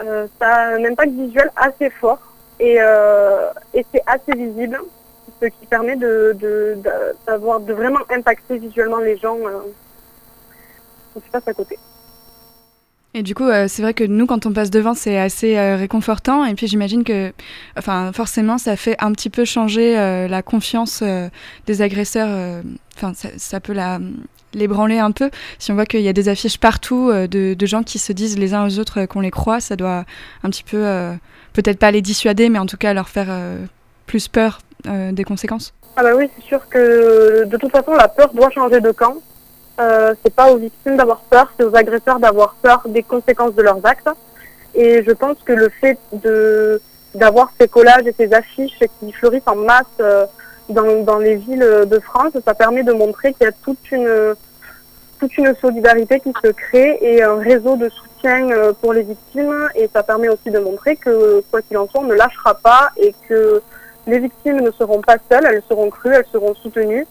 Euh, 0.01 0.27
ça 0.39 0.47
a 0.47 0.75
un 0.75 0.83
impact 0.83 1.13
visuel 1.13 1.49
assez 1.55 1.89
fort 1.89 2.19
et, 2.59 2.77
euh, 2.79 3.49
et 3.73 3.85
c'est 3.91 4.03
assez 4.05 4.33
visible, 4.33 4.79
ce 5.41 5.47
qui 5.47 5.65
permet 5.67 5.95
de, 5.95 6.35
de, 6.39 6.77
de 6.77 7.73
vraiment 7.73 7.99
impacter 8.09 8.57
visuellement 8.57 8.97
les 8.97 9.17
gens 9.17 9.37
euh, 11.17 11.19
qui 11.23 11.29
passent 11.29 11.47
à 11.47 11.53
côté. 11.53 11.77
Et 13.13 13.23
du 13.23 13.33
coup, 13.33 13.45
c'est 13.67 13.81
vrai 13.81 13.95
que 13.95 14.03
nous, 14.03 14.27
quand 14.27 14.45
on 14.45 14.53
passe 14.53 14.69
devant, 14.69 14.93
c'est 14.93 15.17
assez 15.17 15.59
réconfortant. 15.75 16.45
Et 16.45 16.53
puis, 16.53 16.67
j'imagine 16.67 17.03
que, 17.03 17.33
enfin, 17.75 18.11
forcément, 18.11 18.59
ça 18.59 18.75
fait 18.75 18.95
un 18.99 19.11
petit 19.11 19.31
peu 19.31 19.43
changer 19.43 19.95
la 19.95 20.43
confiance 20.43 21.01
des 21.65 21.81
agresseurs 21.81 22.61
enfin, 22.97 23.13
ça, 23.37 23.59
peut 23.59 23.73
la, 23.73 23.99
l'ébranler 24.53 24.99
un 24.99 25.11
peu. 25.11 25.29
Si 25.59 25.71
on 25.71 25.75
voit 25.75 25.85
qu'il 25.85 26.01
y 26.01 26.09
a 26.09 26.13
des 26.13 26.29
affiches 26.29 26.59
partout 26.59 27.09
euh, 27.09 27.27
de, 27.27 27.65
gens 27.65 27.83
qui 27.83 27.99
se 27.99 28.13
disent 28.13 28.37
les 28.37 28.53
uns 28.53 28.65
aux 28.65 28.79
autres 28.79 29.05
qu'on 29.05 29.21
les 29.21 29.31
croit, 29.31 29.59
ça 29.59 29.75
doit 29.75 30.05
un 30.43 30.49
petit 30.49 30.63
peu, 30.63 30.85
euh, 30.85 31.13
peut-être 31.53 31.79
pas 31.79 31.91
les 31.91 32.01
dissuader, 32.01 32.49
mais 32.49 32.59
en 32.59 32.65
tout 32.65 32.77
cas 32.77 32.93
leur 32.93 33.09
faire 33.09 33.27
euh, 33.29 33.65
plus 34.05 34.27
peur 34.27 34.59
des 34.85 35.23
conséquences. 35.25 35.73
Ah 35.97 36.03
bah 36.03 36.11
oui, 36.15 36.29
c'est 36.35 36.45
sûr 36.45 36.69
que 36.69 37.43
de 37.43 37.57
toute 37.57 37.71
façon, 37.71 37.93
la 37.93 38.07
peur 38.07 38.31
doit 38.33 38.49
changer 38.51 38.79
de 38.79 38.91
camp. 38.91 39.15
C'est 39.77 40.33
pas 40.33 40.51
aux 40.51 40.57
victimes 40.57 40.97
d'avoir 40.97 41.19
peur, 41.29 41.51
c'est 41.57 41.63
aux 41.63 41.75
agresseurs 41.75 42.19
d'avoir 42.19 42.55
peur 42.61 42.81
des 42.87 43.03
conséquences 43.03 43.55
de 43.55 43.61
leurs 43.61 43.85
actes. 43.85 44.09
Et 44.75 45.03
je 45.03 45.11
pense 45.11 45.37
que 45.45 45.53
le 45.53 45.69
fait 45.69 45.97
de 46.13 46.81
d'avoir 47.15 47.51
ces 47.59 47.67
collages 47.67 48.05
et 48.05 48.13
ces 48.15 48.33
affiches 48.33 48.83
qui 48.99 49.11
fleurissent 49.11 49.47
en 49.47 49.55
masse 49.55 49.85
dans, 50.69 51.03
dans 51.03 51.17
les 51.17 51.35
villes 51.35 51.85
de 51.85 51.99
France. 51.99 52.33
Ça 52.45 52.53
permet 52.53 52.83
de 52.83 52.93
montrer 52.93 53.33
qu'il 53.33 53.45
y 53.45 53.49
a 53.49 53.53
toute 53.63 53.91
une, 53.91 54.35
toute 55.19 55.37
une 55.37 55.53
solidarité 55.55 56.19
qui 56.19 56.33
se 56.43 56.51
crée 56.51 56.97
et 57.01 57.23
un 57.23 57.37
réseau 57.37 57.75
de 57.75 57.89
soutien 57.89 58.49
euh, 58.51 58.73
pour 58.73 58.93
les 58.93 59.03
victimes. 59.03 59.69
Et 59.75 59.89
ça 59.93 60.03
permet 60.03 60.29
aussi 60.29 60.51
de 60.51 60.59
montrer 60.59 60.95
que, 60.95 61.43
quoi 61.51 61.61
qu'il 61.61 61.77
en 61.77 61.87
soit, 61.87 62.01
on 62.01 62.05
ne 62.05 62.13
lâchera 62.13 62.55
pas 62.55 62.89
et 62.97 63.13
que 63.27 63.61
les 64.05 64.19
victimes 64.19 64.61
ne 64.61 64.71
seront 64.71 65.01
pas 65.01 65.17
seules, 65.29 65.45
elles 65.45 65.63
seront 65.67 65.89
crues, 65.89 66.13
elles 66.13 66.25
seront 66.31 66.55
soutenues 66.55 67.05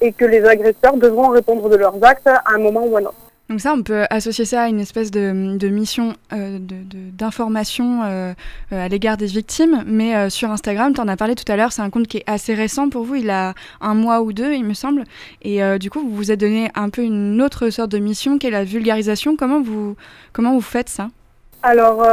et 0.00 0.12
que 0.12 0.24
les 0.24 0.44
agresseurs 0.44 0.96
devront 0.96 1.28
répondre 1.28 1.68
de 1.68 1.76
leurs 1.76 2.02
actes 2.02 2.26
à 2.26 2.42
un 2.54 2.58
moment 2.58 2.84
ou 2.86 2.96
à 2.96 3.00
un 3.00 3.04
autre. 3.04 3.14
Donc 3.48 3.60
ça, 3.60 3.72
on 3.76 3.82
peut 3.82 4.04
associer 4.10 4.44
ça 4.44 4.62
à 4.62 4.68
une 4.68 4.78
espèce 4.78 5.10
de, 5.10 5.56
de 5.56 5.68
mission 5.68 6.14
euh, 6.32 6.58
d'information 6.60 8.04
euh, 8.04 8.32
euh, 8.72 8.84
à 8.84 8.86
l'égard 8.86 9.16
des 9.16 9.26
victimes. 9.26 9.82
Mais 9.86 10.14
euh, 10.14 10.30
sur 10.30 10.52
Instagram, 10.52 10.94
tu 10.94 11.00
en 11.00 11.08
as 11.08 11.16
parlé 11.16 11.34
tout 11.34 11.50
à 11.50 11.56
l'heure, 11.56 11.72
c'est 11.72 11.82
un 11.82 11.90
compte 11.90 12.06
qui 12.06 12.18
est 12.18 12.24
assez 12.28 12.54
récent 12.54 12.88
pour 12.88 13.02
vous. 13.02 13.16
Il 13.16 13.28
a 13.28 13.54
un 13.80 13.94
mois 13.94 14.20
ou 14.20 14.32
deux, 14.32 14.52
il 14.52 14.64
me 14.64 14.74
semble. 14.74 15.02
Et 15.42 15.60
du 15.80 15.90
coup, 15.90 15.98
vous 15.98 16.14
vous 16.14 16.30
êtes 16.30 16.38
donné 16.38 16.70
un 16.76 16.90
peu 16.90 17.02
une 17.02 17.42
autre 17.42 17.70
sorte 17.70 17.90
de 17.90 17.98
mission 17.98 18.38
qui 18.38 18.46
est 18.46 18.50
la 18.52 18.62
vulgarisation. 18.62 19.34
Comment 19.34 19.60
vous, 19.60 19.96
comment 20.32 20.52
vous 20.54 20.60
faites 20.60 20.88
ça? 20.88 21.08
Alors, 21.64 22.06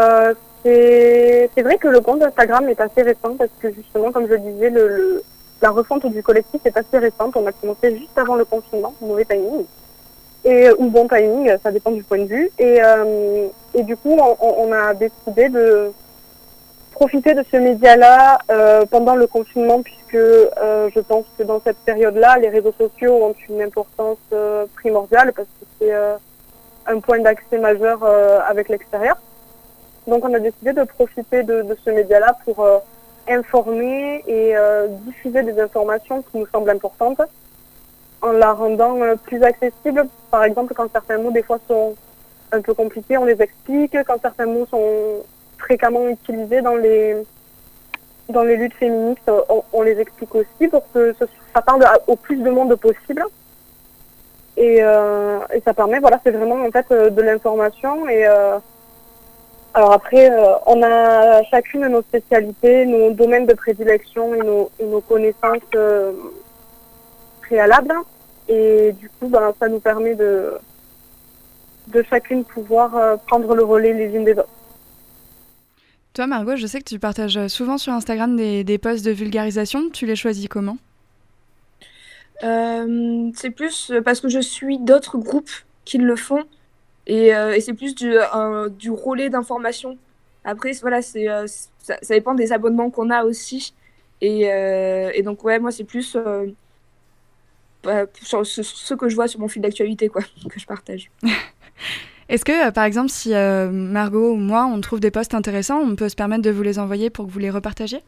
c'est 0.64 1.52
c'est 1.54 1.62
vrai 1.62 1.78
que 1.78 1.88
le 1.88 2.00
compte 2.00 2.24
Instagram 2.24 2.68
est 2.68 2.82
assez 2.82 3.04
récent 3.04 3.36
parce 3.38 3.52
que 3.62 3.72
justement, 3.72 4.12
comme 4.12 4.26
je 4.28 4.34
le 4.34 4.40
disais, 4.40 4.72
le, 4.72 4.88
le- 4.88 5.24
la 5.62 5.72
refonte 5.72 6.06
du 6.06 6.22
collectif 6.24 6.62
est 6.66 6.78
assez 6.78 6.98
récente. 6.98 7.36
On 7.36 7.46
a 7.48 7.52
commencé 7.52 7.98
juste 7.98 8.18
avant 8.18 8.36
le 8.36 8.46
confinement, 8.46 8.94
mauvais 9.02 9.26
timing. 9.26 9.66
Et, 10.46 10.70
ou 10.78 10.90
bon 10.90 11.08
timing, 11.08 11.52
ça 11.62 11.72
dépend 11.72 11.92
du 11.92 12.04
point 12.04 12.20
de 12.20 12.26
vue. 12.26 12.52
Et, 12.60 12.80
euh, 12.82 13.48
du 13.76 13.98
coup, 13.98 14.18
on, 14.40 14.72
a 14.72 14.94
décidé 14.94 15.50
de 15.50 15.92
profiter 16.92 17.34
de 17.34 17.44
ce 17.52 17.58
média-là 17.58 18.40
euh, 18.50 18.86
pendant 18.90 19.16
le 19.16 19.28
confinement, 19.28 19.82
puisque 19.82 20.16
euh, 20.16 20.90
je 20.94 21.00
pense 21.00 21.26
que 21.38 21.44
dans 21.44 21.62
cette 21.62 21.78
période-là, 21.78 22.38
les 22.38 22.50
réseaux 22.50 22.74
sociaux 22.78 23.14
ont 23.14 23.36
une 23.50 23.62
importance 23.62 24.18
euh, 24.34 24.66
primordiale 24.76 25.34
parce 25.34 25.48
que 25.48 25.66
c'est 25.80 25.94
euh, 25.94 26.16
un 26.88 27.00
point 27.00 27.20
d'accès 27.20 27.58
majeur 27.58 28.00
euh, 28.04 28.40
avec 28.48 28.70
l'extérieur. 28.70 29.18
Donc 30.08 30.24
on 30.24 30.34
a 30.34 30.40
décidé 30.40 30.74
de 30.74 30.84
profiter 30.84 31.44
de, 31.44 31.66
ce 31.84 31.90
média-là 31.90 32.38
pour 32.46 32.62
euh, 32.62 32.80
informer 33.30 34.24
et 34.28 34.56
euh, 34.56 34.88
diffuser 35.06 35.44
des 35.44 35.60
informations 35.60 36.22
qui 36.22 36.38
nous 36.38 36.48
semblent 36.48 36.70
importantes 36.70 37.22
en 38.22 38.32
la 38.32 38.54
rendant 38.54 39.02
euh, 39.02 39.16
plus 39.16 39.44
accessible. 39.44 40.08
Par 40.32 40.44
exemple, 40.44 40.74
quand 40.74 40.92
certains 40.92 41.18
mots 41.18 41.32
des 41.32 41.44
fois 41.44 41.60
sont 41.68 41.96
un 42.52 42.62
peu 42.62 42.74
compliqués, 42.74 43.18
on 43.18 43.26
les 43.26 43.42
explique. 43.42 43.98
Quand 44.06 44.20
certains 44.22 44.46
mots 44.46 44.66
sont 44.70 45.24
fréquemment 45.58 46.08
utilisés 46.08 46.62
dans 46.62 46.76
les 46.76 47.16
dans 48.30 48.44
les 48.44 48.58
luttes 48.58 48.74
féministes, 48.74 49.32
on, 49.72 49.82
les 49.84 50.02
explique 50.02 50.36
aussi 50.36 50.68
pour 50.70 50.84
que 50.92 51.16
ça 51.54 51.62
parle 51.62 51.86
au 52.08 52.18
plus 52.18 52.36
de 52.36 52.50
monde 52.50 52.76
possible. 52.76 53.24
Et, 54.58 54.80
euh, 54.82 55.40
et 55.54 55.62
ça 55.62 55.74
permet, 55.74 56.00
voilà, 56.00 56.20
c'est 56.26 56.32
vraiment 56.32 56.62
en 56.62 56.70
fait 56.70 56.92
de 56.92 57.22
l'information. 57.22 58.10
Et 58.10 58.28
alors 59.78 59.94
après, 59.94 60.32
euh, 60.32 60.56
on 60.66 60.82
a 60.82 61.44
chacune 61.52 61.86
nos 61.88 62.02
spécialités, 62.02 62.84
nos 62.88 63.12
domaines 63.12 63.46
de 63.46 63.54
prédilection 63.54 64.34
et 64.34 64.40
nos, 64.40 64.72
et 64.80 64.86
nos 64.86 65.02
connaissances 65.02 65.62
euh, 65.76 66.14
préalables. 67.44 67.94
Et 68.50 68.94
du 68.94 69.08
coup, 69.08 69.28
ben, 69.28 69.54
ça 69.60 69.68
nous 69.68 69.80
permet 69.80 70.16
de 70.16 70.54
de 71.90 72.04
chacune 72.10 72.44
pouvoir 72.44 72.96
euh, 72.96 73.18
prendre 73.28 73.54
le 73.54 73.64
relais 73.64 73.94
les 73.94 74.16
unes 74.16 74.24
des 74.24 74.32
autres. 74.32 74.50
Toi, 76.14 76.26
Margot, 76.26 76.56
je 76.56 76.66
sais 76.66 76.80
que 76.80 76.90
tu 76.90 76.98
partages 76.98 77.48
souvent 77.48 77.78
sur 77.78 77.94
Instagram 77.94 78.36
des, 78.36 78.64
des 78.64 78.80
posts 78.80 79.06
de 79.06 79.12
vulgarisation. 79.12 79.92
Tu 79.92 80.08
les 80.08 80.16
choisis 80.16 80.48
comment? 80.48 80.80
Euh, 82.44 83.30
c'est 83.36 83.52
plus 83.52 83.92
parce 84.04 84.22
que 84.22 84.28
je 84.28 84.40
suis 84.40 84.80
d'autres 84.80 85.20
groupes 85.20 85.52
qui 85.86 86.00
le 86.00 86.16
font 86.16 86.46
et, 87.08 87.34
euh, 87.36 87.54
et 87.56 87.62
c'est 87.62 87.74
plus 87.74 87.96
du, 87.96 88.16
un- 88.20 88.68
du 88.70 88.92
relais 88.92 89.30
d'information. 89.30 89.98
Après, 90.44 90.72
voilà, 90.82 91.02
c'est, 91.02 91.28
euh, 91.30 91.48
ça, 91.80 91.98
ça 92.02 92.14
dépend 92.14 92.36
des 92.36 92.54
abonnements 92.54 92.90
qu'on 92.92 93.10
a 93.10 93.24
aussi. 93.24 93.74
Et, 94.22 94.52
euh, 94.52 95.12
et 95.14 95.24
donc, 95.24 95.44
ouais, 95.44 95.58
moi, 95.60 95.72
c'est 95.72 95.84
plus 95.84 96.16
euh, 96.16 96.46
bah, 97.84 98.06
sur 98.22 98.46
ce, 98.46 98.64
ce 98.64 98.94
que 98.94 99.10
je 99.10 99.16
vois 99.16 99.28
sur 99.28 99.40
mon 99.40 99.48
fil 99.48 99.62
d'actualité, 99.62 100.10
quoi, 100.10 100.22
que 100.50 100.60
je 100.60 100.66
partage. 100.66 101.10
Est-ce 102.30 102.44
que, 102.44 102.72
par 102.72 102.84
exemple, 102.84 103.10
si 103.10 103.34
euh, 103.34 103.70
Margot 103.72 104.34
ou 104.34 104.36
moi, 104.36 104.66
on 104.66 104.82
trouve 104.82 105.00
des 105.00 105.12
posts 105.12 105.34
intéressants, 105.34 105.80
on 105.80 105.96
peut 105.96 106.10
se 106.10 106.16
permettre 106.16 106.42
de 106.44 106.52
vous 106.52 106.62
les 106.64 106.78
envoyer 106.78 107.10
pour 107.10 107.26
que 107.26 107.32
vous 107.32 107.40
les 107.40 107.50
repartagiez? 107.50 108.04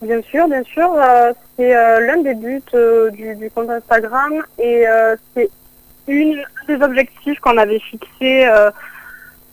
Bien 0.00 0.22
sûr, 0.22 0.48
bien 0.48 0.62
sûr. 0.64 0.90
euh, 0.94 1.32
c'est 1.56 1.76
euh, 1.76 2.00
l'un 2.00 2.22
des 2.22 2.34
buts 2.34 2.62
euh, 2.74 3.10
du, 3.10 3.36
du 3.36 3.50
compte 3.50 3.70
Instagram 3.70 4.42
et 4.58 4.88
euh, 4.88 5.16
c'est 5.34 5.50
une 6.06 6.38
un 6.40 6.76
des 6.76 6.82
objectifs 6.84 7.40
qu'on 7.40 7.56
avait 7.56 7.78
fixés 7.78 8.46
euh, 8.46 8.70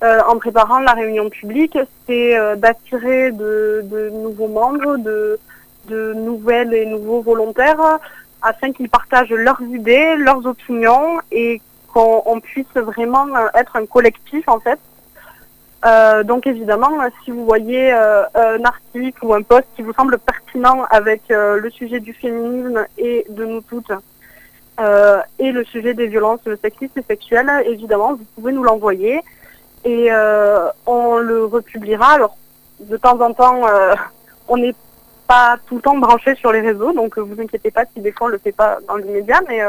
euh, 0.04 0.20
en 0.28 0.38
préparant 0.38 0.80
la 0.80 0.94
réunion 0.94 1.30
publique, 1.30 1.78
c'est 2.08 2.38
euh, 2.38 2.56
d'attirer 2.56 3.32
de, 3.32 4.10
nouveaux 4.12 4.48
membres, 4.48 4.98
de, 4.98 5.40
de 5.88 6.14
nouvelles 6.14 6.74
et 6.74 6.86
nouveaux 6.86 7.22
volontaires 7.22 8.00
afin 8.42 8.72
qu'ils 8.72 8.90
partagent 8.90 9.32
leurs 9.32 9.62
idées, 9.62 10.16
leurs 10.16 10.46
opinions 10.46 11.20
et 11.32 11.62
qu'on 11.94 12.24
on 12.26 12.40
puisse 12.40 12.74
vraiment 12.76 13.28
être 13.56 13.76
un 13.76 13.86
collectif 13.86 14.48
en 14.48 14.60
fait. 14.60 14.80
Donc 16.26 16.48
évidemment, 16.48 16.92
si 17.24 17.32
vous 17.32 17.44
voyez 17.46 17.92
un 17.92 18.64
article 18.64 19.26
ou 19.26 19.34
un 19.34 19.42
post 19.42 19.66
qui 19.76 19.82
vous 19.82 19.92
semble 19.94 20.18
pertinent 20.20 20.86
avec 20.90 21.24
le 21.30 21.70
sujet 21.70 22.00
du 22.00 22.14
féminisme 22.14 22.86
et 22.98 23.26
de 23.30 23.44
nous 23.44 23.62
toutes, 23.62 23.92
euh, 24.80 25.22
et 25.40 25.52
le 25.52 25.64
sujet 25.66 25.94
des 25.94 26.08
violences 26.08 26.42
sexistes 26.62 26.98
et 26.98 27.04
sexuelles, 27.04 27.52
évidemment, 27.66 28.14
vous 28.14 28.26
pouvez 28.36 28.52
nous 28.52 28.64
l'envoyer 28.64 29.22
et 29.84 30.08
euh, 30.12 30.68
on 30.86 31.18
le 31.18 31.46
republiera. 31.46 32.14
Alors, 32.14 32.38
de 32.80 32.98
temps 32.98 33.20
en 33.20 33.34
temps, 33.34 33.68
euh, 33.68 33.94
on 34.48 34.58
n'est 34.58 34.76
pas 35.28 35.58
tout 35.68 35.76
le 35.76 35.82
temps 35.82 35.98
branché 35.98 36.36
sur 36.36 36.52
les 36.52 36.62
réseaux, 36.62 36.94
donc 36.94 37.18
vous 37.18 37.42
inquiétez 37.42 37.72
pas 37.72 37.84
si 37.94 38.02
des 38.02 38.12
fois 38.12 38.28
on 38.28 38.30
le 38.32 38.38
fait 38.38 38.52
pas 38.52 38.78
dans 38.88 38.96
l'immédiat, 38.96 39.42
mais, 39.48 39.62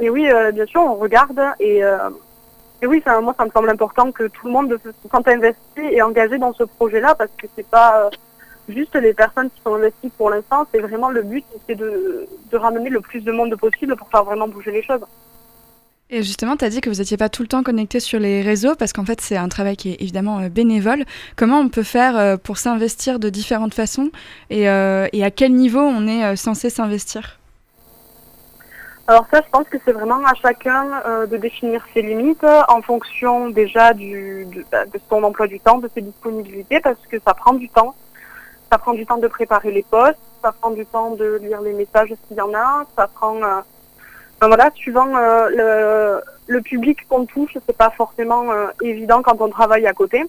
mais 0.00 0.08
oui, 0.08 0.28
bien 0.52 0.66
sûr, 0.66 0.82
on 0.82 0.94
regarde 0.94 1.40
et, 1.58 1.82
et 2.82 2.86
oui, 2.86 3.02
moi, 3.20 3.34
ça 3.36 3.44
me 3.44 3.50
semble 3.50 3.68
important 3.70 4.12
que 4.12 4.24
tout 4.24 4.46
le 4.46 4.52
monde 4.52 4.78
se 4.84 5.08
sente 5.10 5.26
investi 5.26 5.80
et 5.80 6.02
engagé 6.02 6.38
dans 6.38 6.52
ce 6.52 6.62
projet-là 6.62 7.16
parce 7.16 7.30
que 7.36 7.46
c'est 7.56 7.66
pas 7.66 8.10
juste 8.68 8.94
les 8.94 9.14
personnes 9.14 9.50
qui 9.50 9.60
sont 9.62 9.74
investies 9.74 10.10
pour 10.16 10.30
l'instant, 10.30 10.66
c'est 10.72 10.80
vraiment 10.80 11.10
le 11.10 11.22
but, 11.22 11.44
c'est 11.66 11.74
de, 11.74 12.26
de 12.50 12.56
ramener 12.56 12.90
le 12.90 13.00
plus 13.00 13.20
de 13.20 13.32
monde 13.32 13.54
possible 13.56 13.96
pour 13.96 14.08
faire 14.08 14.24
vraiment 14.24 14.48
bouger 14.48 14.70
les 14.70 14.82
choses. 14.82 15.04
Et 16.10 16.22
justement, 16.22 16.56
tu 16.58 16.64
as 16.64 16.68
dit 16.68 16.82
que 16.82 16.90
vous 16.90 16.96
n'étiez 16.96 17.16
pas 17.16 17.30
tout 17.30 17.42
le 17.42 17.48
temps 17.48 17.62
connecté 17.62 17.98
sur 17.98 18.20
les 18.20 18.42
réseaux 18.42 18.74
parce 18.74 18.92
qu'en 18.92 19.04
fait, 19.04 19.20
c'est 19.22 19.36
un 19.36 19.48
travail 19.48 19.76
qui 19.76 19.92
est 19.92 20.02
évidemment 20.02 20.40
euh, 20.40 20.48
bénévole. 20.50 21.04
Comment 21.36 21.60
on 21.60 21.68
peut 21.68 21.82
faire 21.82 22.18
euh, 22.18 22.36
pour 22.36 22.58
s'investir 22.58 23.18
de 23.18 23.30
différentes 23.30 23.72
façons 23.72 24.10
et, 24.50 24.68
euh, 24.68 25.06
et 25.14 25.24
à 25.24 25.30
quel 25.30 25.54
niveau 25.54 25.80
on 25.80 26.06
est 26.06 26.36
censé 26.36 26.68
s'investir? 26.68 27.38
Alors 29.08 29.26
ça, 29.32 29.42
je 29.44 29.50
pense 29.50 29.68
que 29.68 29.78
c'est 29.84 29.92
vraiment 29.92 30.24
à 30.24 30.34
chacun 30.34 31.02
euh, 31.06 31.26
de 31.26 31.36
définir 31.36 31.84
ses 31.92 32.02
limites 32.02 32.46
en 32.68 32.80
fonction 32.82 33.50
déjà 33.50 33.94
du, 33.94 34.46
de, 34.46 34.64
bah, 34.70 34.86
de 34.86 35.00
son 35.08 35.22
emploi 35.24 35.48
du 35.48 35.58
temps, 35.58 35.78
de 35.78 35.90
ses 35.92 36.02
disponibilités, 36.02 36.80
parce 36.80 37.04
que 37.10 37.16
ça 37.26 37.34
prend 37.34 37.54
du 37.54 37.68
temps. 37.68 37.94
Ça 38.72 38.78
prend 38.78 38.94
du 38.94 39.04
temps 39.04 39.18
de 39.18 39.28
préparer 39.28 39.70
les 39.70 39.82
posts, 39.82 40.16
ça 40.42 40.50
prend 40.50 40.70
du 40.70 40.86
temps 40.86 41.10
de 41.10 41.38
lire 41.42 41.60
les 41.60 41.74
messages 41.74 42.14
s'il 42.26 42.38
y 42.38 42.40
en 42.40 42.54
a, 42.54 42.86
ça 42.96 43.06
prend... 43.06 43.36
euh, 43.42 43.60
voilà, 44.40 44.70
suivant 44.74 45.14
euh, 45.14 46.18
le, 46.46 46.60
public 46.62 47.06
qu'on 47.06 47.26
touche, 47.26 47.58
c'est 47.66 47.76
pas 47.76 47.90
forcément 47.90 48.50
euh, 48.50 48.68
évident 48.80 49.20
quand 49.20 49.42
on 49.42 49.50
travaille 49.50 49.86
à 49.86 49.92
côté. 49.92 50.24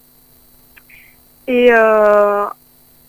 Et, 1.47 1.67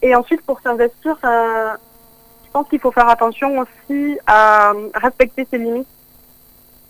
et 0.03 0.15
ensuite, 0.15 0.43
pour 0.43 0.61
s'investir, 0.61 1.19
je 1.25 2.51
pense 2.53 2.69
qu'il 2.69 2.79
faut 2.79 2.93
faire 2.93 3.09
attention 3.09 3.59
aussi 3.59 4.17
à 4.29 4.73
respecter 4.95 5.49
ses 5.51 5.59
limites 5.59 5.89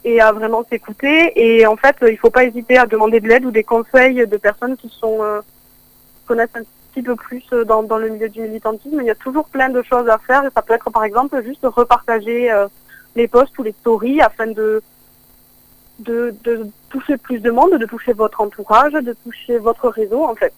et 0.04 0.20
à 0.20 0.32
vraiment 0.32 0.64
s'écouter. 0.68 1.32
Et 1.34 1.66
en 1.66 1.76
fait, 1.76 1.96
il 2.02 2.18
faut 2.18 2.30
pas 2.30 2.44
hésiter 2.44 2.76
à 2.76 2.84
demander 2.84 3.20
de 3.20 3.28
l'aide 3.28 3.46
ou 3.46 3.50
des 3.50 3.64
conseils 3.64 4.26
de 4.26 4.36
personnes 4.36 4.76
qui 4.76 4.90
sont 4.90 5.20
connaissent 6.26 6.54
un 6.54 6.60
petit 6.60 6.83
peu 7.02 7.16
plus 7.16 7.44
euh, 7.52 7.64
dans, 7.64 7.82
le 7.98 8.08
milieu 8.08 8.28
du 8.28 8.42
militantisme. 8.42 9.00
Il 9.00 9.06
y 9.06 9.10
a 9.10 9.14
toujours 9.14 9.46
plein 9.46 9.68
de 9.68 9.82
choses 9.82 10.08
à 10.08 10.18
faire 10.18 10.42
ça 10.54 10.62
peut 10.62 10.74
être 10.74 10.90
par 10.90 11.04
exemple 11.04 11.42
juste 11.42 11.64
repartager 11.64 12.50
euh, 12.50 12.66
les 13.16 13.28
posts 13.28 13.58
ou 13.58 13.62
les 13.62 13.72
stories 13.72 14.20
afin 14.20 14.46
de, 14.46 14.82
de 15.98 16.34
toucher 16.90 17.16
plus 17.16 17.40
de 17.40 17.50
monde, 17.50 17.74
de 17.78 17.86
toucher 17.86 18.12
votre 18.12 18.40
entourage, 18.40 18.92
de 18.92 19.14
toucher 19.24 19.58
votre 19.58 19.88
réseau 19.88 20.24
en 20.24 20.34
fait. 20.34 20.52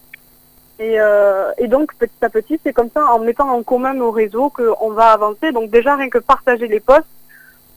Et, 0.79 0.99
euh, 0.99 1.51
donc 1.67 1.93
petit 1.95 2.23
à 2.23 2.29
petit, 2.29 2.59
c'est 2.63 2.73
comme 2.73 2.89
ça, 2.93 3.05
en 3.05 3.19
mettant 3.19 3.49
en 3.49 3.63
commun 3.63 3.93
nos 3.93 4.11
réseaux, 4.11 4.49
qu'on 4.49 4.91
va 4.91 5.11
avancer. 5.11 5.51
Donc 5.51 5.71
déjà, 5.71 5.95
rien 5.95 6.09
que 6.09 6.19
partager 6.19 6.67
les 6.67 6.79
posts, 6.79 7.05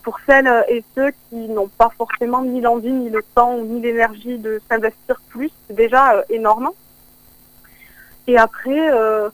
pour 0.03 0.19
celles 0.27 0.65
et 0.69 0.83
ceux 0.95 1.11
qui 1.29 1.37
n'ont 1.49 1.69
pas 1.69 1.91
forcément 1.97 2.43
ni 2.43 2.61
l'envie, 2.61 2.93
ni 2.93 3.11
le 3.11 3.23
temps, 3.35 3.59
ni 3.59 3.81
l'énergie 3.81 4.39
de 4.39 4.61
s'investir 4.69 5.21
plus, 5.29 5.51
c'est 5.67 5.77
déjà 5.77 6.25
énorme. 6.31 6.71
Et 8.27 8.37
après, 8.39 8.91
euh, 8.93 9.29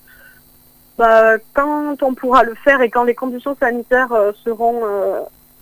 bah, 0.98 1.38
quand 1.54 2.02
on 2.02 2.14
pourra 2.14 2.42
le 2.42 2.54
faire 2.54 2.80
et 2.80 2.90
quand 2.90 3.04
les 3.04 3.14
conditions 3.14 3.56
sanitaires 3.58 4.12
euh, 4.12 4.32
seront 4.44 4.80
euh, 4.84 5.20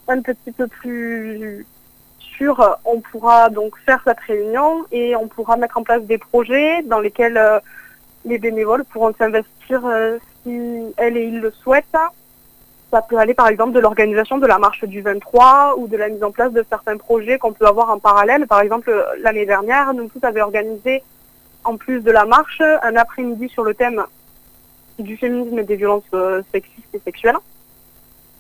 un 0.09 0.21
petit 0.21 0.53
peu 0.53 0.67
plus 0.67 1.67
sûres, 2.19 2.79
on 2.85 3.01
pourra 3.01 3.49
donc 3.51 3.77
faire 3.87 4.01
cette 4.05 4.21
réunion 4.21 4.85
et 4.93 5.17
on 5.17 5.29
pourra 5.29 5.57
mettre 5.57 5.79
en 5.79 5.83
place 5.83 6.03
des 6.03 6.19
projets 6.19 6.83
dans 6.83 7.01
lesquels 7.01 7.41
les 8.25 8.39
bénévoles 8.39 8.85
pourront 8.85 9.15
s'investir 9.17 9.83
si 10.43 10.93
elles 10.97 11.17
et 11.17 11.27
ils 11.27 11.41
le 11.41 11.53
souhaitent. 11.53 11.97
Ça 12.91 13.03
peut 13.03 13.19
aller 13.19 13.35
par 13.35 13.49
exemple 13.49 13.73
de 13.73 13.79
l'organisation 13.79 14.39
de 14.39 14.47
la 14.47 14.59
marche 14.59 14.85
du 14.85 15.01
23 15.01 15.77
ou 15.79 15.87
de 15.87 15.97
la 15.97 16.09
mise 16.09 16.25
en 16.25 16.33
place 16.33 16.53
de 16.53 16.65
certains 16.69 16.97
projets 16.97 17.39
qu'on 17.39 17.53
peut 17.53 17.67
avoir 17.67 17.91
en 17.91 17.99
parallèle. 18.01 18.47
Par 18.49 18.61
exemple, 18.61 18.93
l'année 19.23 19.47
dernière, 19.47 19.95
nous 19.95 20.09
tous 20.09 20.25
avions 20.27 20.45
organisé, 20.45 21.05
en 21.65 21.77
plus 21.77 22.01
de 22.01 22.11
la 22.11 22.25
marche, 22.25 22.61
un 22.61 22.97
après-midi 22.97 23.49
sur 23.49 23.65
le 23.65 23.75
thème 23.75 24.05
du 24.99 25.17
féminisme 25.17 25.59
et 25.59 25.65
des 25.65 25.77
violences 25.77 26.03
euh, 26.15 26.43
sexistes 26.53 26.95
et 26.95 27.01
sexuelles. 27.01 27.37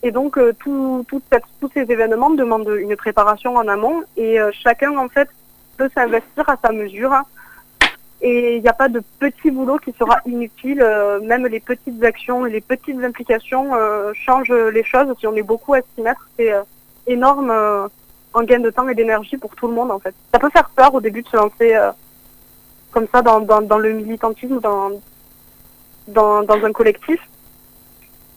Et 0.03 0.11
donc, 0.11 0.37
euh, 0.37 0.53
tout, 0.59 1.05
tous 1.09 1.71
ces 1.73 1.91
événements 1.91 2.31
demandent 2.31 2.77
une 2.79 2.95
préparation 2.95 3.57
en 3.57 3.67
amont 3.67 4.03
et 4.17 4.39
euh, 4.39 4.51
chacun, 4.53 4.97
en 4.97 5.09
fait, 5.09 5.29
peut 5.77 5.91
s'investir 5.95 6.49
à 6.49 6.57
sa 6.63 6.73
mesure. 6.73 7.13
Et 8.21 8.57
il 8.57 8.63
n'y 8.63 8.69
a 8.69 8.75
pas 8.75 8.89
de 8.89 9.03
petit 9.19 9.51
boulot 9.51 9.79
qui 9.79 9.93
sera 9.99 10.19
inutile. 10.25 10.83
même 11.25 11.47
les 11.47 11.61
petites 11.61 12.03
actions 12.03 12.45
les 12.45 12.63
petites 12.63 13.03
implications 13.05 13.73
changent 14.15 14.51
les 14.51 14.83
choses. 14.83 15.13
Si 15.19 15.27
on 15.27 15.35
est 15.35 15.43
beaucoup 15.43 15.75
à 15.75 15.81
s'y 15.81 16.01
mettre, 16.01 16.27
c'est 16.39 16.55
énorme 17.07 17.53
en 18.33 18.43
gain 18.45 18.61
de 18.61 18.71
temps 18.71 18.89
et 18.89 18.95
d'énergie 18.95 19.37
pour 19.37 19.55
tout 19.57 19.67
le 19.67 19.75
monde, 19.75 19.91
en 19.91 19.99
fait. 19.99 20.15
Ça 20.33 20.39
peut 20.39 20.49
faire 20.49 20.71
peur 20.71 20.95
au 20.95 21.03
début 21.03 21.21
de 21.21 21.29
se 21.29 21.37
lancer 21.37 21.77
comme 22.95 23.09
ça 23.13 23.21
dans, 23.21 23.41
dans, 23.41 23.79
le 23.79 23.93
militantisme, 23.93 24.61
dans, 24.61 24.93
dans, 26.09 26.45
dans 26.45 26.65
un 26.65 26.73
collectif. 26.73 27.21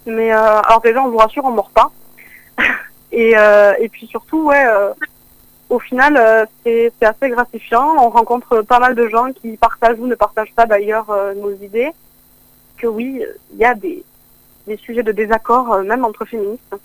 Mais 0.08 0.34
euh, 0.34 0.62
alors 0.62 0.82
déjà, 0.82 1.02
on 1.04 1.10
vous 1.10 1.18
rassure, 1.18 1.46
on 1.46 1.52
mord 1.52 1.70
pas. 1.70 1.92
et, 3.12 3.38
euh, 3.38 3.74
et 3.80 3.88
puis 3.88 4.08
surtout, 4.08 4.48
ouais, 4.48 4.66
euh, 4.66 4.94
au 5.70 5.80
final, 5.80 6.48
c'est 6.64 6.92
assez 7.02 7.30
gratifiant. 7.30 7.96
On 8.00 8.10
rencontre 8.10 8.62
pas 8.64 8.80
mal 8.80 8.96
de 8.96 9.08
gens 9.08 9.32
qui 9.32 9.56
partagent 9.58 10.00
ou 10.00 10.08
ne 10.08 10.16
partagent 10.16 10.56
pas 10.56 10.66
d'ailleurs 10.66 11.08
nos 11.36 11.52
idées. 11.52 11.92
Que 12.78 12.88
oui, 12.88 13.24
il 13.52 13.58
y 13.58 13.66
a 13.66 13.76
des, 13.76 14.04
des 14.66 14.78
sujets 14.78 15.04
de 15.04 15.12
désaccord, 15.12 15.84
même 15.84 16.04
entre 16.04 16.26
féministes. 16.26 16.76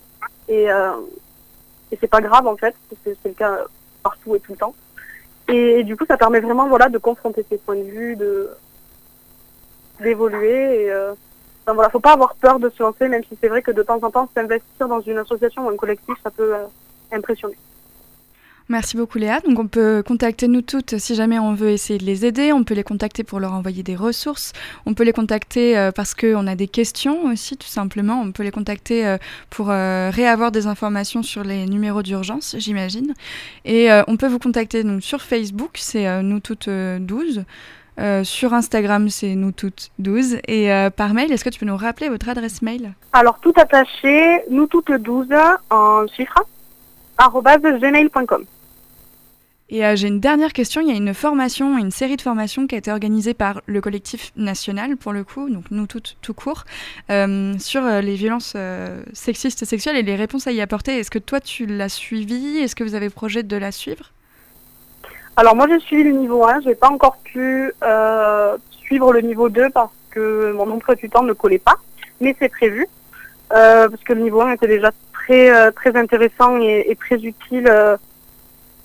Et, 0.49 0.65
et 0.65 1.99
c'est 2.01 2.11
pas 2.11 2.21
grave 2.21 2.47
en 2.47 2.57
fait, 2.57 2.75
c'est 3.05 3.17
le 3.25 3.35
cas 3.35 3.59
partout 4.03 4.35
et 4.35 4.41
tout 4.41 4.53
le 4.53 4.59
temps. 4.59 4.75
Et, 5.49 5.85
du 5.85 5.97
coup, 5.97 6.05
ça 6.07 6.17
permet 6.17 6.41
vraiment 6.41 6.67
de 6.67 6.99
confronter 6.99 7.45
ses 7.49 7.59
points 7.59 7.77
de 7.77 7.83
vue, 7.83 8.17
d'évoluer. 10.01 10.85
Et, 10.85 10.93
euh, 10.93 11.13
enfin, 11.63 11.75
voilà, 11.75 11.91
faut 11.91 12.01
pas 12.01 12.13
avoir 12.13 12.35
peur 12.37 12.59
de 12.59 12.71
se 12.71 12.83
lancer, 12.83 13.09
même 13.09 13.25
si 13.25 13.37
c'est 13.41 13.49
vrai 13.49 13.63
que 13.63 13.71
de 13.71 13.83
temps 13.83 14.01
en 14.03 14.11
temps, 14.11 14.29
s'investir 14.35 14.89
dans 14.89 15.01
une 15.01 15.19
association 15.19 15.67
ou 15.67 15.71
un 15.71 15.77
collectif, 15.77 16.17
ça 16.23 16.31
peut 16.31 16.55
euh, 16.55 16.65
impressionner. 17.13 17.57
Merci 18.73 18.97
beaucoup 18.97 19.19
Léa. 19.19 19.41
Donc 19.41 19.59
on 19.59 19.67
peut 19.67 20.03
contacter 20.03 20.49
nous 20.49 20.63
toutes 20.63 20.97
si 20.97 21.15
jamais 21.15 21.39
on 21.39 21.53
veut 21.53 21.69
essayer 21.69 21.99
de 21.99 22.07
les 22.07 22.25
aider. 22.25 22.55
On 22.55 22.65
peut 22.65 22.73
les 22.73 22.83
contacter 22.83 23.23
pour 23.23 23.39
leur 23.39 23.53
envoyer 23.53 23.83
des 23.83 23.95
ressources. 23.95 24.55
On 24.87 24.95
peut 24.95 25.05
les 25.05 25.13
contacter 25.13 25.77
euh, 25.77 25.93
parce 25.93 26.15
qu'on 26.15 26.47
a 26.47 26.55
des 26.55 26.69
questions 26.69 27.27
aussi 27.27 27.59
tout 27.59 27.69
simplement. 27.69 28.23
On 28.23 28.33
peut 28.33 28.43
les 28.43 28.51
contacter 28.51 29.07
euh, 29.07 29.19
pour 29.51 29.71
euh, 29.71 30.09
réavoir 30.09 30.53
des 30.53 30.67
informations 30.67 31.23
sur 31.23 31.45
les 31.45 31.67
numéros 31.67 32.03
d'urgence, 32.03 32.57
j'imagine. 32.59 33.13
Et 33.67 33.91
on 34.09 34.17
peut 34.17 34.27
vous 34.27 34.39
contacter 34.39 34.85
donc, 34.85 35.03
sur 35.03 35.21
Facebook, 35.21 35.73
c'est 35.75 36.23
nous 36.23 36.41
toutes 36.41 36.71
12. 36.71 37.45
Euh, 38.01 38.25
sur 38.25 38.55
Instagram, 38.55 39.11
c'est 39.11 39.35
nous 39.35 39.53
toutes 39.53 39.91
12. 39.99 40.39
Et 40.49 40.71
par 40.97 41.13
mail, 41.13 41.31
est-ce 41.31 41.45
que 41.45 41.51
tu 41.51 41.61
peux 41.61 41.67
nous 41.67 41.77
rappeler 41.77 42.09
votre 42.09 42.31
adresse 42.31 42.63
mail? 42.63 42.95
Alors, 43.13 43.39
tout 43.39 43.53
attaché, 43.57 44.41
nous 44.51 44.67
toutes 44.67 44.93
12 44.93 45.29
en 45.69 46.07
arobase 47.19 47.61
gmail.com. 47.61 48.47
Et 49.75 49.87
euh, 49.87 49.97
j'ai 49.97 50.09
une 50.09 50.21
dernière 50.21 50.53
question. 50.53 50.83
Il 50.83 50.89
y 50.89 50.91
a 50.91 50.95
une 50.95 51.15
formation, 51.15 51.79
une 51.79 51.91
série 51.91 52.17
de 52.17 52.21
formations 52.21 52.67
qui 52.67 52.75
a 52.75 52.79
été 52.79 52.93
organisée 52.93 53.33
par 53.33 53.63
le 53.65 53.81
collectif 53.81 54.31
national, 54.37 54.99
pour 54.99 55.15
le 55.15 55.25
coup, 55.25 55.49
donc 55.49 55.65
nous 55.71 55.87
toutes 55.87 56.19
tout 56.21 56.35
court, 56.35 56.65
euh, 57.09 57.55
sur 57.59 57.83
euh, 57.83 58.03
les 58.03 58.15
violences 58.15 58.55
sexistes 59.15 59.63
et 59.63 59.65
sexuelles 59.65 59.97
et 59.97 60.03
les 60.03 60.15
réponses 60.15 60.47
à 60.47 60.53
y 60.53 60.61
apporter. 60.61 60.99
Est-ce 60.99 61.11
que 61.11 61.19
toi, 61.19 61.41
tu 61.41 61.65
l'as 61.65 61.89
suivie 61.89 62.59
Est-ce 62.59 62.77
que 62.77 62.85
vous 62.85 62.95
avez 62.95 63.09
projet 63.09 63.43
de 63.43 63.57
la 63.57 63.73
suivre? 63.73 64.13
Alors, 65.37 65.57
moi, 65.57 65.67
j'ai 65.67 65.81
suivi 65.81 66.05
le 66.05 66.19
niveau 66.19 66.47
1. 66.47 66.61
Je 66.61 66.69
n'ai 66.69 66.75
pas 66.75 66.91
encore 66.91 67.17
pu 67.25 67.73
suivre 68.73 69.15
le 69.15 69.23
niveau 69.23 69.49
2 69.49 69.71
parce 69.71 69.91
que 70.11 70.53
mon 70.53 70.71
emploi 70.71 70.97
du 70.97 71.09
temps 71.09 71.23
ne 71.23 71.33
collait 71.33 71.59
pas, 71.59 71.77
mais 72.21 72.37
c'est 72.39 72.51
prévu. 72.51 72.87
Parce 73.49 74.05
que 74.05 74.13
le 74.13 74.21
niveau 74.21 74.43
1 74.43 74.53
était 74.53 74.69
déjà 74.69 74.91
très, 75.15 75.73
très 75.73 75.97
intéressant 75.97 76.59
et 76.61 76.95
très 77.01 77.17
utile. 77.17 77.73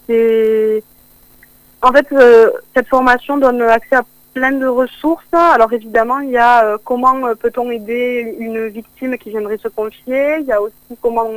En 0.09 1.91
fait, 1.91 2.07
euh, 2.11 2.49
cette 2.75 2.87
formation 2.87 3.37
donne 3.37 3.61
accès 3.61 3.95
à 3.95 4.03
plein 4.33 4.51
de 4.51 4.67
ressources. 4.67 5.25
Alors 5.33 5.71
évidemment, 5.73 6.19
il 6.19 6.31
y 6.31 6.37
a 6.37 6.65
euh, 6.65 6.77
comment 6.83 7.27
euh, 7.27 7.35
peut-on 7.35 7.69
aider 7.71 8.35
une 8.39 8.67
victime 8.67 9.17
qui 9.17 9.29
viendrait 9.29 9.57
se 9.57 9.67
confier. 9.67 10.37
Il 10.39 10.45
y 10.45 10.51
a 10.51 10.61
aussi 10.61 10.73
comment 11.01 11.29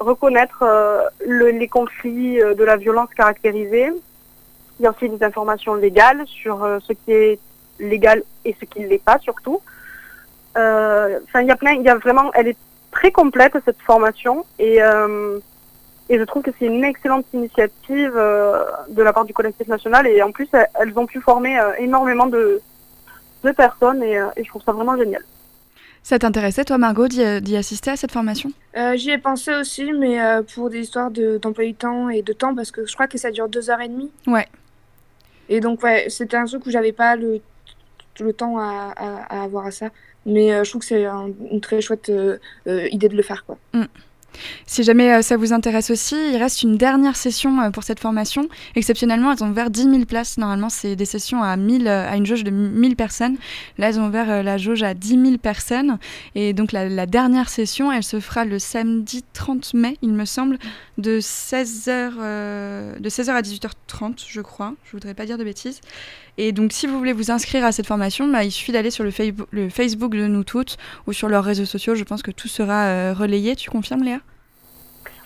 reconnaître 0.00 0.64
le- 1.26 1.50
les 1.50 1.68
conflits 1.68 2.38
de 2.38 2.64
la 2.64 2.76
violence 2.76 3.08
caractérisée. 3.16 3.90
Il 4.78 4.82
y 4.84 4.86
a 4.86 4.90
aussi 4.90 5.08
des 5.08 5.24
informations 5.24 5.74
légales 5.74 6.24
sur 6.26 6.64
ce 6.86 6.92
qui 6.92 7.12
est 7.12 7.38
légal 7.80 8.22
et 8.44 8.54
ce 8.60 8.64
qui 8.64 8.80
ne 8.80 8.86
l'est 8.86 9.02
pas 9.02 9.18
surtout. 9.18 9.60
Enfin, 10.54 11.40
il 11.40 11.46
y 11.46 11.50
a 11.50 11.56
plein, 11.56 11.72
il 11.72 11.82
y 11.82 11.88
a 11.88 11.96
vraiment, 11.96 12.30
elle 12.34 12.48
est 12.48 12.56
très 12.92 13.10
complète 13.10 13.54
cette 13.64 13.80
formation 13.82 14.44
et 14.60 14.78
et 16.08 16.18
je 16.18 16.24
trouve 16.24 16.42
que 16.42 16.50
c'est 16.58 16.66
une 16.66 16.84
excellente 16.84 17.26
initiative 17.32 18.12
euh, 18.16 18.64
de 18.90 19.02
la 19.02 19.12
part 19.12 19.24
du 19.24 19.32
collectif 19.34 19.66
national 19.68 20.06
et 20.06 20.22
en 20.22 20.32
plus 20.32 20.48
elles, 20.52 20.92
ont 20.98 21.06
pu 21.06 21.20
former 21.20 21.58
euh, 21.58 21.72
énormément 21.78 22.26
de 22.26 22.60
de 23.44 23.52
personnes 23.52 24.02
et, 24.02 24.18
euh, 24.18 24.26
et 24.36 24.42
je 24.44 24.48
trouve 24.48 24.62
ça 24.64 24.72
vraiment 24.72 24.96
génial. 24.96 25.22
Ça 26.02 26.18
t'intéressait, 26.18 26.64
toi, 26.64 26.78
Margot, 26.78 27.06
d'y 27.08 27.56
assister 27.56 27.90
à 27.90 27.96
cette 27.96 28.12
formation? 28.12 28.50
Euh, 28.76 28.96
J'y 28.96 29.10
ai 29.10 29.18
pensé 29.18 29.54
aussi, 29.54 29.92
mais 29.92 30.20
euh, 30.22 30.42
pour 30.42 30.70
des 30.70 30.80
histoires 30.80 31.10
de- 31.10 31.38
d'emploi 31.38 31.64
du 31.66 31.74
temps 31.74 32.08
et 32.08 32.22
de 32.22 32.32
temps, 32.32 32.54
parce 32.54 32.70
que 32.70 32.86
je 32.86 32.94
crois 32.94 33.06
que 33.06 33.18
ça 33.18 33.30
dure 33.30 33.48
deux 33.48 33.68
heures 33.70 33.80
et 33.80 33.88
demie. 33.88 34.10
Ouais. 34.26 34.46
Et 35.48 35.60
donc, 35.60 35.82
ouais, 35.82 36.06
c'était 36.08 36.36
un 36.36 36.46
truc 36.46 36.64
où 36.66 36.70
j'avais 36.70 36.92
pas 36.92 37.14
le, 37.16 37.40
le 38.20 38.32
temps 38.32 38.58
à, 38.58 38.92
à, 38.96 39.40
à 39.40 39.42
avoir 39.44 39.66
à 39.66 39.70
ça. 39.70 39.88
Mais 40.26 40.52
euh, 40.52 40.64
je 40.64 40.70
trouve 40.70 40.80
que 40.80 40.86
c'est 40.88 41.04
un- 41.04 41.30
une 41.50 41.60
très 41.60 41.80
chouette 41.80 42.08
euh, 42.08 42.38
euh, 42.66 42.88
idée 42.90 43.08
de 43.08 43.16
le 43.16 43.22
faire, 43.22 43.44
quoi. 43.44 43.56
Si 44.66 44.82
jamais 44.82 45.14
euh, 45.14 45.22
ça 45.22 45.36
vous 45.36 45.52
intéresse 45.52 45.90
aussi, 45.90 46.14
il 46.32 46.36
reste 46.36 46.62
une 46.62 46.76
dernière 46.76 47.16
session 47.16 47.60
euh, 47.60 47.70
pour 47.70 47.82
cette 47.82 48.00
formation. 48.00 48.48
Exceptionnellement, 48.74 49.32
elles 49.32 49.42
ont 49.42 49.50
ouvert 49.50 49.70
10 49.70 49.84
000 49.84 50.04
places. 50.04 50.38
Normalement, 50.38 50.68
c'est 50.68 50.96
des 50.96 51.04
sessions 51.04 51.42
à, 51.42 51.56
1000, 51.56 51.88
euh, 51.88 52.08
à 52.08 52.16
une 52.16 52.26
jauge 52.26 52.44
de 52.44 52.50
1000 52.50 52.96
personnes. 52.96 53.36
Là, 53.78 53.88
elles 53.88 53.98
ont 53.98 54.08
ouvert 54.08 54.42
la 54.42 54.58
jauge 54.58 54.82
à 54.82 54.94
10 54.94 55.08
000 55.08 55.38
personnes. 55.38 55.98
Et 56.34 56.52
donc, 56.52 56.72
la, 56.72 57.06
dernière 57.06 57.48
session, 57.48 57.90
elle 57.90 58.02
se 58.02 58.20
fera 58.20 58.44
le 58.44 58.58
samedi 58.58 59.24
30 59.32 59.74
mai, 59.74 59.96
il 60.02 60.12
me 60.12 60.24
semble, 60.24 60.58
de 60.98 61.20
16h, 61.20 63.00
de 63.00 63.08
16h 63.08 63.30
à 63.30 63.40
18h30, 63.40 64.26
je 64.28 64.40
crois. 64.40 64.74
Je 64.84 64.92
voudrais 64.92 65.14
pas 65.14 65.24
dire 65.24 65.38
de 65.38 65.44
bêtises. 65.44 65.80
Et 66.36 66.52
donc, 66.52 66.72
si 66.72 66.86
vous 66.86 66.98
voulez 66.98 67.12
vous 67.12 67.30
inscrire 67.30 67.64
à 67.64 67.72
cette 67.72 67.86
formation, 67.86 68.28
bah, 68.28 68.44
il 68.44 68.52
suffit 68.52 68.72
d'aller 68.72 68.90
sur 68.90 69.04
le, 69.04 69.10
Facebook 69.70 70.14
de 70.14 70.26
nous 70.26 70.44
toutes 70.44 70.76
ou 71.06 71.12
sur 71.12 71.28
leurs 71.28 71.44
réseaux 71.44 71.64
sociaux. 71.64 71.94
Je 71.94 72.04
pense 72.04 72.22
que 72.22 72.30
tout 72.30 72.48
sera 72.48 73.14
relayé. 73.14 73.56
Tu 73.56 73.70
confirmes, 73.70 74.04
Léa? 74.04 74.20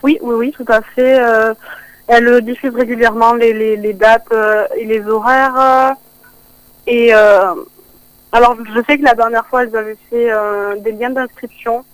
Oui, 0.02 0.18
oui, 0.20 0.34
oui, 0.34 0.52
tout 0.52 0.64
à 0.68 0.82
fait. 0.82 1.20
Euh, 1.20 1.54
elle 2.08 2.42
diffuse 2.42 2.74
régulièrement 2.74 3.34
les, 3.34 3.92
dates 3.94 4.26
euh, 4.32 4.66
et 4.76 4.84
les 4.84 5.06
horaires. 5.06 5.58
euh, 5.58 5.90
et 6.86 7.14
euh, 7.14 7.54
alors, 8.32 8.56
je 8.56 8.80
sais 8.86 8.98
que 8.98 9.04
la 9.04 9.14
dernière 9.14 9.46
fois, 9.46 9.62
elles 9.62 9.76
avaient 9.76 9.98
fait 10.10 10.30
des 10.80 10.92
liens 10.92 11.10
d'inscription. 11.10 11.84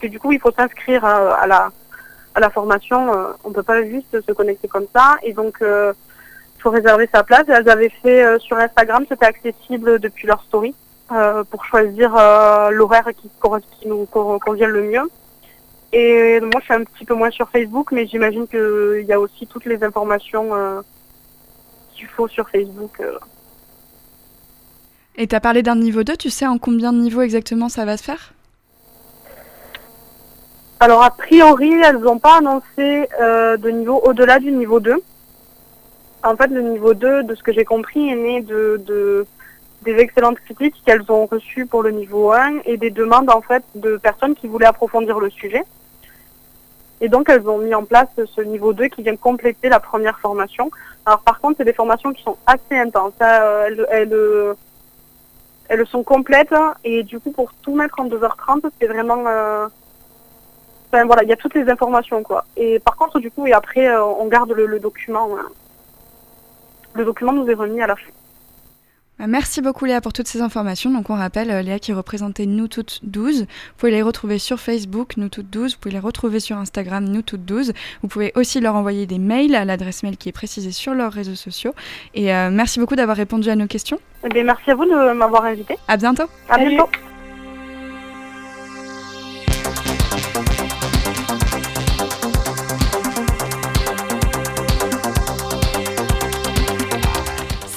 Que 0.00 0.08
du 0.08 0.18
coup, 0.18 0.32
il 0.32 0.40
faut 0.40 0.50
s'inscrire 0.52 1.04
à 1.04 1.46
la 1.46 2.50
formation. 2.50 3.12
on 3.44 3.52
peut 3.52 3.62
pas 3.62 3.82
juste 3.84 4.20
se 4.20 4.32
connecter 4.32 4.68
comme 4.68 4.86
ça. 4.94 5.16
Et 5.22 5.32
donc, 5.32 5.58
il 5.60 6.60
faut 6.60 6.70
réserver 6.70 7.08
sa 7.14 7.22
place. 7.22 7.44
Et 7.48 7.52
elles 7.52 7.68
avaient 7.68 7.92
fait 8.02 8.38
sur 8.40 8.58
Instagram, 8.58 9.04
c'était 9.08 9.26
accessible 9.26 10.00
depuis 10.00 10.26
leur 10.26 10.42
story 10.42 10.74
pour 11.50 11.64
choisir 11.64 12.10
l'horaire 12.72 13.08
qui, 13.16 13.88
nous 13.88 14.06
convient 14.06 14.68
le 14.68 14.82
mieux. 14.82 15.08
Et 15.92 16.40
moi, 16.40 16.60
je 16.60 16.64
suis 16.64 16.74
un 16.74 16.84
petit 16.84 17.04
peu 17.04 17.14
moins 17.14 17.30
sur 17.30 17.48
Facebook, 17.48 17.92
mais 17.92 18.06
j'imagine 18.06 18.46
qu'il 18.48 19.04
y 19.06 19.12
a 19.12 19.20
aussi 19.20 19.46
toutes 19.46 19.64
les 19.64 19.82
informations 19.82 20.54
euh, 20.54 20.80
qu'il 21.94 22.06
faut 22.06 22.28
sur 22.28 22.48
Facebook. 22.50 23.00
euh. 23.00 23.18
Et 25.16 25.26
tu 25.26 25.34
as 25.34 25.40
parlé 25.40 25.62
d'un 25.62 25.76
niveau 25.76 26.02
2, 26.02 26.16
tu 26.16 26.28
sais 26.28 26.46
en 26.46 26.58
combien 26.58 26.92
de 26.92 26.98
niveaux 26.98 27.22
exactement 27.22 27.68
ça 27.68 27.84
va 27.84 27.96
se 27.96 28.04
faire? 28.04 28.34
Alors, 30.80 31.02
a 31.02 31.10
priori, 31.10 31.72
elles 31.72 31.98
n'ont 31.98 32.18
pas 32.18 32.38
annoncé 32.38 33.08
euh, 33.20 33.56
de 33.56 33.70
niveau 33.70 34.00
au-delà 34.04 34.38
du 34.38 34.52
niveau 34.52 34.78
2. 34.78 34.94
En 36.22 36.36
fait, 36.36 36.48
le 36.48 36.60
niveau 36.60 36.92
2, 36.92 37.22
de 37.22 37.34
ce 37.34 37.42
que 37.42 37.52
j'ai 37.52 37.64
compris, 37.64 38.10
est 38.10 38.16
né 38.16 38.42
de, 38.42 38.82
de 38.86 39.26
des 39.86 39.96
excellentes 39.98 40.40
critiques 40.40 40.74
qu'elles 40.84 41.10
ont 41.10 41.26
reçues 41.26 41.64
pour 41.64 41.82
le 41.82 41.92
niveau 41.92 42.32
1 42.32 42.60
et 42.64 42.76
des 42.76 42.90
demandes 42.90 43.30
en 43.30 43.40
fait 43.40 43.62
de 43.76 43.96
personnes 43.96 44.34
qui 44.34 44.48
voulaient 44.48 44.66
approfondir 44.66 45.20
le 45.20 45.30
sujet. 45.30 45.62
Et 47.00 47.08
donc 47.08 47.28
elles 47.28 47.46
ont 47.48 47.58
mis 47.58 47.74
en 47.74 47.84
place 47.84 48.08
ce 48.34 48.40
niveau 48.40 48.72
2 48.72 48.86
qui 48.86 49.02
vient 49.02 49.16
compléter 49.16 49.68
la 49.68 49.80
première 49.80 50.18
formation. 50.18 50.70
Alors 51.04 51.20
par 51.20 51.40
contre, 51.40 51.58
c'est 51.58 51.64
des 51.64 51.72
formations 51.72 52.12
qui 52.12 52.22
sont 52.22 52.38
assez 52.46 52.78
intenses. 52.78 53.12
Euh, 53.20 53.84
elles, 53.90 54.12
euh, 54.12 54.54
elles, 55.68 55.86
sont 55.86 56.02
complètes 56.02 56.54
et 56.84 57.02
du 57.02 57.20
coup 57.20 57.32
pour 57.32 57.52
tout 57.62 57.74
mettre 57.74 58.00
en 58.00 58.08
2h30, 58.08 58.70
c'est 58.80 58.86
vraiment... 58.86 59.24
Euh, 59.26 59.66
enfin 60.90 61.04
voilà, 61.04 61.22
il 61.22 61.28
y 61.28 61.32
a 61.32 61.36
toutes 61.36 61.54
les 61.54 61.68
informations 61.68 62.22
quoi. 62.22 62.44
Et 62.56 62.78
par 62.78 62.96
contre 62.96 63.18
du 63.18 63.30
coup, 63.30 63.46
et 63.46 63.52
après 63.52 63.94
on 63.98 64.26
garde 64.26 64.52
le, 64.52 64.66
le 64.66 64.80
document. 64.80 65.28
Le 66.94 67.04
document 67.04 67.32
nous 67.32 67.48
est 67.50 67.54
remis 67.54 67.82
à 67.82 67.86
la 67.86 67.96
fin. 67.96 68.10
Bah, 69.18 69.26
merci 69.26 69.62
beaucoup 69.62 69.86
Léa 69.86 70.00
pour 70.00 70.12
toutes 70.12 70.28
ces 70.28 70.42
informations. 70.42 70.90
Donc 70.90 71.08
on 71.08 71.14
rappelle 71.14 71.50
euh, 71.50 71.62
Léa 71.62 71.78
qui 71.78 71.92
représentait 71.92 72.44
Nous 72.44 72.68
Toutes 72.68 73.00
12. 73.02 73.42
Vous 73.42 73.46
pouvez 73.78 73.92
les 73.92 74.02
retrouver 74.02 74.38
sur 74.38 74.60
Facebook 74.60 75.16
Nous 75.16 75.28
Toutes 75.28 75.48
12. 75.48 75.74
Vous 75.74 75.80
pouvez 75.80 75.94
les 75.94 76.00
retrouver 76.00 76.38
sur 76.38 76.58
Instagram 76.58 77.04
Nous 77.04 77.22
Toutes 77.22 77.44
12. 77.44 77.72
Vous 78.02 78.08
pouvez 78.08 78.32
aussi 78.34 78.60
leur 78.60 78.74
envoyer 78.74 79.06
des 79.06 79.18
mails 79.18 79.54
à 79.54 79.64
l'adresse 79.64 80.02
mail 80.02 80.18
qui 80.18 80.28
est 80.28 80.32
précisée 80.32 80.72
sur 80.72 80.92
leurs 80.92 81.12
réseaux 81.12 81.34
sociaux. 81.34 81.74
Et 82.14 82.34
euh, 82.34 82.50
merci 82.50 82.78
beaucoup 82.78 82.96
d'avoir 82.96 83.16
répondu 83.16 83.48
à 83.48 83.56
nos 83.56 83.66
questions. 83.66 83.98
Eh 84.24 84.42
merci 84.42 84.70
à 84.70 84.74
vous 84.74 84.84
de 84.84 85.12
m'avoir 85.12 85.44
invité. 85.44 85.76
À 85.88 85.96
bientôt. 85.96 86.24
À 86.50 86.58
bientôt. 86.58 86.88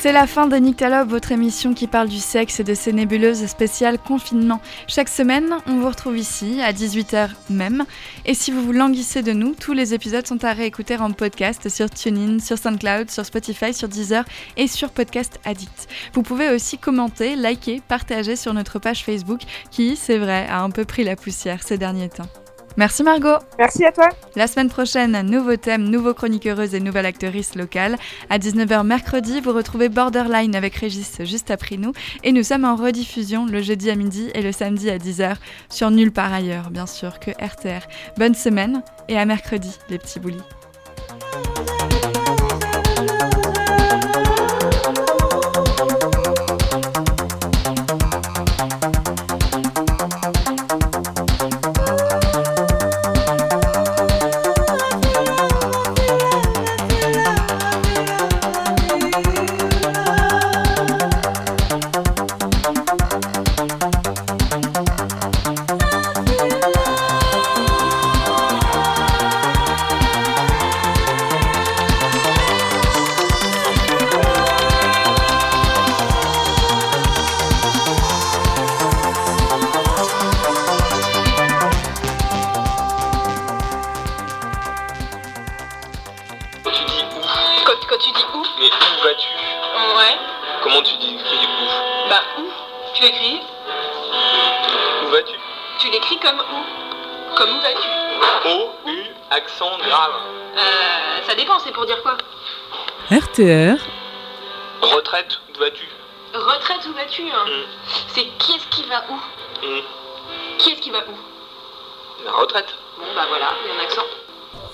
C'est 0.10 0.14
la 0.14 0.26
fin 0.26 0.48
de 0.48 0.56
Nyctalope, 0.56 1.08
votre 1.08 1.32
émission 1.32 1.76
qui 1.76 1.86
parle 1.86 2.08
du 2.08 2.18
sexe 2.18 2.60
et 2.60 2.64
de 2.64 2.74
ses 2.74 2.94
nébuleuses 2.94 3.46
spéciales 3.46 4.00
confinement. 4.00 4.60
Chaque 4.88 5.08
semaine, 5.08 5.58
on 5.68 5.78
vous 5.78 5.88
retrouve 5.88 6.18
ici, 6.18 6.64
à 6.64 6.74
18h 6.74 7.30
même. 7.52 7.86
Et 8.26 8.34
si 8.34 8.50
vous 8.50 8.64
vous 8.64 8.72
languissez 8.72 9.22
de 9.22 9.34
nous, 9.34 9.54
tous 9.54 9.74
les 9.74 9.94
épisodes 9.94 10.26
sont 10.26 10.44
à 10.44 10.54
réécouter 10.54 10.98
en 10.98 11.12
podcast 11.12 11.70
sur 11.70 11.92
TuneIn, 11.92 12.40
sur 12.40 12.58
SoundCloud, 12.58 13.12
sur 13.12 13.24
Spotify, 13.24 13.72
sur 13.72 13.88
Deezer 13.88 14.26
et 14.58 14.66
sur 14.66 14.90
Podcast 14.90 15.40
Addict. 15.46 15.88
Vous 16.14 16.24
pouvez 16.24 16.50
aussi 16.50 16.80
commenter, 16.80 17.36
liker, 17.36 17.80
partager 17.88 18.36
sur 18.36 18.56
notre 18.56 18.80
page 18.80 19.04
Facebook 19.04 19.42
qui, 19.70 19.96
c'est 19.96 20.18
vrai, 20.18 20.48
a 20.50 20.64
un 20.64 20.72
peu 20.72 20.86
pris 20.86 21.04
la 21.04 21.16
poussière 21.18 21.62
ces 21.62 21.78
derniers 21.78 22.10
temps. 22.10 22.30
Merci 22.78 23.04
Margot. 23.04 23.38
Merci 23.58 23.86
à 23.86 23.92
toi. 23.92 24.10
La 24.36 24.48
semaine 24.48 24.70
prochaine, 24.70 25.22
nouveau 25.30 25.56
thème, 25.58 25.90
nouveau 25.90 26.14
chroniqueuse 26.14 26.76
et 26.76 26.80
nouvelle 26.80 27.06
actrice 27.06 27.56
locale. 27.56 27.98
À 28.30 28.38
19h 28.38 28.84
mercredi, 28.86 29.42
vous 29.42 29.54
retrouvez 29.54 29.90
Borderline 29.90 30.56
avec 30.56 30.76
Régis 30.76 31.24
juste 31.24 31.52
après 31.52 31.78
nous. 31.78 31.94
Et 32.24 32.32
nous 32.32 32.44
sommes 32.44 32.66
en 32.66 32.76
rediffusion 32.76 33.46
le 33.46 33.62
jeudi 33.62 33.90
à 33.90 33.96
midi 33.96 34.30
et 34.34 34.42
le 34.42 34.52
samedi 34.52 34.90
à 34.90 34.98
10h 34.98 35.36
sur 35.70 35.92
Nulle 35.92 36.12
part 36.12 36.34
ailleurs, 36.34 36.70
bien 36.70 36.86
sûr, 36.86 37.20
que 37.20 37.32
RTR. 37.32 37.88
Bonne 38.18 38.36
semaine 38.36 38.82
et 39.08 39.18
à 39.18 39.26
mercredi, 39.26 39.78
les 39.90 39.98
petits 39.98 40.20
boulis. 40.20 40.38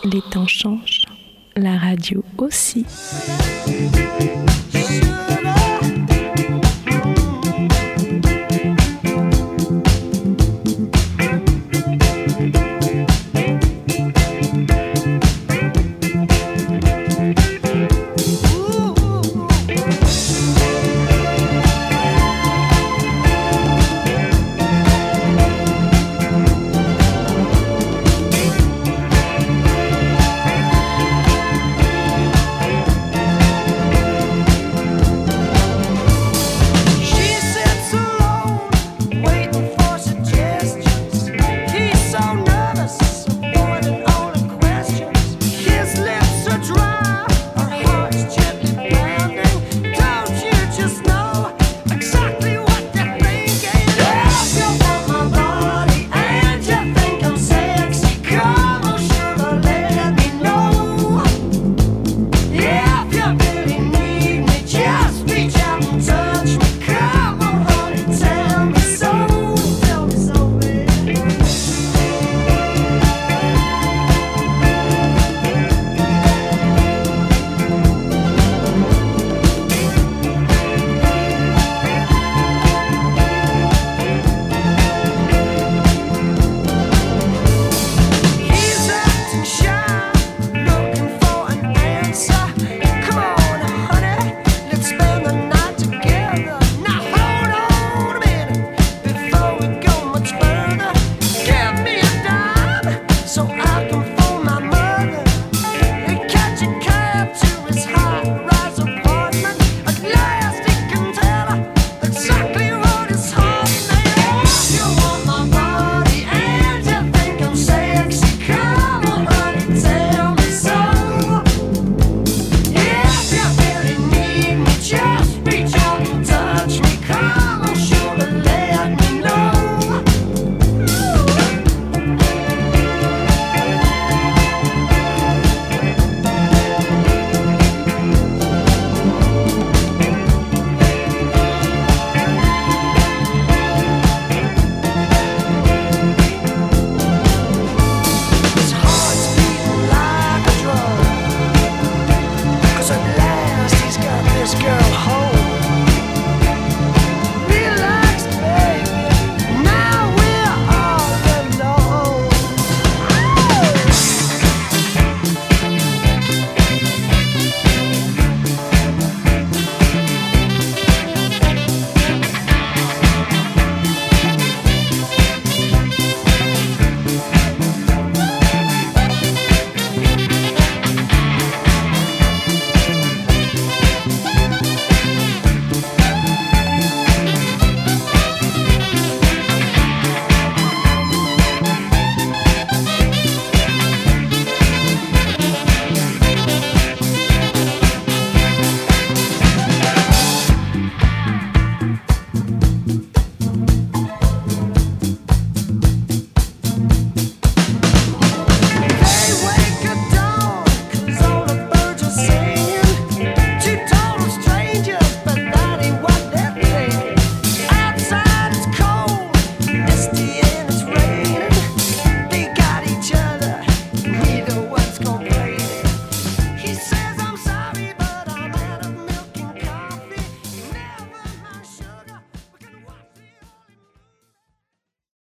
Les 0.05 0.21
temps 0.21 0.45
changent, 0.45 1.01
la 1.55 1.79
radio 1.79 2.23
aussi. 2.37 2.85